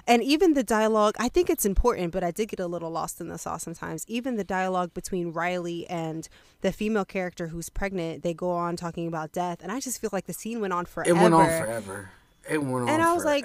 And 0.08 0.22
even 0.22 0.54
the 0.54 0.62
dialogue, 0.62 1.16
I 1.18 1.28
think 1.28 1.50
it's 1.50 1.66
important, 1.66 2.12
but 2.12 2.24
I 2.24 2.30
did 2.30 2.48
get 2.48 2.60
a 2.60 2.66
little 2.66 2.90
lost 2.90 3.20
in 3.20 3.28
the 3.28 3.36
sauce 3.36 3.62
sometimes. 3.62 4.06
Even 4.08 4.36
the 4.36 4.42
dialogue 4.42 4.94
between 4.94 5.32
Riley 5.32 5.86
and 5.86 6.26
the 6.62 6.72
female 6.72 7.04
character 7.04 7.48
who's 7.48 7.68
pregnant, 7.68 8.22
they 8.22 8.32
go 8.32 8.50
on 8.50 8.74
talking 8.74 9.06
about 9.06 9.32
death, 9.32 9.58
and 9.62 9.70
I 9.70 9.80
just 9.80 10.00
feel 10.00 10.08
like 10.10 10.24
the 10.24 10.32
scene 10.32 10.62
went 10.62 10.72
on 10.72 10.86
forever. 10.86 11.10
It 11.10 11.20
went 11.20 11.34
on 11.34 11.46
forever. 11.46 12.10
It 12.48 12.62
went 12.62 12.84
on 12.84 12.88
And 12.88 13.02
I 13.02 13.12
was 13.12 13.26
like. 13.26 13.44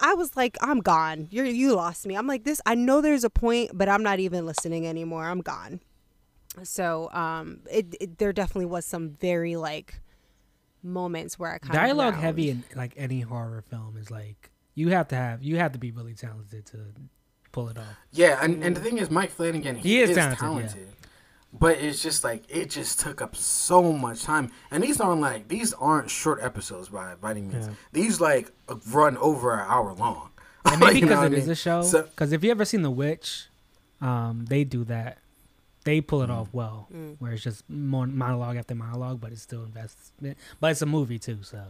I 0.00 0.14
was 0.14 0.36
like, 0.36 0.58
I'm 0.60 0.80
gone. 0.80 1.28
You're 1.30 1.44
you 1.44 1.74
lost 1.76 2.04
me. 2.04 2.16
I'm 2.16 2.26
like 2.26 2.42
this. 2.42 2.60
I 2.66 2.74
know 2.74 3.00
there's 3.00 3.22
a 3.22 3.30
point, 3.30 3.70
but 3.72 3.88
I'm 3.88 4.02
not 4.02 4.18
even 4.18 4.44
listening 4.44 4.88
anymore. 4.88 5.24
I'm 5.24 5.40
gone. 5.40 5.80
So, 6.64 7.10
um, 7.12 7.60
it, 7.70 7.94
it 8.00 8.18
there 8.18 8.32
definitely 8.32 8.66
was 8.66 8.84
some 8.84 9.10
very 9.10 9.54
like 9.54 10.00
moments 10.82 11.38
where 11.38 11.54
I 11.54 11.58
kind 11.58 11.74
Dialogue 11.74 12.14
of 12.14 12.20
heavy 12.20 12.50
in 12.50 12.64
like 12.74 12.94
any 12.96 13.20
horror 13.20 13.62
film 13.70 13.96
is 13.96 14.10
like 14.10 14.50
you 14.74 14.88
have 14.90 15.08
to 15.08 15.16
have 15.16 15.42
you 15.42 15.56
have 15.56 15.72
to 15.72 15.78
be 15.78 15.90
really 15.90 16.14
talented 16.14 16.66
to 16.66 16.78
pull 17.52 17.68
it 17.68 17.76
off. 17.78 17.84
yeah, 18.12 18.38
and, 18.42 18.62
and 18.64 18.74
the 18.76 18.80
thing 18.80 18.98
is, 18.98 19.10
Mike 19.10 19.30
Flanagan, 19.30 19.76
he, 19.76 19.88
He 19.90 20.00
is 20.00 20.10
is, 20.10 20.16
talented, 20.16 20.38
talented. 20.40 20.76
yeah. 20.78 20.86
But 21.54 21.78
it's 21.82 22.02
just 22.02 22.24
like 22.24 22.44
it 22.48 22.70
just 22.70 22.98
took 23.00 23.20
up 23.20 23.36
so 23.36 23.92
much 23.92 24.22
time, 24.22 24.50
and 24.70 24.82
these 24.82 25.00
aren't 25.02 25.20
like 25.20 25.48
these 25.48 25.74
aren't 25.74 26.08
short 26.10 26.40
episodes 26.42 26.88
by 26.88 27.14
by 27.20 27.32
any 27.32 27.42
means. 27.42 27.66
Yeah. 27.68 27.74
These 27.92 28.20
like 28.22 28.50
run 28.90 29.18
over 29.18 29.52
an 29.52 29.66
hour 29.68 29.92
long. 29.92 30.30
And 30.64 30.80
maybe 30.80 31.00
You 31.00 31.06
know 31.06 31.08
because 31.08 31.22
what 31.24 31.32
it 31.34 31.36
I 31.36 31.42
is 31.42 31.48
a 31.48 31.54
show. 31.54 31.82
So- 31.82 32.02
Because 32.04 32.32
if 32.32 32.42
you 32.42 32.50
ever 32.50 32.64
seen 32.64 32.80
The 32.80 32.90
Witch, 32.90 33.48
um, 34.00 34.46
they 34.48 34.64
do 34.64 34.84
that. 34.84 35.18
they 35.84 36.00
pull 36.00 36.22
it 36.22 36.30
off 36.30 36.48
well, 36.52 36.88
where 37.18 37.32
it's 37.32 37.42
just 37.42 37.68
more 37.68 38.06
monologue 38.06 38.56
after 38.56 38.74
monologue, 38.74 39.20
but 39.20 39.32
it's 39.32 39.42
still 39.42 39.64
investment. 39.64 40.38
But 40.58 40.70
it's 40.70 40.80
a 40.80 40.86
movie 40.86 41.18
too, 41.18 41.42
so 41.42 41.62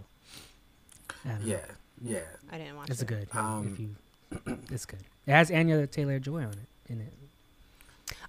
Yeah, 1.24 1.38
know. 1.38 1.60
Yeah, 2.02 2.18
yeah. 2.18 2.22
I 2.50 2.58
didn't 2.58 2.76
watch 2.76 2.90
it's 2.90 3.00
it. 3.00 3.10
a 3.10 3.14
good. 3.14 3.28
Um, 3.34 3.72
if 3.72 4.46
you, 4.46 4.58
it's 4.70 4.86
good. 4.86 5.00
It 5.26 5.30
has 5.32 5.50
Anya 5.50 5.86
Taylor 5.86 6.18
Joy 6.18 6.42
on 6.42 6.52
it. 6.52 6.68
In 6.88 7.00
it, 7.00 7.12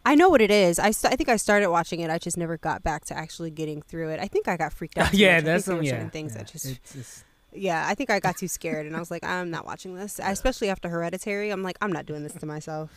I 0.05 0.15
know 0.15 0.29
what 0.29 0.41
it 0.41 0.51
is. 0.51 0.79
I, 0.79 0.91
st- 0.91 1.13
I 1.13 1.15
think 1.15 1.29
I 1.29 1.37
started 1.37 1.69
watching 1.69 2.01
it. 2.01 2.09
I 2.09 2.17
just 2.17 2.37
never 2.37 2.57
got 2.57 2.83
back 2.83 3.05
to 3.05 3.17
actually 3.17 3.51
getting 3.51 3.81
through 3.81 4.09
it. 4.09 4.19
I 4.19 4.27
think 4.27 4.47
I 4.47 4.57
got 4.57 4.73
freaked 4.73 4.97
out. 4.97 5.13
yeah, 5.13 5.37
much. 5.37 5.45
That's 5.45 5.65
think 5.65 5.65
there 5.65 5.73
some 5.73 5.77
were 5.77 5.83
yeah. 5.83 5.91
certain 5.91 6.09
things 6.09 6.33
yeah. 6.33 6.37
that 6.39 6.51
just 6.51 6.65
It's, 6.65 6.95
it's, 6.95 7.23
yeah. 7.53 7.85
I 7.87 7.95
think 7.95 8.09
I 8.09 8.19
got 8.19 8.37
too 8.37 8.47
scared 8.47 8.85
and 8.85 8.95
I 8.95 8.99
was 8.99 9.11
like, 9.11 9.23
I'm 9.23 9.49
not 9.49 9.65
watching 9.65 9.95
this. 9.95 10.19
Especially 10.21 10.69
after 10.69 10.89
Hereditary, 10.89 11.51
I'm 11.51 11.63
like, 11.63 11.77
I'm 11.81 11.91
not 11.91 12.05
doing 12.05 12.23
this 12.23 12.33
to 12.33 12.45
myself. 12.45 12.91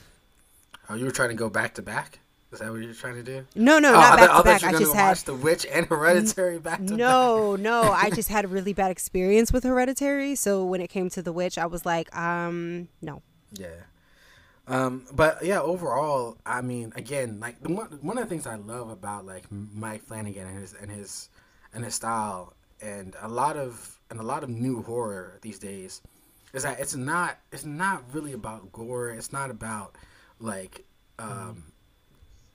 Oh, 0.88 0.94
you 0.94 1.04
were 1.04 1.10
trying 1.10 1.30
to 1.30 1.34
go 1.34 1.48
back 1.48 1.74
to 1.74 1.82
back? 1.82 2.18
Is 2.52 2.60
that 2.60 2.70
what 2.70 2.80
you're 2.80 2.94
trying 2.94 3.16
to 3.16 3.22
do? 3.22 3.44
No, 3.56 3.78
no, 3.78 3.90
oh, 3.90 3.92
not 3.92 4.12
I, 4.12 4.16
back 4.16 4.28
to 4.28 4.34
I 4.34 4.42
back. 4.42 4.64
I 4.64 4.72
just 4.78 4.94
had 4.94 5.08
watch 5.08 5.24
The 5.24 5.34
Witch 5.34 5.66
and 5.70 5.86
Hereditary 5.86 6.58
back 6.58 6.78
to 6.78 6.84
back. 6.84 6.96
no, 6.96 7.56
no. 7.56 7.82
I 7.82 8.10
just 8.10 8.28
had 8.28 8.44
a 8.44 8.48
really 8.48 8.72
bad 8.72 8.90
experience 8.92 9.52
with 9.52 9.64
Hereditary. 9.64 10.36
So 10.36 10.64
when 10.64 10.80
it 10.80 10.88
came 10.88 11.10
to 11.10 11.22
The 11.22 11.32
Witch, 11.32 11.58
I 11.58 11.66
was 11.66 11.84
like, 11.84 12.14
um, 12.16 12.88
no. 13.02 13.22
Yeah. 13.52 13.68
Um, 14.68 15.06
but 15.12 15.44
yeah, 15.44 15.60
overall, 15.60 16.38
I 16.44 16.60
mean, 16.60 16.92
again, 16.96 17.38
like 17.40 17.60
the 17.62 17.72
one, 17.72 17.86
one 18.00 18.18
of 18.18 18.24
the 18.24 18.30
things 18.30 18.46
I 18.46 18.56
love 18.56 18.90
about 18.90 19.26
like 19.26 19.44
Mike 19.50 20.04
Flanagan 20.04 20.46
and 20.46 20.58
his 20.58 20.72
and 20.74 20.90
his 20.90 21.28
and 21.72 21.84
his 21.84 21.94
style, 21.94 22.54
and 22.80 23.14
a 23.20 23.28
lot 23.28 23.56
of 23.56 24.00
and 24.10 24.18
a 24.18 24.24
lot 24.24 24.42
of 24.42 24.50
new 24.50 24.82
horror 24.82 25.38
these 25.42 25.58
days, 25.58 26.02
is 26.52 26.64
that 26.64 26.80
it's 26.80 26.96
not 26.96 27.38
it's 27.52 27.64
not 27.64 28.02
really 28.12 28.32
about 28.32 28.72
gore. 28.72 29.10
It's 29.10 29.32
not 29.32 29.50
about 29.50 29.94
like 30.40 30.84
um, 31.20 31.62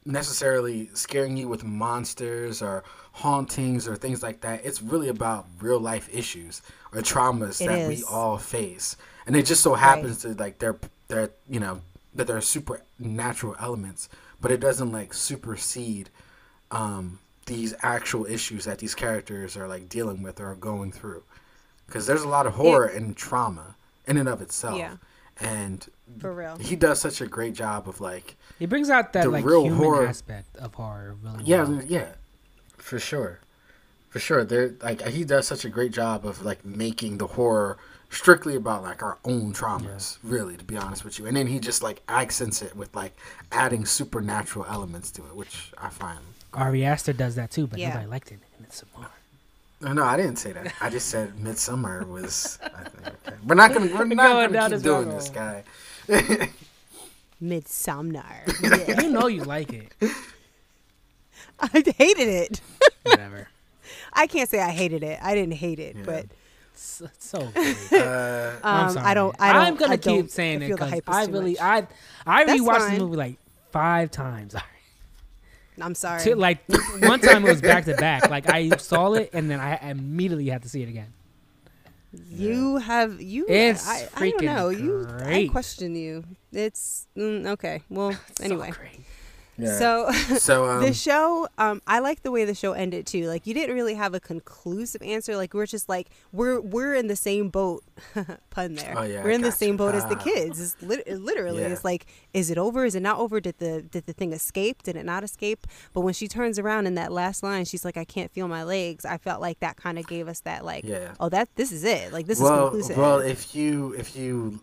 necessarily 0.06 0.90
scaring 0.94 1.38
you 1.38 1.48
with 1.48 1.64
monsters 1.64 2.62
or 2.62 2.84
hauntings 3.14 3.88
or 3.88 3.96
things 3.96 4.24
like 4.24 4.42
that. 4.42 4.66
It's 4.66 4.82
really 4.82 5.10
about 5.10 5.46
real 5.60 5.80
life 5.80 6.10
issues 6.14 6.62
or 6.94 7.02
traumas 7.02 7.62
It 7.62 7.68
that 7.68 7.88
we 7.88 8.04
all 8.04 8.38
face, 8.38 8.98
and 9.26 9.36
it 9.36 9.46
just 9.46 9.62
so 9.64 9.76
happens 9.76 10.22
to 10.24 10.30
like 10.34 10.60
they're 10.60 10.78
they're 11.08 11.32
you 11.50 11.60
know 11.60 11.82
that 12.16 12.28
they're 12.28 12.42
supernatural 12.42 13.56
elements, 13.60 14.10
but 14.42 14.52
it 14.52 14.60
doesn't 14.60 14.92
like 14.92 15.14
supersede 15.14 16.10
um, 16.72 17.20
these 17.46 17.74
actual 17.82 18.26
issues 18.26 18.66
that 18.66 18.80
these 18.80 18.96
characters 18.96 19.56
are 19.58 19.68
like 19.68 19.90
dealing 19.90 20.22
with 20.24 20.40
or 20.40 20.56
going 20.56 20.92
through. 20.92 21.24
Because 21.88 22.08
there's 22.08 22.24
a 22.24 22.28
lot 22.30 22.48
of 22.48 22.54
horror 22.54 22.86
and 22.86 23.16
trauma 23.18 23.76
in 24.08 24.18
and 24.18 24.30
of 24.30 24.42
itself, 24.42 24.78
Yeah. 24.78 24.96
And 25.42 25.88
For 26.20 26.34
real. 26.34 26.58
he 26.58 26.76
does 26.76 27.00
such 27.02 27.20
a 27.22 27.28
great 27.28 27.54
job 27.54 27.88
of 27.90 28.00
like 28.02 28.36
he 28.60 28.66
brings 28.66 28.90
out 28.90 29.14
that 29.14 29.24
The 29.24 29.30
like 29.30 29.46
real 29.46 29.64
human 29.64 29.80
horror- 29.80 30.08
aspect 30.08 30.56
of 30.58 30.74
horror. 30.76 31.16
Really 31.22 31.44
Yeah, 31.44 31.64
well. 31.64 31.82
yeah, 31.84 32.10
for 32.78 33.00
sure, 33.00 33.40
for 34.10 34.20
sure. 34.20 34.44
There, 34.44 34.74
like 34.82 35.02
he 35.08 35.24
does 35.24 35.48
such 35.48 35.66
a 35.66 35.70
great 35.70 35.92
job 35.92 36.26
of 36.26 36.44
like 36.44 36.64
making 36.66 37.18
the 37.18 37.28
horror 37.28 37.78
strictly 38.10 38.56
about 38.56 38.84
like 38.84 39.02
our 39.02 39.18
own 39.26 39.54
traumas. 39.54 40.18
Really, 40.24 40.58
to 40.58 40.64
be 40.64 40.78
honest 40.78 41.04
with 41.04 41.18
you, 41.18 41.26
and 41.26 41.36
then 41.36 41.48
he 41.48 41.60
just 41.60 41.82
like 41.82 42.02
accents 42.08 42.62
it 42.62 42.76
with 42.76 42.96
like 42.96 43.18
adding 43.52 43.86
supernatural 43.86 44.66
elements 44.70 45.12
to 45.12 45.22
it, 45.26 45.36
which 45.36 45.72
I 45.78 45.90
find. 45.90 46.20
Ari 46.54 46.84
Aster 46.86 47.14
does 47.14 47.36
that 47.36 47.50
too, 47.52 47.66
but 47.68 47.80
Yeah. 47.80 47.90
nobody 47.90 48.08
liked 48.08 48.32
it. 48.32 48.40
And 48.58 48.66
it's 48.68 48.84
more. 48.98 49.08
No, 49.82 49.94
no, 49.94 50.04
I 50.04 50.16
didn't 50.18 50.38
say 50.38 50.52
that. 50.52 50.74
I 50.80 50.90
just 50.90 51.08
said 51.10 51.34
Midsommar 51.38 52.08
was. 52.08 52.60
I 52.64 52.68
think, 52.90 53.08
okay. 53.28 53.38
We're 53.46 53.56
not 53.56 53.74
gonna. 53.74 53.88
We're 53.88 54.06
Going 54.06 54.16
not 54.16 54.52
down 54.52 54.52
gonna 54.52 54.76
keep 54.76 54.84
doing 54.84 55.10
this, 55.10 55.28
hole. 55.28 55.36
guy. 55.36 55.64
Midsommar. 57.44 59.02
you 59.04 59.10
know 59.10 59.28
you 59.28 59.44
like 59.44 59.74
it. 59.74 59.92
I 61.60 61.68
hated 61.98 62.28
it. 62.28 62.62
Whatever. 63.04 63.48
I 64.14 64.28
can't 64.28 64.50
say 64.50 64.60
I 64.62 64.70
hated 64.72 65.04
it. 65.04 65.20
I 65.22 65.34
didn't 65.36 65.56
hate 65.56 65.80
it, 65.80 65.96
Yeah. 65.96 66.04
but 66.06 66.26
It's, 66.74 67.02
it's 67.02 67.26
so 67.28 67.40
great. 67.48 67.76
Uh, 67.94 68.54
I'm 68.64 68.88
um, 68.88 68.94
sorry. 68.94 69.06
I 69.06 69.14
don't. 69.14 69.36
I 69.40 69.54
don't. 69.54 69.66
am 69.68 69.76
gonna 69.76 69.94
I 69.94 69.98
keep 69.98 70.04
don't 70.04 70.32
saying 70.32 70.62
it 70.62 70.68
feel 70.68 70.78
the 70.78 70.86
because 70.86 70.90
hype 70.92 71.10
is 71.10 71.16
I 71.16 71.26
too 71.26 71.32
really, 71.32 71.52
much. 71.54 71.62
I, 71.62 71.88
I 72.26 72.46
That's 72.46 72.62
rewatched 72.62 72.78
fine. 72.80 72.94
the 73.00 73.06
movie 73.06 73.18
like 73.18 73.36
five 73.72 74.12
times. 74.12 74.56
I'm 75.80 75.96
sorry. 75.96 76.24
To, 76.24 76.36
like 76.36 76.60
one 77.00 77.20
time 77.20 77.46
it 77.46 77.50
was 77.50 77.62
back 77.62 77.86
to 77.86 77.96
back. 77.96 78.30
Like 78.30 78.50
I 78.50 78.70
saw 78.78 79.14
it 79.14 79.30
and 79.34 79.50
then 79.50 79.60
I 79.60 79.78
immediately 79.90 80.48
had 80.50 80.64
to 80.64 80.70
see 80.70 80.84
it 80.84 80.90
again. 80.90 81.14
You 82.30 82.78
have 82.78 83.22
you. 83.22 83.46
It's 83.48 83.88
I, 83.88 84.10
I 84.16 84.30
don't 84.32 84.42
freaking 84.42 84.46
know. 84.46 84.70
You. 84.70 85.08
I 85.10 85.48
question 85.50 85.96
you. 85.96 86.26
It's 86.52 87.08
mm, 87.16 87.48
okay. 87.48 87.84
Well, 87.90 88.12
So 88.34 88.44
anyway. 88.44 88.72
great. 88.72 89.00
Yeah. 89.62 89.78
So 89.78 90.12
so 90.38 90.66
um, 90.70 90.82
the 90.82 90.94
show, 90.94 91.48
um, 91.58 91.82
I 91.88 92.00
like 92.00 92.24
the 92.24 92.32
way 92.32 92.46
the 92.46 92.56
show 92.56 92.74
ended 92.74 93.06
too. 93.08 93.28
Like 93.28 93.46
you 93.48 93.54
didn't 93.54 93.76
really 93.76 93.96
have 93.96 94.14
a 94.14 94.20
conclusive 94.20 95.02
answer. 95.02 95.36
Like 95.38 95.54
we're 95.54 95.66
just 95.66 95.88
like 95.90 96.08
we're 96.32 96.60
we're 96.60 96.94
in 96.96 97.08
the 97.08 97.16
same 97.16 97.50
boat. 97.50 97.84
Pun 98.50 98.76
there. 98.76 98.94
Oh, 98.98 99.04
yeah, 99.04 99.24
we're 99.24 99.30
in 99.30 99.42
the 99.42 99.48
gotcha. 99.50 99.58
same 99.58 99.78
boat 99.78 99.96
as 99.96 100.06
the 100.06 100.18
Ah. 100.18 100.24
kids. 100.24 100.60
It's 100.60 100.82
lit- 100.82 101.08
literally. 101.08 101.62
Yeah. 101.62 101.68
It's 101.70 101.86
like, 101.86 102.06
is 102.34 102.50
it 102.50 102.58
over? 102.58 102.84
Is 102.86 102.96
it 102.96 103.02
not 103.02 103.20
over? 103.20 103.40
Did 103.40 103.60
the 103.60 103.82
did 103.82 104.06
the 104.08 104.14
thing 104.14 104.34
escape? 104.34 104.84
Did 104.84 104.96
it 104.96 105.06
not 105.06 105.24
escape? 105.24 105.68
But 105.94 106.02
when 106.02 106.14
she 106.14 106.28
turns 106.28 106.58
around 106.60 106.88
in 106.88 106.96
that 106.96 107.12
last 107.12 107.44
line, 107.44 107.66
she's 107.66 107.86
like, 107.86 107.98
I 107.98 108.04
can't 108.06 108.32
feel 108.32 108.48
my 108.48 108.64
legs. 108.64 109.06
I 109.06 109.18
felt 109.18 109.40
like 109.42 109.60
that 109.60 109.78
kind 109.78 109.98
of 110.00 110.08
gave 110.08 110.28
us 110.28 110.40
that 110.42 110.66
like, 110.66 110.84
Yeah. 110.84 111.14
oh 111.20 111.30
that 111.30 111.50
this 111.56 111.72
is 111.72 111.84
it. 111.84 112.12
Like 112.12 112.26
this 112.28 112.40
is 112.40 112.44
well, 112.44 112.70
conclusive. 112.70 112.98
well, 112.98 113.20
if 113.20 113.54
you 113.56 113.94
if 113.98 114.16
you, 114.16 114.60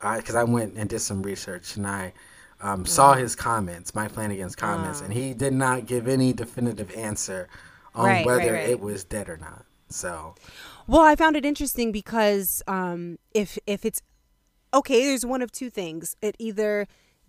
because 0.00 0.34
I, 0.34 0.44
went 0.44 0.74
and 0.76 0.88
did 0.88 1.00
some 1.00 1.22
research 1.22 1.76
and 1.76 1.86
I 1.86 2.12
um, 2.62 2.84
saw 2.84 3.14
Mm. 3.14 3.20
his 3.20 3.34
comments, 3.36 3.94
Mike 3.94 4.12
Flanagan's 4.12 4.56
comments, 4.56 5.00
and 5.00 5.12
he 5.12 5.34
did 5.34 5.52
not 5.52 5.86
give 5.86 6.06
any 6.08 6.32
definitive 6.32 6.90
answer 6.96 7.48
on 7.94 8.06
Right, 8.06 8.16
right, 8.18 8.26
whether 8.26 8.52
right. 8.52 8.68
it 8.68 8.80
was 8.80 9.04
dead 9.04 9.28
or 9.28 9.36
not. 9.36 9.64
So 9.88 10.34
Well, 10.86 11.00
I 11.02 11.16
found 11.16 11.36
it 11.36 11.44
interesting 11.44 11.90
because 11.92 12.62
um, 12.68 13.18
if 13.34 13.58
if 13.66 13.84
it's 13.84 14.02
okay, 14.72 15.06
there's 15.06 15.26
one 15.26 15.42
of 15.42 15.50
two 15.52 15.70
things. 15.70 16.16
It 16.22 16.36
either 16.38 16.86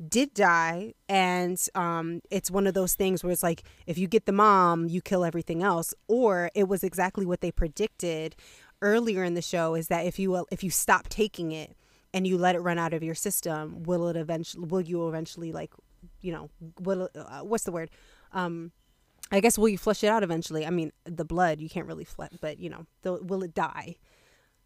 did 0.07 0.33
die, 0.33 0.93
and 1.09 1.59
um, 1.75 2.21
it's 2.31 2.49
one 2.51 2.65
of 2.67 2.73
those 2.73 2.93
things 2.95 3.23
where 3.23 3.31
it's 3.31 3.43
like 3.43 3.63
if 3.87 3.97
you 3.97 4.07
get 4.07 4.25
the 4.25 4.31
mom, 4.31 4.87
you 4.87 5.01
kill 5.01 5.23
everything 5.23 5.61
else, 5.63 5.93
or 6.07 6.49
it 6.55 6.67
was 6.67 6.83
exactly 6.83 7.25
what 7.25 7.41
they 7.41 7.51
predicted 7.51 8.35
earlier 8.81 9.23
in 9.23 9.33
the 9.35 9.41
show. 9.41 9.75
Is 9.75 9.87
that 9.89 10.05
if 10.05 10.19
you 10.19 10.45
if 10.51 10.63
you 10.63 10.69
stop 10.69 11.07
taking 11.09 11.51
it 11.51 11.75
and 12.13 12.27
you 12.27 12.37
let 12.37 12.55
it 12.55 12.59
run 12.59 12.77
out 12.77 12.93
of 12.93 13.03
your 13.03 13.15
system, 13.15 13.83
will 13.83 14.07
it 14.07 14.15
eventually? 14.15 14.65
Will 14.65 14.81
you 14.81 15.07
eventually 15.07 15.51
like, 15.51 15.73
you 16.21 16.31
know, 16.31 16.49
will 16.79 17.09
uh, 17.15 17.39
what's 17.39 17.63
the 17.63 17.71
word? 17.71 17.89
Um, 18.33 18.71
I 19.31 19.39
guess 19.39 19.57
will 19.57 19.69
you 19.69 19.77
flush 19.77 20.03
it 20.03 20.07
out 20.07 20.23
eventually? 20.23 20.65
I 20.65 20.69
mean, 20.71 20.91
the 21.05 21.25
blood 21.25 21.61
you 21.61 21.69
can't 21.69 21.87
really 21.87 22.03
flush, 22.03 22.33
but 22.41 22.59
you 22.59 22.69
know, 22.69 22.85
will 23.03 23.43
it 23.43 23.53
die 23.53 23.95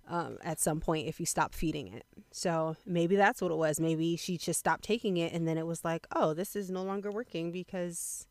um, 0.07 0.37
at 0.43 0.59
some 0.59 0.79
point 0.79 1.07
if 1.07 1.19
you 1.19 1.25
stop 1.25 1.53
feeding 1.53 1.93
it? 1.93 2.05
So 2.31 2.75
maybe 2.85 3.15
that's 3.15 3.41
what 3.41 3.51
it 3.51 3.57
was. 3.57 3.79
Maybe 3.79 4.15
she 4.15 4.37
just 4.37 4.59
stopped 4.59 4.83
taking 4.83 5.17
it, 5.17 5.33
and 5.33 5.47
then 5.47 5.57
it 5.57 5.67
was 5.67 5.85
like, 5.85 6.07
oh, 6.15 6.33
this 6.33 6.55
is 6.55 6.71
no 6.71 6.81
longer 6.81 7.11
working 7.11 7.51
because 7.51 8.27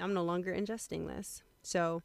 I'm 0.00 0.14
no 0.14 0.22
longer 0.22 0.54
ingesting 0.54 1.06
this. 1.06 1.42
So 1.62 2.02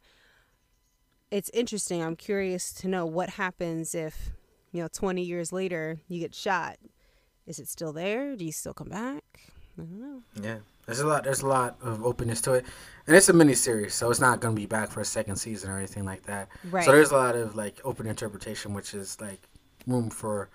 it's 1.29 1.49
interesting. 1.53 2.03
I'm 2.03 2.17
curious 2.17 2.73
to 2.73 2.89
know 2.89 3.05
what 3.05 3.31
happens 3.31 3.95
if 3.95 4.31
you 4.71 4.81
know 4.81 4.87
20 4.91 5.21
years 5.21 5.51
later 5.51 5.99
you 6.07 6.19
get 6.19 6.33
shot. 6.35 6.77
Is 7.47 7.59
it 7.59 7.67
still 7.67 7.91
there? 7.93 8.35
Do 8.35 8.45
you 8.45 8.51
still 8.51 8.73
come 8.73 8.89
back? 8.89 9.23
I 9.77 9.81
don't 9.81 9.99
know. 9.99 10.21
yeah, 10.41 10.57
there's 10.85 10.99
a 10.99 11.07
lot. 11.07 11.23
There's 11.23 11.41
a 11.41 11.47
lot 11.47 11.77
of 11.81 12.05
openness 12.05 12.41
to 12.41 12.53
it, 12.53 12.65
and 13.07 13.15
it's 13.15 13.29
a 13.29 13.33
mini 13.33 13.55
series, 13.55 13.93
so 13.93 14.11
it's 14.11 14.19
not 14.19 14.39
going 14.41 14.53
to 14.55 14.59
be 14.59 14.65
back 14.67 14.89
for 14.91 14.99
a 15.01 15.05
second 15.05 15.37
season 15.37 15.71
or 15.71 15.77
anything 15.77 16.05
like 16.05 16.23
that. 16.23 16.49
Right. 16.69 16.83
So 16.85 16.91
there's 16.91 17.11
a 17.11 17.15
lot 17.17 17.35
of 17.35 17.55
like 17.55 17.79
open 17.83 18.05
interpretation, 18.05 18.73
which 18.73 18.93
is 18.93 19.19
like 19.21 19.39
room 19.87 20.09
for 20.09 20.49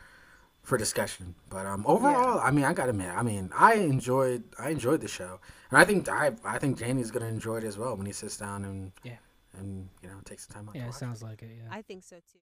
for 0.62 0.76
discussion. 0.78 1.34
But 1.48 1.64
um, 1.66 1.84
overall, 1.88 2.38
I 2.40 2.50
mean, 2.50 2.64
I 2.64 2.72
gotta 2.72 2.90
admit, 2.90 3.08
I 3.10 3.22
mean, 3.22 3.50
I 3.56 3.74
enjoyed 3.74 4.44
I 4.58 4.68
enjoyed 4.70 5.00
the 5.00 5.08
show, 5.08 5.40
and 5.70 5.78
I 5.78 5.84
think 5.84 6.08
I 6.08 6.32
I 6.44 6.58
think 6.58 6.78
Janie's 6.78 7.10
gonna 7.10 7.26
enjoy 7.26 7.56
it 7.58 7.64
as 7.64 7.78
well 7.78 7.96
when 7.96 8.06
he 8.06 8.12
sits 8.12 8.36
down 8.36 8.64
and 8.64 8.92
Yeah. 9.02 9.16
and 9.58 9.88
you 10.02 10.08
know 10.08 10.16
takes 10.24 10.46
the 10.46 10.52
time 10.54 10.68
out. 10.68 10.74
to 10.74 10.78
Yeah, 10.78 10.84
it 10.84 10.88
watch 10.88 10.96
sounds 10.96 11.22
like 11.22 11.42
it. 11.42 11.50
Yeah. 11.56 11.68
I 11.74 11.82
think 11.82 12.04
so 12.04 12.16
too. 12.16 12.38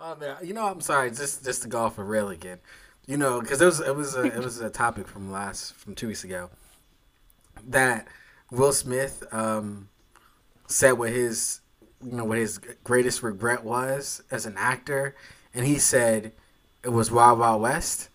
Oh 0.00 0.14
man, 0.16 0.36
you 0.44 0.54
know 0.54 0.66
I'm 0.66 0.80
sorry, 0.80 1.10
just 1.10 1.44
just 1.44 1.62
to 1.62 1.68
go 1.68 1.80
off 1.80 1.98
a 1.98 2.04
rail 2.04 2.28
again, 2.28 2.58
you 3.06 3.16
know, 3.16 3.40
because 3.40 3.60
it 3.60 3.64
was 3.64 3.80
it 3.80 3.96
was 3.96 4.14
a 4.14 4.22
it 4.24 4.38
was 4.38 4.60
a 4.60 4.70
topic 4.70 5.08
from 5.08 5.32
last 5.32 5.74
from 5.74 5.94
two 5.94 6.06
weeks 6.06 6.22
ago 6.22 6.50
that 7.66 8.06
Will 8.50 8.72
Smith 8.72 9.24
um, 9.32 9.88
said 10.68 10.92
what 10.92 11.10
his 11.10 11.60
you 12.04 12.12
know 12.12 12.24
what 12.24 12.38
his 12.38 12.58
greatest 12.84 13.24
regret 13.24 13.64
was 13.64 14.22
as 14.30 14.46
an 14.46 14.54
actor, 14.56 15.16
and 15.52 15.66
he 15.66 15.78
said 15.78 16.32
it 16.84 16.90
was 16.90 17.10
Wild 17.10 17.40
Wild 17.40 17.62
West. 17.62 18.08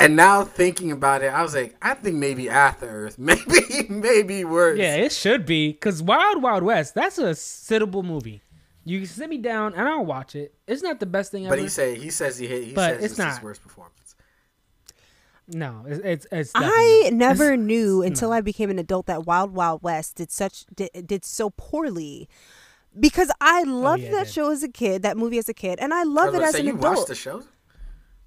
And 0.00 0.14
now 0.14 0.44
thinking 0.44 0.92
about 0.92 1.24
it, 1.24 1.34
I 1.34 1.42
was 1.42 1.56
like, 1.56 1.74
I 1.82 1.94
think 1.94 2.14
maybe 2.14 2.48
After 2.48 2.86
Earth, 2.86 3.18
maybe 3.18 3.88
maybe 3.88 4.44
worse. 4.44 4.78
Yeah, 4.78 4.94
it 4.94 5.10
should 5.10 5.44
be 5.44 5.72
because 5.72 6.04
Wild 6.04 6.40
Wild 6.40 6.62
West. 6.62 6.94
That's 6.94 7.18
a 7.18 7.34
suitable 7.34 8.04
movie. 8.04 8.42
You 8.88 8.98
can 9.00 9.06
sit 9.06 9.28
me 9.28 9.38
down 9.38 9.74
and 9.74 9.86
I'll 9.86 10.04
watch 10.04 10.34
it. 10.34 10.54
It's 10.66 10.82
not 10.82 10.98
the 10.98 11.06
best 11.06 11.30
thing 11.30 11.44
ever. 11.46 11.54
But 11.54 11.62
he 11.62 11.68
say 11.68 11.98
he 11.98 12.10
says 12.10 12.38
he 12.38 12.46
hit, 12.46 12.64
he 12.64 12.72
But 12.72 12.94
says 12.94 13.04
it's 13.04 13.04
it's, 13.04 13.12
his 13.12 13.18
not. 13.36 13.42
worst 13.42 13.62
performance. 13.62 14.14
no, 15.46 15.84
it's 15.86 16.00
it's, 16.04 16.26
it's 16.32 16.52
I 16.54 17.10
never 17.12 17.52
It's- 17.52 17.66
knew 17.66 18.02
until 18.02 18.30
not. 18.30 18.36
I 18.36 18.40
became 18.40 18.70
an 18.70 18.78
adult 18.78 19.06
that 19.06 19.26
Wild 19.26 19.52
Wild 19.54 19.82
West 19.82 20.16
did 20.16 20.30
such 20.30 20.64
did, 20.74 20.90
did 21.06 21.24
so 21.24 21.50
poorly. 21.50 22.28
Because 22.98 23.30
I 23.40 23.64
oh, 23.66 23.70
loved 23.70 24.02
Oh, 24.02 24.06
yeah, 24.06 24.12
that 24.12 24.24
did. 24.26 24.32
show 24.32 24.50
as 24.50 24.62
a 24.62 24.68
kid, 24.68 25.02
that 25.02 25.16
movie 25.16 25.38
as 25.38 25.48
a 25.48 25.54
kid, 25.54 25.78
and 25.78 25.92
I 25.92 26.00
I 26.00 26.04
love 26.04 26.32
was 26.32 26.40
it 26.40 26.44
as 26.44 26.52
say, 26.54 26.60
an 26.60 26.66
you 26.66 26.76
adult. 26.78 26.96
watched 26.96 27.08
the 27.08 27.14
show? 27.14 27.42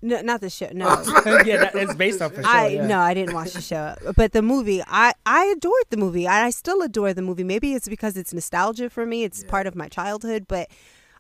No, 0.04 0.22
not 0.22 0.42
the 0.42 0.50
show. 0.50 0.70
No, 0.74 0.88
yeah, 1.46 1.58
that, 1.58 1.72
it's 1.76 1.94
based 1.94 2.22
off 2.22 2.36
a 2.38 2.42
show. 2.44 2.50
I 2.50 2.68
yeah. 2.70 2.88
no, 2.88 3.00
I 3.00 3.14
didn't 3.14 3.36
watch 3.36 3.54
the 3.54 3.62
show, 3.62 3.96
but 4.16 4.32
the 4.32 4.42
movie, 4.42 4.82
I 4.88 5.14
I 5.26 5.46
adored 5.56 5.86
the 5.92 5.98
movie. 5.98 6.28
I, 6.28 6.46
I 6.48 6.50
still 6.50 6.82
adore 6.82 7.14
the 7.14 7.22
movie. 7.22 7.44
Maybe 7.44 7.74
it's 7.74 7.88
because 7.88 8.18
it's 8.18 8.34
nostalgia 8.34 8.90
for 8.90 9.06
me. 9.06 9.24
It's 9.24 9.44
Yeah. 9.44 9.50
part 9.50 9.68
of 9.68 9.76
my 9.76 9.88
childhood, 9.88 10.46
but 10.48 10.70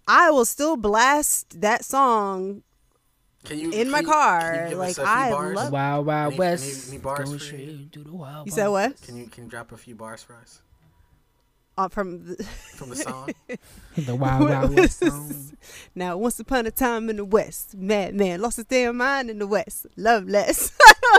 I 0.08 0.32
will 0.32 0.46
still 0.46 0.78
blast 0.78 1.62
that 1.62 1.86
song. 1.86 2.64
Can 3.44 3.58
you 3.60 3.72
In 3.72 3.84
can 3.84 3.92
my 3.92 4.00
you- 4.02 4.08
car, 4.08 4.40
can 4.54 4.64
you 4.64 4.70
give 4.70 4.80
us 4.80 4.88
like, 4.88 4.92
a 4.98 5.02
few 5.02 5.04
I 5.06 5.30
bars? 5.32 5.56
love- 5.56 5.72
Wild 5.74 6.06
Wild 6.08 6.34
Any- 6.34 6.40
West. 6.40 6.88
any- 6.88 6.96
any 6.96 7.04
bars 7.04 7.28
for 7.30 7.34
you? 7.34 7.40
straight 7.40 7.92
the 7.94 8.12
wild. 8.14 8.46
You 8.48 8.52
said 8.52 8.68
what? 8.68 9.02
Can 9.04 9.16
you 9.18 9.28
can 9.28 9.44
you 9.46 9.50
drop 9.50 9.72
a 9.72 9.78
few 9.78 9.96
bars 9.96 10.22
for 10.24 10.36
us 10.36 10.62
Uh, 11.82 11.90
from 11.90 12.24
the, 12.24 12.44
from 12.44 12.90
the 12.90 12.96
song? 12.96 13.32
The 13.98 14.16
Wild 14.16 14.48
Wild 14.48 14.76
West 14.76 15.00
song. 15.00 15.58
now, 15.96 16.16
once 16.16 16.40
upon 16.40 16.68
a 16.68 16.72
time 16.72 17.10
in 17.10 17.16
the 17.16 17.26
West, 17.26 17.76
madman 17.76 18.40
lost 18.40 18.58
his 18.58 18.66
damn 18.66 18.98
mind 18.98 19.32
in 19.32 19.40
the 19.40 19.48
West. 19.48 19.88
Love 19.98 20.30
less. 20.30 20.72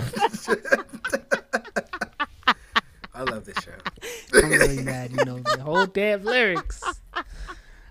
I 3.12 3.24
love 3.24 3.44
this 3.44 3.56
show. 3.62 3.72
I'm 4.34 4.50
really 4.50 4.82
mad. 4.82 5.10
You 5.10 5.24
know 5.24 5.40
the 5.40 5.60
whole 5.60 5.86
damn 5.86 6.22
lyrics. 6.24 6.80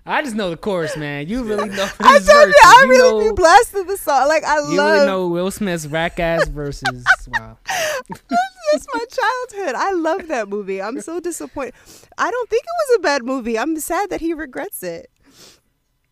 I 0.04 0.22
just 0.22 0.34
know 0.34 0.50
the 0.50 0.56
chorus, 0.56 0.96
man. 0.96 1.28
You 1.28 1.44
really 1.44 1.68
know 1.68 1.88
I 2.00 2.18
these 2.18 2.26
told 2.26 2.48
you. 2.48 2.54
I 2.64 2.82
You 2.84 2.90
really 2.90 3.24
know, 3.26 3.30
be 3.30 3.36
blasting 3.40 3.86
the 3.86 3.96
song. 3.96 4.26
Like 4.28 4.42
I 4.44 4.56
You 4.56 4.62
love. 4.62 4.70
You 4.72 4.80
really 4.82 5.06
know 5.06 5.28
Will 5.28 5.50
Smith's 5.50 5.86
rack 5.86 6.18
ass 6.18 6.48
verses. 6.48 7.04
Wow. 7.38 7.56
That's 7.68 8.86
my 8.92 9.04
childhood. 9.10 9.74
I 9.76 9.92
love 9.92 10.26
that 10.28 10.48
movie. 10.48 10.82
I'm 10.82 11.00
so 11.00 11.20
disappointed. 11.20 11.74
I 12.18 12.30
don't 12.30 12.50
think 12.50 12.62
it 12.64 12.90
was 12.90 12.98
a 12.98 13.02
bad 13.02 13.22
movie. 13.24 13.56
I'm 13.58 13.78
sad 13.78 14.10
that 14.10 14.20
he 14.20 14.34
regrets 14.34 14.82
it. 14.82 15.08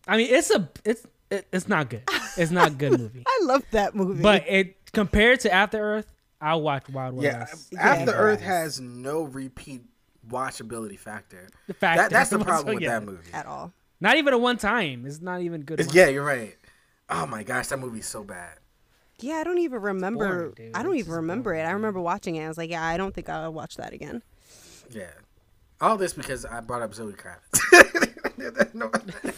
I 0.07 0.15
mean, 0.17 0.33
it's 0.33 0.51
a 0.51 0.69
it's 0.85 1.05
it, 1.29 1.47
it's 1.51 1.67
not 1.67 1.89
good. 1.89 2.03
It's 2.37 2.51
not 2.51 2.69
a 2.69 2.71
good 2.73 2.97
movie. 2.99 3.23
I 3.27 3.39
love 3.43 3.63
that 3.71 3.93
movie. 3.93 4.23
But 4.23 4.45
it 4.47 4.77
compared 4.93 5.41
to 5.41 5.51
After 5.53 5.79
Earth, 5.79 6.11
I'll 6.39 6.61
watch 6.61 6.87
Wild 6.89 7.15
Wild 7.15 7.23
Yeah, 7.25 7.39
West. 7.39 7.73
After 7.77 8.11
Yeah. 8.11 8.17
Earth 8.17 8.41
has 8.41 8.79
no 8.79 9.23
repeat 9.23 9.83
watchability 10.29 10.97
factor. 10.97 11.49
The 11.67 11.73
fact 11.73 11.97
That, 11.97 12.09
that's 12.11 12.29
the 12.29 12.37
that- 12.37 12.47
problem 12.47 12.69
oh, 12.69 12.73
with 12.75 12.83
yeah. 12.83 12.99
that 12.99 13.05
movie. 13.05 13.33
at 13.33 13.45
all. 13.45 13.73
Not 14.01 14.17
even 14.17 14.33
a 14.33 14.37
one 14.37 14.57
time. 14.57 15.05
It's 15.05 15.21
not 15.21 15.41
even 15.41 15.61
good. 15.61 15.79
One- 15.79 15.95
yeah, 15.95 16.07
you're 16.07 16.25
right. 16.25 16.57
Oh 17.09 17.25
my 17.27 17.43
gosh, 17.43 17.67
that 17.67 17.77
movie's 17.79 18.07
so 18.07 18.23
bad. 18.23 18.57
Yeah, 19.19 19.35
I 19.35 19.43
don't 19.43 19.59
even 19.59 19.81
remember. 19.81 20.49
boring. 20.55 20.71
I 20.73 20.81
don't 20.81 20.93
It's 20.93 21.01
even 21.01 21.13
remember 21.13 21.51
boring, 21.51 21.61
it. 21.65 21.69
I 21.69 21.71
remember 21.71 22.01
watching 22.01 22.35
it. 22.35 22.43
I 22.43 22.47
was 22.47 22.57
like, 22.57 22.71
yeah, 22.71 22.83
I 22.83 22.97
don't 22.97 23.13
think 23.13 23.29
I'll 23.29 23.53
watch 23.53 23.77
that 23.77 23.93
again. 23.93 24.23
Yeah. 24.89 25.11
All 25.79 25.97
this 25.97 26.13
because 26.13 26.43
I 26.45 26.59
brought 26.61 26.81
up 26.81 26.93
Zoe 26.93 27.13
Kravitz. 27.13 28.73
no, 28.73 28.89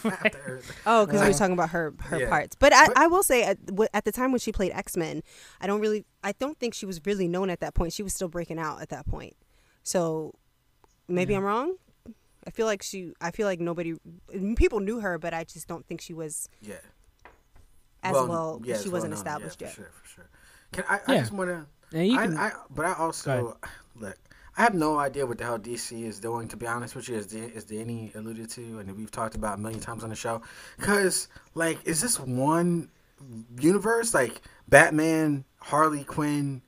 After 0.09 0.37
Earth. 0.45 0.81
Oh, 0.85 1.05
because 1.05 1.21
we 1.21 1.27
were 1.27 1.33
talking 1.37 1.53
about 1.53 1.69
her 1.71 1.93
her 1.99 2.19
Yeah. 2.19 2.29
parts. 2.29 2.55
But 2.57 2.73
I, 2.73 2.87
But- 2.87 2.97
I 2.97 3.07
will 3.07 3.23
say 3.23 3.43
at, 3.43 3.57
at 3.93 4.05
the 4.05 4.11
time 4.11 4.31
when 4.31 4.39
she 4.39 4.51
played 4.53 4.71
X 4.73 4.95
Men, 4.95 5.21
I 5.59 5.67
don't 5.67 5.81
really, 5.81 6.05
I 6.23 6.31
don't 6.33 6.57
think 6.59 6.73
she 6.73 6.85
was 6.85 7.01
really 7.05 7.27
known 7.27 7.49
at 7.49 7.59
that 7.59 7.73
point. 7.73 7.91
She 7.93 8.03
was 8.03 8.13
still 8.13 8.29
breaking 8.29 8.59
out 8.59 8.81
at 8.81 8.89
that 8.89 9.05
point. 9.07 9.35
So 9.83 10.33
maybe 11.09 11.33
I'm 11.33 11.43
wrong. 11.43 11.75
I 12.45 12.51
feel 12.51 12.65
like 12.65 12.83
she, 12.83 13.13
I 13.21 13.31
feel 13.31 13.47
like 13.47 13.59
nobody, 13.59 13.93
people 14.55 14.79
knew 14.79 14.99
her, 14.99 15.17
but 15.17 15.33
I 15.33 15.43
just 15.43 15.67
don't 15.67 15.85
think 15.85 16.01
she 16.01 16.13
was 16.13 16.49
Yeah. 16.61 16.75
as 18.03 18.13
well. 18.13 18.61
yeah, 18.63 18.75
she 18.77 18.85
as 18.85 18.89
wasn't 18.91 19.11
well 19.11 19.19
established 19.19 19.61
yeah, 19.61 19.67
yet. 19.67 19.75
For 19.75 19.81
sure, 19.81 19.91
for 20.01 20.07
sure. 20.07 20.29
Can 20.71 20.83
I? 20.89 20.99
I 21.07 21.13
Yeah. 21.13 21.19
just 21.21 21.31
want 21.31 21.49
to. 21.49 21.65
And 21.97 22.07
you 22.07 22.19
I, 22.19 22.25
can, 22.27 22.37
I, 22.37 22.51
but 22.69 22.85
I 22.85 22.93
also 22.93 23.57
look. 23.95 24.17
I 24.55 24.61
have 24.61 24.75
no 24.75 24.99
idea 24.99 25.25
what 25.25 25.39
the 25.39 25.45
hell 25.45 25.57
DC 25.57 26.03
is 26.03 26.19
doing. 26.19 26.47
To 26.49 26.57
be 26.57 26.67
honest 26.67 26.95
with 26.95 27.09
you, 27.09 27.15
as, 27.15 27.25
Dan, 27.25 27.51
as 27.55 27.63
Danny 27.63 28.11
alluded 28.13 28.49
to, 28.51 28.79
and 28.79 28.95
we've 28.95 29.09
talked 29.09 29.33
about 29.33 29.57
a 29.57 29.61
million 29.61 29.79
times 29.79 30.03
on 30.03 30.09
the 30.11 30.15
show, 30.15 30.43
because 30.77 31.27
like, 31.55 31.79
is 31.85 32.01
this 32.01 32.19
one 32.19 32.89
universe? 33.59 34.13
Like 34.13 34.41
Batman, 34.67 35.43
Harley 35.57 36.03
Quinn, 36.03 36.61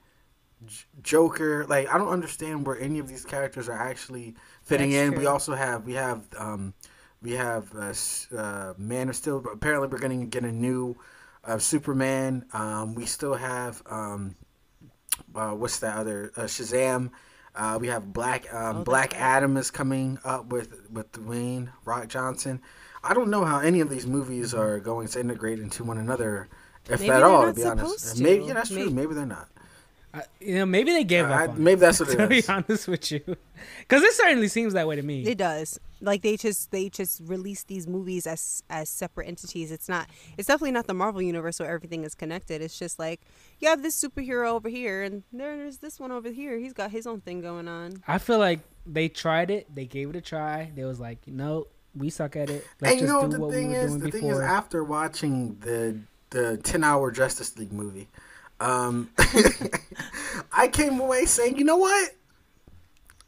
J- 0.66 0.86
Joker. 1.04 1.66
Like, 1.68 1.88
I 1.94 1.98
don't 2.00 2.08
understand 2.10 2.66
where 2.66 2.80
any 2.80 2.98
of 2.98 3.08
these 3.08 3.24
characters 3.24 3.70
are 3.70 3.80
actually 3.80 4.34
fitting 4.66 4.92
That's 4.92 5.14
in. 5.14 5.16
We 5.20 5.26
also 5.28 5.56
have 5.56 5.86
we 5.86 5.94
have 5.94 6.28
um, 6.38 6.74
we 7.22 7.32
have 7.34 7.74
uh, 7.76 7.94
uh, 8.38 8.74
Man 8.78 9.10
of 9.10 9.16
Steel. 9.16 9.44
Apparently, 9.52 9.88
we're 9.88 10.00
going 10.00 10.20
to 10.20 10.26
get 10.28 10.44
a 10.44 10.52
new 10.52 10.98
uh, 11.46 11.58
Superman. 11.58 12.46
Um, 12.54 12.96
we 12.96 13.06
still 13.06 13.36
have 13.36 13.82
um, 13.90 14.36
uh, 15.34 15.52
what's 15.52 15.80
that 15.80 15.98
other 15.98 16.32
uh, 16.36 16.42
Shazam. 16.44 17.12
Uh, 17.56 17.78
we 17.80 17.88
have 17.88 18.12
Black 18.12 18.54
um, 18.54 18.78
Oh, 18.78 18.84
Black 18.84 19.14
right. 19.14 19.22
Adam 19.22 19.58
is 19.58 19.72
coming 19.72 20.20
up 20.26 20.48
with 20.48 20.90
with 20.92 21.12
Dwayne 21.14 21.70
Rock 21.86 22.10
Johnson. 22.10 22.62
I 23.04 23.14
don't 23.14 23.30
know 23.30 23.46
how 23.46 23.60
any 23.60 23.80
of 23.82 23.90
these 23.90 24.06
movies 24.08 24.54
are 24.54 24.80
going 24.80 25.08
to 25.10 25.20
integrate 25.20 25.60
into 25.60 25.84
one 25.84 25.98
another, 25.98 26.50
if 26.90 27.00
Maybe 27.00 27.12
at 27.12 27.24
all. 27.24 27.46
To 27.46 27.54
be 27.54 27.64
honest, 27.64 28.18
to. 28.18 28.24
maybe 28.24 28.46
yeah, 28.46 28.54
that's 28.56 28.70
true. 28.70 28.86
May- 28.88 28.92
Maybe 28.92 29.14
they're 29.14 29.26
not. 29.26 29.48
I, 30.16 30.24
you 30.40 30.56
know, 30.56 30.66
maybe 30.66 30.92
they 30.94 31.04
gave 31.04 31.26
Uh, 31.26 31.30
up. 31.34 31.40
I- 31.40 31.48
on 31.48 31.64
maybe 31.64 31.80
that's 31.82 32.00
what 32.00 32.10
it, 32.10 32.14
it 32.20 32.22
to 32.22 32.28
be 32.28 32.44
honest 32.48 32.88
with 32.88 33.12
you, 33.12 33.22
because 33.80 34.02
it 34.04 34.14
certainly 34.14 34.48
seems 34.48 34.74
that 34.74 34.88
way 34.88 34.96
to 34.96 35.02
me. 35.02 35.26
It 35.26 35.38
does. 35.38 35.80
Like 36.02 36.22
they 36.22 36.38
just 36.38 36.72
they 36.72 36.90
just 36.90 37.22
release 37.26 37.64
these 37.64 37.88
movies 37.88 38.28
as 38.28 38.64
as 38.70 38.90
separate 38.90 39.28
entities. 39.28 39.72
It's 39.72 39.90
not. 39.90 40.08
It's 40.38 40.48
definitely 40.48 40.72
not 40.72 40.88
the 40.88 40.94
Marvel 40.94 41.22
universe 41.22 41.60
where 41.60 41.70
everything 41.70 42.04
is 42.04 42.16
connected. 42.16 42.62
It's 42.62 42.78
just 42.78 43.00
like 43.00 43.22
you 43.60 43.68
have 43.70 43.82
this 43.84 44.00
superhero 44.02 44.50
over 44.52 44.70
here, 44.70 45.04
and 45.04 45.24
there's 45.34 45.78
this 45.78 46.00
one 46.00 46.12
over 46.12 46.30
here. 46.30 46.58
He's 46.58 46.74
got 46.74 46.92
his 46.92 47.06
own 47.08 47.22
thing 47.22 47.42
going 47.42 47.68
on. 47.68 48.04
I 48.08 48.18
feel 48.20 48.40
like 48.40 48.60
they 48.86 49.10
tried 49.10 49.50
it. 49.52 49.74
They 49.74 49.86
gave 49.86 50.10
it 50.12 50.16
a 50.16 50.22
try. 50.22 50.72
They 50.76 50.84
was 50.86 51.00
like, 51.00 51.26
no, 51.28 51.68
we 51.96 52.10
suck 52.10 52.36
at 52.36 52.50
it. 52.50 52.66
Let's 52.82 52.92
and 52.92 53.02
you 53.02 53.08
just 53.08 53.14
know 53.22 53.28
do 53.28 53.34
the 53.34 53.40
what 53.40 53.50
we 53.50 53.56
thing 53.56 53.70
were 53.72 53.76
is, 53.80 53.92
doing 53.92 54.00
the 54.02 54.12
thing 54.12 54.28
is, 54.28 54.40
after 54.40 54.84
watching 54.84 55.58
the 55.62 55.98
the 56.30 56.58
ten 56.58 56.84
hour 56.84 57.10
Justice 57.10 57.58
League 57.58 57.72
movie, 57.74 58.10
um, 58.60 59.10
I 60.54 60.68
came 60.68 61.00
away 61.00 61.26
saying, 61.26 61.58
you 61.58 61.64
know 61.64 61.78
what? 61.78 62.12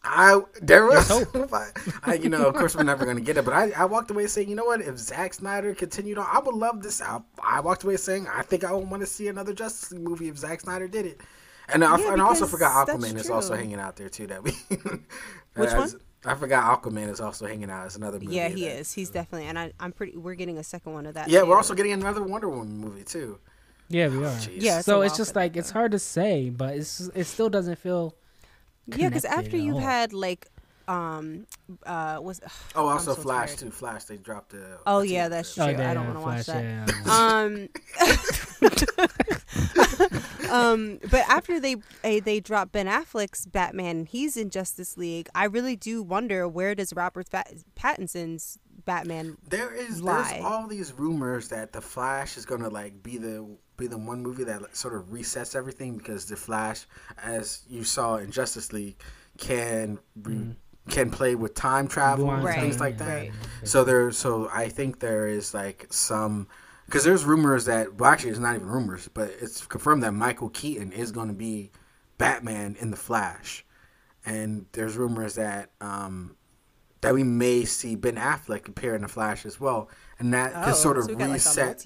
I 0.03 0.39
there 0.61 0.85
was, 0.85 1.11
I, 1.53 1.71
I, 2.03 2.13
you 2.13 2.29
know, 2.29 2.45
of 2.45 2.55
course 2.55 2.75
we're 2.75 2.83
never 2.83 3.05
gonna 3.05 3.19
get 3.19 3.35
it, 3.35 3.43
but 3.43 3.53
I, 3.53 3.71
I 3.71 3.85
walked 3.85 4.09
away 4.09 4.27
saying, 4.27 4.47
you 4.49 4.55
know 4.55 4.63
what? 4.65 4.79
If 4.79 4.97
Zack 4.97 5.33
Snyder 5.33 5.75
continued 5.75 6.17
on, 6.17 6.27
I 6.31 6.39
would 6.39 6.55
love 6.55 6.81
this. 6.81 7.01
I, 7.01 7.19
I 7.43 7.59
walked 7.59 7.83
away 7.83 7.97
saying, 7.97 8.27
I 8.33 8.41
think 8.41 8.63
I 8.63 8.71
would 8.71 8.89
want 8.89 9.01
to 9.01 9.07
see 9.07 9.27
another 9.27 9.53
Justice 9.53 9.91
League 9.91 10.01
movie 10.01 10.29
if 10.29 10.37
Zack 10.37 10.61
Snyder 10.61 10.87
did 10.87 11.05
it. 11.05 11.21
And 11.69 11.83
I, 11.83 11.99
and 11.99 12.21
I 12.21 12.25
also 12.25 12.45
forgot 12.45 12.87
Aquaman 12.87 13.17
is 13.17 13.29
also 13.29 13.53
hanging 13.55 13.79
out 13.79 13.97
there 13.97 14.07
too. 14.07 14.27
That 14.27 14.43
we 14.43 14.51
Which 14.69 15.73
one? 15.73 15.89
I 16.25 16.35
forgot 16.35 16.81
Aquaman 16.81 17.09
is 17.09 17.19
also 17.19 17.45
hanging 17.45 17.69
out 17.69 17.85
It's 17.85 17.95
another 17.97 18.19
movie. 18.19 18.35
Yeah, 18.35 18.47
he 18.47 18.63
that- 18.63 18.79
is. 18.79 18.93
He's 18.93 19.09
definitely, 19.09 19.47
and 19.47 19.59
I, 19.59 19.73
I'm 19.79 19.91
pretty. 19.91 20.15
We're 20.15 20.35
getting 20.35 20.57
a 20.57 20.63
second 20.63 20.93
one 20.93 21.05
of 21.05 21.15
that. 21.15 21.27
Yeah, 21.29 21.41
too. 21.41 21.47
we're 21.47 21.57
also 21.57 21.73
getting 21.73 21.91
another 21.91 22.23
Wonder 22.23 22.47
Woman 22.49 22.77
movie 22.77 23.03
too. 23.03 23.39
Yeah, 23.89 24.07
we 24.09 24.17
are. 24.17 24.29
Jeez. 24.37 24.61
Yeah, 24.61 24.77
it's 24.77 24.85
so 24.85 25.01
it's 25.01 25.17
just 25.17 25.31
for 25.31 25.35
that, 25.35 25.39
like 25.41 25.57
it's 25.57 25.71
hard 25.71 25.91
to 25.91 25.99
say, 25.99 26.49
but 26.49 26.75
it's 26.75 26.99
it 27.15 27.25
still 27.25 27.49
doesn't 27.49 27.77
feel. 27.79 28.15
yeah, 28.87 29.09
because 29.09 29.25
after 29.25 29.57
you've 29.57 29.75
all. 29.75 29.81
had 29.81 30.13
like, 30.13 30.47
um, 30.87 31.45
uh, 31.85 32.19
was 32.21 32.39
Oh, 32.75 32.87
also 32.87 33.13
so 33.15 33.21
Flash 33.21 33.49
tired. 33.49 33.59
too. 33.59 33.71
Flash, 33.71 34.03
they 34.05 34.17
dropped 34.17 34.51
the. 34.51 34.77
Oh, 34.85 35.01
the 35.01 35.07
yeah, 35.09 35.29
that's 35.29 35.53
true. 35.53 35.63
I 35.65 35.71
yeah, 35.71 35.93
don't 35.93 36.07
wanna 36.07 36.21
watch 36.21 36.45
that. 36.47 36.63
yeah. 36.63 36.85
um 37.11 37.69
um 40.49 40.99
but 41.11 41.27
after 41.29 41.59
they 41.59 41.75
eh, 42.03 42.19
they 42.23 42.39
drop 42.39 42.71
ben 42.71 42.87
affleck's 42.87 43.45
batman 43.45 44.05
he's 44.05 44.37
in 44.37 44.49
justice 44.49 44.97
league 44.97 45.27
i 45.35 45.43
really 45.45 45.75
do 45.75 46.01
wonder 46.01 46.47
where 46.47 46.73
does 46.73 46.93
robert 46.93 47.27
Fa- 47.29 47.43
pattinson's 47.75 48.57
batman 48.85 49.37
There 49.49 49.73
is 49.73 50.01
lie. 50.01 50.31
there's 50.31 50.45
all 50.45 50.67
these 50.67 50.93
rumors 50.93 51.49
that 51.49 51.73
the 51.73 51.81
Flash 51.81 52.37
is 52.37 52.45
gonna 52.45 52.69
like 52.69 53.03
be 53.03 53.17
the 53.17 53.45
be 53.77 53.87
the 53.87 53.97
one 53.97 54.21
movie 54.21 54.43
that 54.43 54.75
sort 54.75 54.95
of 54.95 55.05
resets 55.05 55.55
everything 55.55 55.97
because 55.97 56.25
the 56.25 56.35
Flash, 56.35 56.85
as 57.21 57.61
you 57.69 57.83
saw 57.83 58.17
in 58.17 58.31
Justice 58.31 58.73
League, 58.73 58.97
can 59.37 59.99
re- 60.23 60.55
can 60.89 61.11
play 61.11 61.35
with 61.35 61.53
time 61.53 61.87
travel 61.87 62.31
and 62.31 62.43
Right, 62.43 62.59
things 62.59 62.79
like 62.79 62.97
that. 62.97 63.07
Right. 63.07 63.31
So 63.63 63.83
there, 63.83 64.11
so 64.11 64.49
I 64.51 64.69
think 64.69 64.99
there 64.99 65.27
is 65.27 65.53
like 65.53 65.85
some, 65.89 66.47
because 66.85 67.03
there's 67.03 67.25
rumors 67.25 67.65
that 67.65 67.95
well, 67.95 68.09
actually 68.09 68.31
it's 68.31 68.39
not 68.39 68.55
even 68.55 68.67
rumors, 68.67 69.09
but 69.13 69.31
it's 69.41 69.65
confirmed 69.65 70.03
that 70.03 70.13
Michael 70.13 70.49
Keaton 70.49 70.91
is 70.91 71.11
going 71.11 71.27
to 71.27 71.33
be 71.33 71.71
Batman 72.17 72.75
in 72.79 72.89
the 72.91 72.97
Flash, 72.97 73.65
and 74.25 74.65
there's 74.71 74.95
rumors 74.97 75.35
that 75.35 75.69
um 75.81 76.35
that 77.01 77.13
we 77.13 77.23
may 77.23 77.63
see 77.63 77.95
Ben 77.95 78.15
Affleck 78.15 78.67
appear 78.67 78.95
in 78.95 79.03
the 79.03 79.07
Flash 79.07 79.45
as 79.45 79.59
well, 79.59 79.89
and 80.19 80.33
that 80.33 80.63
could 80.65 80.75
sort 80.75 80.97
of 80.97 81.03
Oh, 81.03 81.07
so 81.07 81.13
we 81.15 81.23
like, 81.23 81.33
reset. 81.33 81.85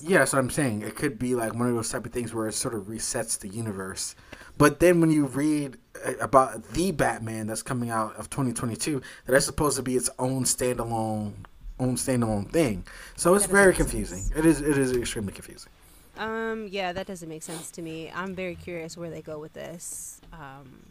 Yeah, 0.00 0.18
that's 0.18 0.32
what 0.32 0.38
I'm 0.38 0.50
saying. 0.50 0.82
It 0.82 0.94
could 0.94 1.18
be 1.18 1.34
like 1.34 1.54
one 1.54 1.68
of 1.68 1.74
those 1.74 1.90
type 1.90 2.06
of 2.06 2.12
things 2.12 2.32
where 2.32 2.46
it 2.46 2.52
sort 2.52 2.74
of 2.74 2.84
resets 2.84 3.38
the 3.38 3.48
universe. 3.48 4.14
But 4.58 4.80
then 4.80 5.00
when 5.00 5.10
you 5.10 5.26
read 5.26 5.78
uh, 6.06 6.14
about 6.20 6.62
the 6.70 6.92
Batman 6.92 7.46
that's 7.46 7.62
coming 7.62 7.90
out 7.90 8.14
of 8.16 8.30
2022, 8.30 9.02
that 9.26 9.34
is 9.34 9.44
supposed 9.44 9.76
to 9.76 9.82
be 9.82 9.96
its 9.96 10.10
own 10.18 10.44
standalone 10.44 11.32
own 11.80 11.96
standalone 11.96 12.50
thing. 12.50 12.84
So 13.16 13.34
it's 13.34 13.46
very 13.46 13.74
confusing. 13.74 14.20
sense. 14.20 14.38
It 14.38 14.46
is 14.46 14.60
it 14.60 14.78
is 14.78 14.92
extremely 14.96 15.32
confusing. 15.32 15.72
Um, 16.18 16.68
yeah, 16.70 16.92
that 16.92 17.06
doesn't 17.06 17.28
make 17.28 17.42
sense 17.42 17.70
to 17.72 17.82
me. 17.82 18.12
I'm 18.14 18.34
very 18.34 18.54
curious 18.54 18.96
where 18.96 19.10
they 19.10 19.22
go 19.22 19.38
with 19.38 19.54
this. 19.54 20.20
Um, 20.32 20.82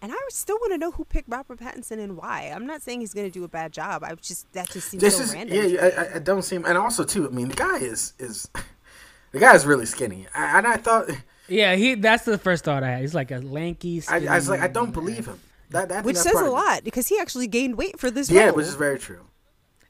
and 0.00 0.12
I 0.12 0.16
still 0.30 0.56
want 0.60 0.72
to 0.72 0.78
know 0.78 0.90
who 0.92 1.04
picked 1.04 1.28
Robert 1.28 1.58
Pattinson 1.58 1.98
and 1.98 2.16
why. 2.16 2.52
I'm 2.54 2.66
not 2.66 2.82
saying 2.82 3.00
he's 3.00 3.12
going 3.14 3.26
to 3.26 3.32
do 3.32 3.44
a 3.44 3.48
bad 3.48 3.72
job. 3.72 4.04
I 4.04 4.14
just 4.14 4.50
that 4.52 4.68
just 4.70 4.88
seems 4.88 5.00
This 5.02 5.16
so 5.16 5.22
is 5.24 5.34
random. 5.34 5.56
yeah, 5.56 5.62
to. 5.90 5.98
I, 6.00 6.04
I- 6.04 6.14
I 6.16 6.18
don't 6.18 6.42
seem 6.42 6.64
and 6.64 6.78
also 6.78 7.04
too. 7.04 7.26
I 7.26 7.30
mean, 7.30 7.48
the 7.48 7.56
guy 7.56 7.78
is 7.78 8.12
is 8.18 8.48
the 9.32 9.38
guy 9.40 9.54
is 9.54 9.66
really 9.66 9.86
skinny, 9.86 10.26
I, 10.34 10.58
and 10.58 10.66
I 10.66 10.76
thought 10.76 11.10
Yeah, 11.48 11.74
he. 11.76 11.94
That's 11.94 12.24
the 12.24 12.36
first 12.38 12.64
thought 12.64 12.82
I 12.82 12.90
had. 12.90 13.00
He's 13.00 13.14
like 13.14 13.30
a 13.30 13.38
lanky. 13.38 14.02
I, 14.08 14.26
I 14.26 14.34
was 14.36 14.48
like, 14.50 14.60
I 14.60 14.68
don't 14.68 14.92
believe 14.92 15.24
him. 15.26 15.40
That, 15.70 15.88
that 15.90 16.04
Which 16.04 16.16
says 16.16 16.32
part 16.32 16.46
a 16.46 16.50
lot 16.50 16.84
because 16.84 17.08
he 17.08 17.18
actually 17.18 17.46
gained 17.46 17.76
weight 17.76 17.98
for 17.98 18.10
this 18.10 18.30
Yeah, 18.30 18.46
role. 18.46 18.56
which 18.56 18.66
is 18.66 18.74
very 18.74 18.98
true. 18.98 19.20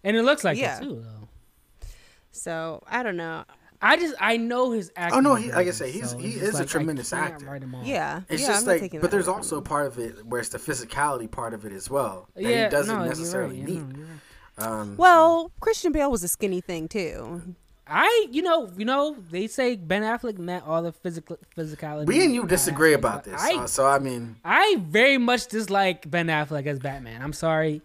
and 0.05 0.17
it 0.17 0.23
looks 0.23 0.43
like 0.45 0.57
Yeah. 0.59 0.79
it 0.79 0.83
too. 0.83 1.03
Though 1.05 1.89
so 2.31 2.83
I 2.87 3.03
don't 3.03 3.17
know. 3.17 3.45
I 3.81 3.97
just 3.97 4.15
I 4.21 4.37
know 4.37 4.73
his 4.73 4.91
acting. 4.97 5.19
Oh, 5.19 5.21
no, 5.21 5.35
he- 5.37 5.53
like 5.53 5.69
I 5.69 5.71
say, 5.71 5.91
he's- 5.91 6.11
so 6.11 6.19
he 6.19 6.31
is 6.31 6.51
just 6.51 6.61
a 6.61 6.67
tremendous 6.67 7.13
actor. 7.13 7.47
write 7.47 7.63
him 7.63 7.75
off. 7.75 7.87
Yeah, 7.87 8.23
It's 8.29 8.43
yeah, 8.43 8.49
just 8.49 8.67
I'm 8.69 8.81
like, 8.81 9.01
but 9.01 9.11
there's 9.11 9.29
also 9.29 9.57
from 9.57 9.65
part 9.65 9.87
of 9.87 9.99
it 9.99 10.27
where 10.27 10.41
it's 10.41 10.49
the 10.51 10.59
physicality 10.59 11.31
part 11.31 11.55
of 11.55 11.65
it 11.65 11.73
as 11.73 11.89
well 11.89 12.29
that 12.35 12.43
yeah, 12.43 12.65
he 12.65 12.71
doesn't 12.71 12.99
no, 12.99 13.05
necessarily 13.05 13.61
right, 13.61 13.69
yeah, 13.69 13.75
need. 13.77 13.97
no, 13.97 14.05
right. 14.05 14.67
Um, 14.67 14.97
Well, 14.97 15.53
Christian 15.61 15.93
Bale 15.93 16.11
was 16.11 16.25
a 16.25 16.29
skinny 16.29 16.61
thing 16.61 16.89
too. 16.89 17.55
I, 17.91 18.27
you 18.31 18.43
know, 18.43 18.71
you 18.77 18.85
know, 18.85 19.17
they 19.31 19.47
say 19.47 19.77
Ben 19.77 20.03
Affleck 20.03 20.37
met 20.37 20.63
all 20.67 20.83
the 20.83 20.93
physical 20.93 21.39
physicality. 21.57 22.07
we 22.07 22.23
and 22.23 22.35
you 22.35 22.47
disagree 22.47 22.93
aspects, 22.95 23.07
about 23.07 23.25
this, 23.25 23.41
I, 23.41 23.63
uh, 23.63 23.67
so 23.67 23.87
I 23.87 23.99
mean, 23.99 24.37
I 24.45 24.77
very 24.81 25.17
much 25.17 25.47
dislike 25.47 26.11
Ben 26.11 26.27
Affleck 26.27 26.67
as 26.67 26.81
Batman. 26.81 27.23
I'm 27.23 27.33
sorry. 27.33 27.81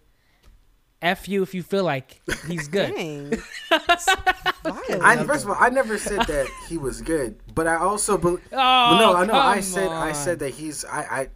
F 1.04 1.28
you 1.28 1.42
if 1.42 1.54
you 1.54 1.62
feel 1.62 1.84
like 1.84 2.20
he's 2.46 2.66
good. 2.68 2.94
Dang. 2.94 3.32
I, 3.70 5.22
first 5.26 5.44
of 5.44 5.50
all, 5.50 5.56
I 5.58 5.68
never 5.68 5.98
said 5.98 6.22
that 6.22 6.48
he 6.68 6.78
was 6.78 7.02
good, 7.02 7.38
but 7.54 7.66
I 7.66 7.76
also 7.76 8.16
bel 8.16 8.38
Oh, 8.52 8.96
no, 8.98 9.14
I 9.14 9.26
know. 9.26 9.34
I 9.34 9.56
come 9.56 9.62
said 9.62 9.88
I 9.90 10.12
said 10.12 10.38
that 10.38 10.50
he's 10.54 10.84
I, 10.84 11.28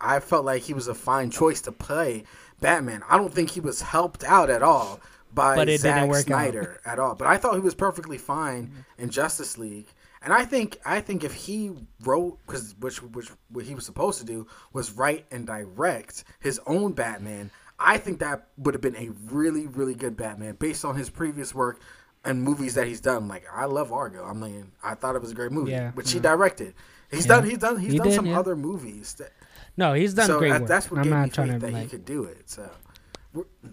I 0.00 0.16
I 0.16 0.20
felt 0.20 0.44
like 0.44 0.62
he 0.62 0.74
was 0.74 0.88
a 0.88 0.94
fine 0.94 1.30
choice 1.30 1.60
to 1.62 1.72
play 1.72 2.24
Batman. 2.60 3.02
I 3.08 3.18
don't 3.18 3.32
think 3.32 3.50
he 3.50 3.60
was 3.60 3.82
helped 3.82 4.24
out 4.24 4.50
at 4.50 4.62
all 4.62 5.00
by 5.32 5.54
But 5.56 5.68
it 5.68 5.82
didn't 5.82 5.82
Zack 5.82 6.08
work 6.08 6.18
out. 6.18 6.26
Snyder 6.26 6.80
at 6.84 6.98
all. 6.98 7.14
But 7.14 7.28
I 7.28 7.36
thought 7.36 7.54
he 7.54 7.60
was 7.60 7.74
perfectly 7.74 8.18
fine 8.18 8.84
in 8.98 9.10
Justice 9.10 9.58
League. 9.58 9.86
And 10.22 10.32
I 10.32 10.44
think 10.44 10.78
I 10.84 11.00
think 11.00 11.22
if 11.22 11.34
he 11.34 11.72
wrote 12.02 12.38
because 12.46 12.74
which 12.80 13.02
which 13.02 13.28
what 13.50 13.64
he 13.64 13.74
was 13.74 13.84
supposed 13.84 14.18
to 14.20 14.24
do 14.26 14.46
was 14.72 14.92
write 14.92 15.26
and 15.30 15.46
direct 15.46 16.24
his 16.40 16.58
own 16.66 16.92
Batman, 16.94 17.50
I 17.78 17.98
think 17.98 18.20
that 18.20 18.48
would 18.56 18.74
have 18.74 18.80
been 18.80 18.96
a 18.96 19.10
really 19.32 19.66
really 19.66 19.94
good 19.94 20.16
Batman 20.16 20.54
based 20.56 20.84
on 20.84 20.96
his 20.96 21.10
previous 21.10 21.54
work 21.54 21.80
and 22.24 22.42
movies 22.42 22.74
that 22.74 22.86
he's 22.86 23.00
done. 23.00 23.28
Like 23.28 23.44
I 23.52 23.66
love 23.66 23.92
Argo. 23.92 24.24
I 24.24 24.32
mean, 24.32 24.72
I 24.82 24.94
thought 24.94 25.14
it 25.14 25.22
was 25.22 25.30
a 25.32 25.34
great 25.34 25.52
movie, 25.52 25.72
Yeah, 25.72 25.92
which 25.92 26.10
he 26.12 26.18
mm-hmm. 26.18 26.22
directed. 26.26 26.74
He's 27.10 27.26
Yeah. 27.26 27.36
done. 27.36 27.44
He's 27.48 27.58
done. 27.58 27.76
He's 27.78 27.92
He 27.92 27.98
done 27.98 28.06
did, 28.08 28.14
some 28.16 28.26
yeah. 28.26 28.38
other 28.38 28.56
movies. 28.56 29.14
That, 29.18 29.32
No, 29.76 29.92
he's 29.92 30.14
done 30.14 30.26
so 30.26 30.38
great 30.38 30.50
that- 30.50 30.62
work. 30.62 30.68
that's 30.68 30.90
what 30.90 30.98
I'm 30.98 31.04
gave 31.04 31.12
me 31.12 31.18
not 31.18 31.32
trying 31.32 31.48
faith 31.52 31.60
to 31.60 31.66
that 31.70 31.80
he 31.82 31.86
could 31.86 32.04
do 32.04 32.24
it. 32.24 32.48
So. 32.50 32.68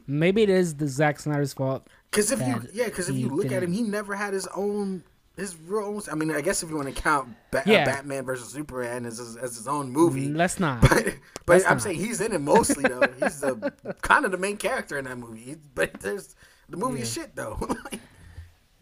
Maybe 0.08 0.44
it 0.44 0.50
is 0.50 0.76
the 0.76 0.88
Zack 0.88 1.20
Snyder's 1.20 1.54
fault. 1.54 1.88
Because 2.12 2.32
if 2.32 2.40
you 2.42 2.68
yeah, 2.74 2.86
because 2.86 3.10
if 3.10 3.16
you 3.16 3.30
look 3.30 3.46
at 3.46 3.62
didn't- 3.62 3.70
him, 3.70 3.74
he 3.74 3.82
never 3.84 4.16
had 4.16 4.34
his 4.34 4.46
own 4.48 5.04
his 5.36 5.56
real 5.58 5.86
own. 5.86 6.02
I 6.12 6.16
mean, 6.16 6.32
I 6.32 6.42
guess 6.42 6.62
if 6.64 6.70
you 6.70 6.76
want 6.76 6.94
to 6.94 7.02
count 7.02 7.30
ba- 7.52 7.60
uh, 7.60 7.64
Yeah. 7.66 7.86
Batman 7.86 8.24
versus 8.26 8.50
Superman 8.50 9.06
as 9.06 9.18
his, 9.18 9.36
as 9.38 9.56
his 9.56 9.68
own 9.68 9.90
movie, 9.92 10.30
Let's 10.30 10.60
not. 10.60 10.82
but 10.90 10.90
but 11.46 11.54
Let's 11.54 11.66
I'm 11.66 11.74
not. 11.74 11.82
saying 11.82 12.00
he's 12.00 12.22
in 12.22 12.32
it 12.34 12.40
mostly 12.42 12.84
though. 12.84 13.02
he's 13.22 13.40
the 13.42 13.74
kind 14.02 14.26
of 14.26 14.32
the 14.32 14.38
main 14.38 14.58
character 14.58 14.98
in 14.98 15.06
that 15.06 15.18
movie. 15.18 15.56
But 15.76 16.00
there's 16.02 16.36
the 16.70 16.78
movie 16.78 17.02
is 17.02 17.12
shit 17.12 17.36
though. 17.36 17.58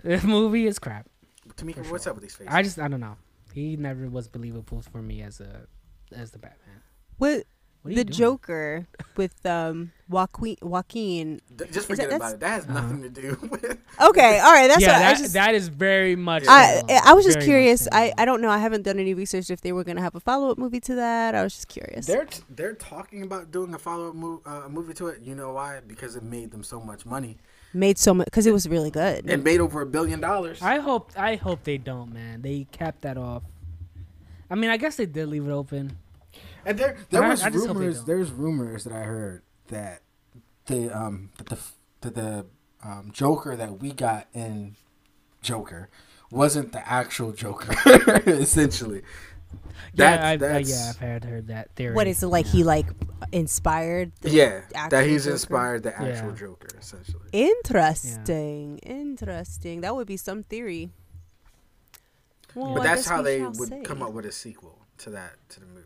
Like, 0.03 0.21
the 0.21 0.27
movie 0.27 0.65
is 0.65 0.79
crap. 0.79 1.07
Tamika, 1.55 1.89
what's 1.91 2.07
up 2.07 2.15
with 2.15 2.23
these 2.23 2.35
faces? 2.35 2.51
I 2.53 2.63
just 2.63 2.79
I 2.79 2.87
don't 2.87 2.99
know. 3.01 3.17
He 3.53 3.75
never 3.77 4.09
was 4.09 4.27
believable 4.27 4.81
for 4.81 5.01
me 5.01 5.21
as 5.21 5.39
a 5.39 5.67
as 6.15 6.31
the 6.31 6.39
Batman. 6.39 6.81
What 7.17 7.29
What 7.29 7.43
are 7.43 7.43
the 7.83 7.89
you 7.89 8.03
doing? 8.03 8.07
Joker 8.17 8.87
with 9.17 9.45
um 9.45 9.91
Joaquin 10.09 10.57
Joaquin. 10.61 11.41
D- 11.55 11.65
just 11.65 11.69
is 11.69 11.73
that- 11.73 11.87
forget 11.87 12.13
about 12.13 12.33
it. 12.33 12.39
That 12.39 12.49
has 12.49 12.65
Uh-huh. 12.65 12.81
nothing 12.81 13.01
to 13.03 13.09
do 13.09 13.37
with. 13.51 13.77
Okay, 14.01 14.39
all 14.39 14.51
right, 14.51 14.67
that's 14.67 14.81
yeah, 14.81 14.87
what 14.93 14.99
that, 14.99 15.15
I 15.15 15.19
just 15.19 15.33
that 15.33 15.55
is 15.55 15.67
very 15.67 16.15
much. 16.15 16.43
I 16.47 16.81
standalone. 16.83 17.01
I 17.05 17.13
was 17.13 17.25
just 17.25 17.37
Very 17.37 17.45
curious. 17.47 17.87
I. 17.91 18.13
I 18.17 18.25
don't 18.25 18.41
know. 18.41 18.49
I 18.49 18.57
haven't 18.59 18.83
done 18.83 18.99
any 18.99 19.13
research 19.13 19.49
if 19.49 19.61
they 19.61 19.71
were 19.71 19.83
gonna 19.83 20.01
have 20.01 20.15
a 20.15 20.19
follow 20.19 20.51
up 20.51 20.57
movie 20.57 20.79
to 20.81 20.95
that. 20.95 21.33
I 21.35 21.43
was 21.43 21.53
just 21.53 21.67
curious. 21.67 22.05
They're 22.05 22.25
t- 22.25 22.43
they're 22.49 22.73
talking 22.73 23.23
about 23.23 23.51
doing 23.51 23.73
a 23.73 23.79
follow 23.79 24.09
up 24.09 24.15
mo- 24.15 24.41
uh, 24.45 24.67
movie 24.69 24.93
to 24.95 25.07
it. 25.07 25.21
You 25.21 25.35
know 25.35 25.53
why? 25.53 25.79
Because 25.87 26.15
it 26.15 26.23
made 26.23 26.51
them 26.51 26.63
so 26.63 26.79
much 26.81 27.05
money. 27.05 27.37
Made 27.73 27.97
so 27.97 28.13
much 28.13 28.25
because 28.25 28.45
it 28.45 28.51
was 28.51 28.67
really 28.67 28.91
good. 28.91 29.29
It 29.29 29.43
made 29.43 29.61
over 29.61 29.81
a 29.81 29.85
billion 29.85 30.19
dollars. 30.19 30.61
I 30.61 30.79
hope 30.79 31.11
I 31.15 31.35
hope 31.35 31.63
they 31.63 31.77
don't, 31.77 32.11
man. 32.13 32.41
They 32.41 32.67
capped 32.71 33.01
that 33.03 33.17
off. 33.17 33.43
I 34.49 34.55
mean, 34.55 34.69
I 34.69 34.75
guess 34.75 34.97
they 34.97 35.05
did 35.05 35.27
leave 35.29 35.47
it 35.47 35.51
open. 35.51 35.97
And 36.65 36.77
there, 36.77 36.97
there 37.09 37.23
I- 37.23 37.29
was 37.29 37.43
I 37.43 37.49
just 37.49 37.65
hope 37.67 37.77
they 37.77 37.81
rumors. 37.85 38.03
There's 38.05 38.31
rumors 38.31 38.83
that 38.83 38.93
I 38.93 39.01
heard 39.03 39.41
that 39.67 40.01
the 40.67 40.89
um 40.95 41.29
that 41.37 41.47
the 41.47 41.57
that 42.01 42.15
the 42.15 42.45
um, 42.83 43.11
Joker 43.13 43.55
that 43.55 43.79
we 43.79 43.91
got 43.91 44.27
in 44.33 44.75
Joker 45.41 45.89
wasn't 46.31 46.71
the 46.71 46.87
actual 46.87 47.31
Joker. 47.31 47.73
essentially, 48.25 49.01
Yeah, 49.93 50.17
That's- 50.17 50.23
I, 50.25 50.31
I, 50.33 50.37
that's- 50.37 50.69
yeah, 50.69 50.89
I've 50.89 50.97
heard, 50.97 51.23
heard 51.25 51.47
that 51.49 51.75
theory. 51.75 51.93
what 51.95 52.07
is 52.07 52.23
it 52.23 52.27
like? 52.27 52.45
He 52.47 52.63
like 52.63 52.87
inspired. 53.31 54.11
The 54.21 54.29
yeah, 54.31 54.61
that 54.89 55.05
he's 55.05 55.25
Joker? 55.25 55.33
inspired 55.33 55.83
the 55.83 55.91
actual 55.93 56.29
Yeah. 56.31 56.35
Joker. 56.35 56.67
Essentially, 56.79 57.29
Interesting. 57.33 58.77
Interesting. 58.79 59.81
That 59.81 59.95
would 59.95 60.07
be 60.07 60.17
some 60.17 60.41
theory. 60.43 60.89
Well, 62.55 62.73
but 62.73 62.81
I 62.81 62.95
that's 62.95 63.07
how 63.07 63.19
we 63.19 63.23
they 63.23 63.41
would 63.43 63.69
see. 63.69 63.81
come 63.83 64.01
up 64.01 64.11
with 64.13 64.25
a 64.25 64.31
sequel 64.31 64.79
to 64.99 65.09
that 65.11 65.33
to 65.49 65.59
the 65.59 65.65
movie. 65.67 65.80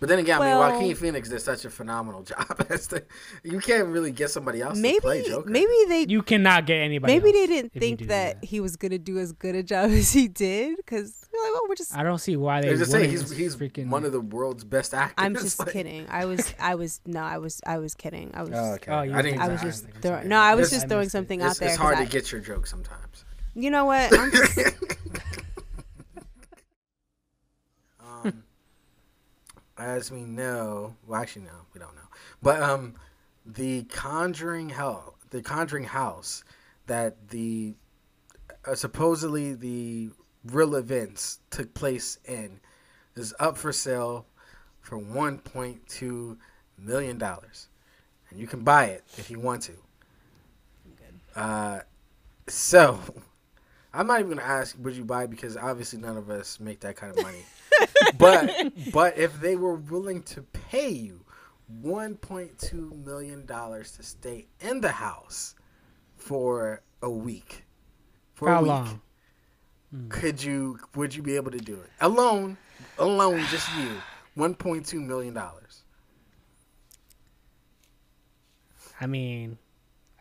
But 0.00 0.08
then 0.08 0.18
again, 0.18 0.36
I 0.36 0.40
Well- 0.40 0.70
mean, 0.70 0.74
Joaquin 0.80 0.96
Phoenix 0.96 1.28
did 1.28 1.40
such 1.40 1.64
a 1.64 1.70
phenomenal 1.70 2.22
job. 2.30 2.66
As 2.68 2.88
the, 2.88 3.04
you 3.42 3.58
can't 3.60 3.86
really 3.88 4.10
get 4.10 4.30
somebody 4.30 4.60
else 4.60 4.80
to 4.80 5.00
play 5.00 5.18
Maybe 5.18 5.28
Joker. 5.30 5.48
maybe 5.50 5.72
they 5.88 6.06
You 6.08 6.22
cannot 6.22 6.66
get 6.66 6.76
anybody. 6.80 7.12
maybe 7.14 7.32
they 7.32 7.46
didn't 7.46 7.72
think 7.72 8.00
do 8.00 8.06
that, 8.06 8.42
he 8.44 8.60
was 8.60 8.76
gonna 8.76 8.98
do 8.98 9.18
as 9.18 9.32
good 9.32 9.54
a 9.54 9.62
job 9.62 9.90
as 9.92 10.12
he 10.12 10.28
did 10.28 10.76
because 10.76 11.26
like, 11.32 11.52
oh, 11.54 11.66
we're 11.68 11.74
just. 11.74 11.96
I 11.96 12.02
don't 12.02 12.18
see 12.18 12.36
why 12.36 12.60
they. 12.60 12.70
They 12.70 12.76
just 12.78 12.90
saying 12.90 13.10
he's 13.10 13.30
he's 13.30 13.56
freaking. 13.56 13.88
one 13.88 14.04
of 14.04 14.12
the 14.12 14.20
world's 14.20 14.64
best 14.64 14.94
actors. 14.94 15.14
I'm 15.18 15.34
just 15.34 15.58
Like- 15.64 15.72
kidding. 15.72 16.06
I 16.10 16.24
was 16.26 16.54
I 16.60 16.74
was 16.74 17.00
no 17.06 17.20
I 17.20 17.38
was 17.38 17.60
I 17.66 17.78
was 17.78 17.94
kidding. 17.94 18.30
I 18.34 18.42
was 18.42 18.50
Oh, 18.52 18.74
okay. 18.74 18.90
Oh, 18.92 18.98
I 18.98 19.22
didn't. 19.22 19.40
I 19.40 19.48
was 19.48 19.60
I- 19.60 19.64
just 19.64 19.86
I- 19.86 20.00
throwing 20.00 20.28
no 20.28 20.38
I 20.38 20.54
was 20.54 20.68
It's- 20.68 20.80
just 20.82 20.88
throwing 20.88 21.02
missed 21.04 21.14
it. 21.14 21.18
something 21.18 21.40
it's, 21.40 21.50
out 21.50 21.56
there. 21.58 21.68
It's 21.70 21.78
hard 21.78 21.96
I- 21.96 22.04
to 22.04 22.10
get 22.10 22.30
your 22.32 22.40
joke 22.40 22.66
sometimes. 22.66 23.24
You 23.54 23.70
know 23.70 23.84
what? 23.84 24.12
I'm 24.18 24.30
just, 24.32 24.58
um, 28.00 28.42
as 29.78 30.10
we 30.10 30.22
know, 30.22 30.94
well, 31.06 31.20
actually, 31.20 31.42
no, 31.42 31.52
we 31.72 31.80
don't 31.80 31.94
know. 31.94 32.02
But 32.42 32.62
um, 32.62 32.94
the 33.44 33.84
Conjuring 33.84 34.70
Hell, 34.70 35.16
the 35.30 35.42
Conjuring 35.42 35.84
House, 35.84 36.44
that 36.86 37.28
the 37.30 37.74
uh, 38.66 38.74
supposedly 38.74 39.54
the 39.54 40.10
real 40.44 40.76
events 40.76 41.40
took 41.50 41.72
place 41.74 42.18
in, 42.24 42.60
is 43.16 43.34
up 43.40 43.56
for 43.56 43.72
sale 43.72 44.26
for 44.80 44.98
1.2 44.98 46.36
million 46.78 47.18
dollars, 47.18 47.68
and 48.30 48.38
you 48.38 48.46
can 48.46 48.62
buy 48.62 48.86
it 48.86 49.04
if 49.16 49.30
you 49.30 49.40
want 49.40 49.62
to. 49.62 49.72
Uh, 51.34 51.80
so. 52.48 53.00
I'm 53.96 54.08
not 54.08 54.18
even 54.18 54.30
gonna 54.30 54.42
ask 54.42 54.76
would 54.80 54.96
you 54.96 55.04
buy 55.04 55.26
because 55.26 55.56
obviously 55.56 56.00
none 56.00 56.16
of 56.16 56.28
us 56.28 56.58
make 56.58 56.80
that 56.80 56.96
kind 56.96 57.16
of 57.16 57.22
money. 57.22 57.44
But 58.18 58.72
but 58.92 59.18
if 59.18 59.40
they 59.40 59.56
were 59.56 59.74
willing 59.76 60.22
to 60.22 60.42
pay 60.42 60.88
you 60.88 61.20
1.2 61.82 63.04
million 63.04 63.46
dollars 63.46 63.92
to 63.92 64.02
stay 64.02 64.46
in 64.60 64.80
the 64.80 64.90
house 64.90 65.54
for 66.16 66.82
a 67.02 67.10
week, 67.10 67.64
for 68.34 68.48
How 68.48 68.58
a 68.58 68.62
week, 68.62 68.68
long? 68.68 69.00
Hmm. 69.90 70.08
could 70.08 70.42
you 70.42 70.78
would 70.94 71.14
you 71.14 71.22
be 71.22 71.36
able 71.36 71.50
to 71.50 71.58
do 71.58 71.74
it 71.74 71.90
alone? 72.00 72.56
Alone, 72.98 73.44
just 73.50 73.68
you, 73.76 73.90
1.2 74.36 75.04
million 75.04 75.34
dollars. 75.34 75.82
I 79.00 79.06
mean, 79.06 79.58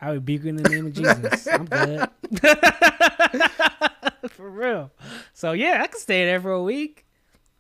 I 0.02 0.12
would 0.12 0.26
be 0.26 0.36
in 0.36 0.58
the 0.58 0.70
name 0.70 0.88
of 0.88 0.94
Jesus. 0.94 1.48
I'm 1.52 1.66
good. 1.66 2.10
for 4.32 4.50
real. 4.50 4.92
So 5.34 5.54
yeah, 5.54 5.80
I 5.82 5.88
could 5.88 6.02
stay 6.02 6.26
there 6.26 6.42
for 6.42 6.52
a 6.52 6.62
week. 6.62 7.06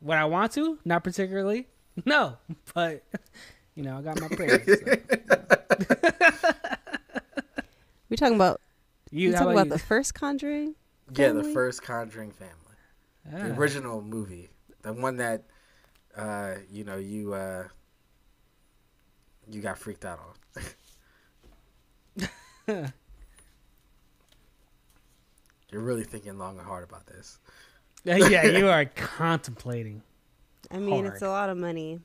Would 0.04 0.18
I 0.18 0.26
want 0.26 0.52
to? 0.54 0.78
Not 0.86 1.04
particularly. 1.04 1.68
No, 2.06 2.38
but 2.74 3.04
you 3.76 3.84
know, 3.84 4.00
I 4.00 4.02
got 4.02 4.20
my 4.20 4.28
prayers. 4.28 4.66
so. 4.66 4.74
we're 8.10 8.18
talking 8.18 8.34
about 8.34 8.60
You, 9.12 9.28
you 9.28 9.34
talking 9.34 9.52
about 9.52 9.68
you? 9.68 9.74
the 9.74 9.78
first 9.78 10.16
Conjuring. 10.16 10.74
Yeah, 11.16 11.34
the 11.34 11.44
first 11.44 11.84
Conjuring 11.84 12.32
family. 12.32 12.56
Ah. 13.32 13.44
the 13.44 13.54
original 13.54 14.02
movie, 14.02 14.50
the 14.82 14.92
one 14.92 15.18
that 15.18 15.44
uh, 16.18 16.56
you 16.72 16.84
know 16.84 16.98
you 16.98 17.36
uh, 17.36 17.68
you 19.48 19.62
got 19.62 19.78
freaked 19.78 20.04
out 20.04 20.20
on. 22.18 22.92
You're 25.70 25.82
really 25.82 26.06
thinking 26.06 26.40
long 26.40 26.58
and 26.58 26.66
hard 26.66 26.84
about 26.84 27.06
this. 27.06 27.38
yeah, 28.30 28.46
you 28.46 28.68
are 28.70 28.86
contemplating. 28.86 30.02
I 30.72 30.78
mean, 30.78 31.06
it's 31.06 31.22
a 31.22 31.30
lot 31.30 31.50
of 31.50 31.58
money. 31.58 32.00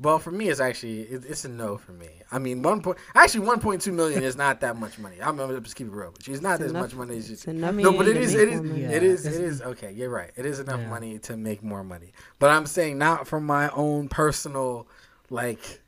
Well, 0.00 0.18
for 0.18 0.30
me, 0.32 0.48
it's 0.48 0.58
actually 0.58 1.02
it, 1.02 1.24
it's 1.28 1.44
a 1.44 1.48
no 1.48 1.76
for 1.76 1.92
me. 1.92 2.08
I 2.32 2.38
mean, 2.40 2.62
one 2.62 2.80
point 2.80 2.98
actually 3.14 3.46
one 3.46 3.60
point 3.60 3.82
two 3.82 3.92
million 3.92 4.22
is 4.24 4.36
not 4.36 4.60
that 4.60 4.76
much 4.76 4.98
money. 4.98 5.16
I'm 5.22 5.36
gonna 5.36 5.60
just 5.60 5.76
keep 5.76 5.86
it 5.86 5.92
real. 5.92 6.12
She's 6.20 6.40
not 6.42 6.54
It's 6.54 6.64
as 6.64 6.70
enough- 6.70 6.82
much 6.84 6.94
money 6.94 7.18
as 7.18 7.28
you 7.28 7.34
It's 7.34 7.46
enough. 7.46 7.74
No, 7.74 7.92
but 7.92 7.98
money 8.06 8.10
it 8.10 8.14
to 8.14 8.20
is, 8.20 8.34
make 8.34 8.42
it 8.42 8.48
is, 8.48 8.54
more 8.54 8.64
money. 8.64 8.82
Yeah. 8.82 8.90
it 8.90 9.02
is, 9.02 9.26
It's- 9.26 9.38
it 9.40 9.44
is. 9.44 9.62
Okay, 9.62 9.92
you're 9.92 10.10
right. 10.10 10.30
It 10.36 10.46
is 10.46 10.58
enough 10.60 10.80
Yeah. 10.80 10.88
money 10.88 11.18
to 11.20 11.36
make 11.36 11.62
more 11.62 11.84
money. 11.84 12.12
But 12.40 12.50
I'm 12.50 12.66
saying 12.66 12.98
not 12.98 13.28
from 13.28 13.44
my 13.46 13.68
own 13.70 14.08
personal, 14.08 14.88
like, 15.30 15.80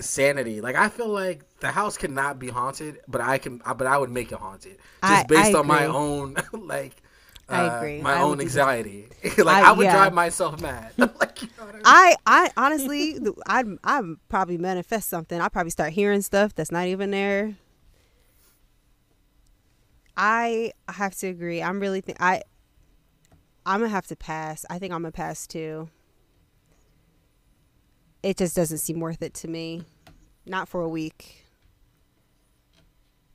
sanity. 0.00 0.60
Like 0.60 0.76
I 0.76 0.88
feel 0.88 1.08
like 1.08 1.42
the 1.60 1.70
house 1.70 1.96
cannot 1.96 2.38
be 2.38 2.48
haunted, 2.48 2.98
but 3.08 3.20
I 3.20 3.38
can, 3.38 3.58
but 3.58 3.86
I 3.86 3.98
would 3.98 4.10
make 4.10 4.32
it 4.32 4.38
haunted 4.38 4.78
just 5.02 5.24
I- 5.24 5.24
based 5.24 5.54
I 5.54 5.58
on 5.58 5.66
my 5.66 5.86
own, 5.86 6.36
like. 6.52 7.02
I 7.48 7.66
uh, 7.66 7.78
agree. 7.78 8.02
My 8.02 8.14
I 8.14 8.22
own 8.22 8.40
anxiety, 8.40 9.08
like 9.38 9.46
I- 9.46 9.68
I, 9.68 9.72
would 9.72 9.84
yeah. 9.84 9.92
drive 9.92 10.12
myself 10.14 10.60
mad. 10.60 10.92
like, 10.98 11.42
you 11.42 11.48
know 11.58 11.64
I 11.68 11.72
mean? 11.72 11.82
I, 11.84 12.14
I 12.26 12.50
honestly, 12.56 13.18
I'd, 13.46 13.66
I'd 13.84 14.04
probably 14.28 14.58
manifest 14.58 15.08
something. 15.08 15.40
I'd 15.40 15.52
probably 15.52 15.70
start 15.70 15.92
hearing 15.92 16.20
stuff 16.20 16.54
that's 16.54 16.70
not 16.70 16.86
even 16.86 17.10
there. 17.10 17.54
I 20.16 20.72
have 20.88 21.14
to 21.16 21.28
agree. 21.28 21.62
I'm 21.62 21.80
really 21.80 22.00
think 22.00 22.20
I. 22.20 22.42
I'm 23.64 23.80
gonna 23.80 23.90
have 23.90 24.06
to 24.08 24.16
pass. 24.16 24.64
I 24.68 24.78
think 24.78 24.92
I'm 24.92 25.02
gonna 25.02 25.12
pass 25.12 25.46
too. 25.46 25.88
It 28.22 28.36
just 28.36 28.56
doesn't 28.56 28.78
seem 28.78 28.98
worth 28.98 29.22
it 29.22 29.32
to 29.34 29.48
me. 29.48 29.84
Not 30.44 30.68
for 30.68 30.82
a 30.82 30.88
week. 30.88 31.44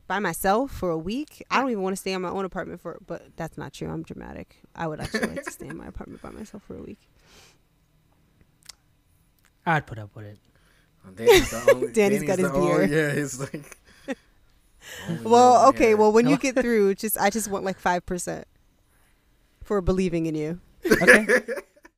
By 0.07 0.19
myself 0.19 0.71
for 0.71 0.89
a 0.89 0.97
week, 0.97 1.43
I 1.49 1.61
don't 1.61 1.71
even 1.71 1.81
want 1.83 1.93
to 1.95 1.99
stay 1.99 2.11
in 2.13 2.21
my 2.21 2.29
own 2.29 2.45
apartment 2.45 2.81
for. 2.81 2.99
But 3.07 3.35
that's 3.37 3.57
not 3.57 3.73
true. 3.73 3.89
I'm 3.89 4.03
dramatic. 4.03 4.57
I 4.75 4.87
would 4.87 4.99
actually 4.99 5.27
like 5.27 5.43
to 5.43 5.51
stay 5.51 5.67
in 5.67 5.77
my 5.77 5.87
apartment 5.87 6.21
by 6.21 6.29
myself 6.29 6.63
for 6.63 6.75
a 6.77 6.81
week. 6.83 6.99
I'd 9.65 9.87
put 9.87 9.97
up 9.97 10.15
with 10.15 10.25
it. 10.25 10.39
Oh, 11.07 11.11
Danny's 11.11 11.53
only. 11.53 11.91
Danny's 11.93 12.23
got 12.23 12.37
his 12.39 12.49
only- 12.49 12.87
beer. 12.87 13.09
yeah, 13.09 13.15
he's 13.15 13.39
like. 13.39 13.77
Well, 15.23 15.69
okay. 15.69 15.87
here. 15.87 15.97
Well, 15.97 16.11
when 16.11 16.27
you 16.27 16.37
get 16.37 16.55
through, 16.59 16.95
just 16.95 17.17
I 17.17 17.29
just 17.29 17.49
want 17.49 17.63
like 17.63 17.79
five 17.79 18.05
percent 18.05 18.45
for 19.63 19.79
believing 19.79 20.25
in 20.25 20.35
you. 20.35 20.59
Okay. 21.01 21.25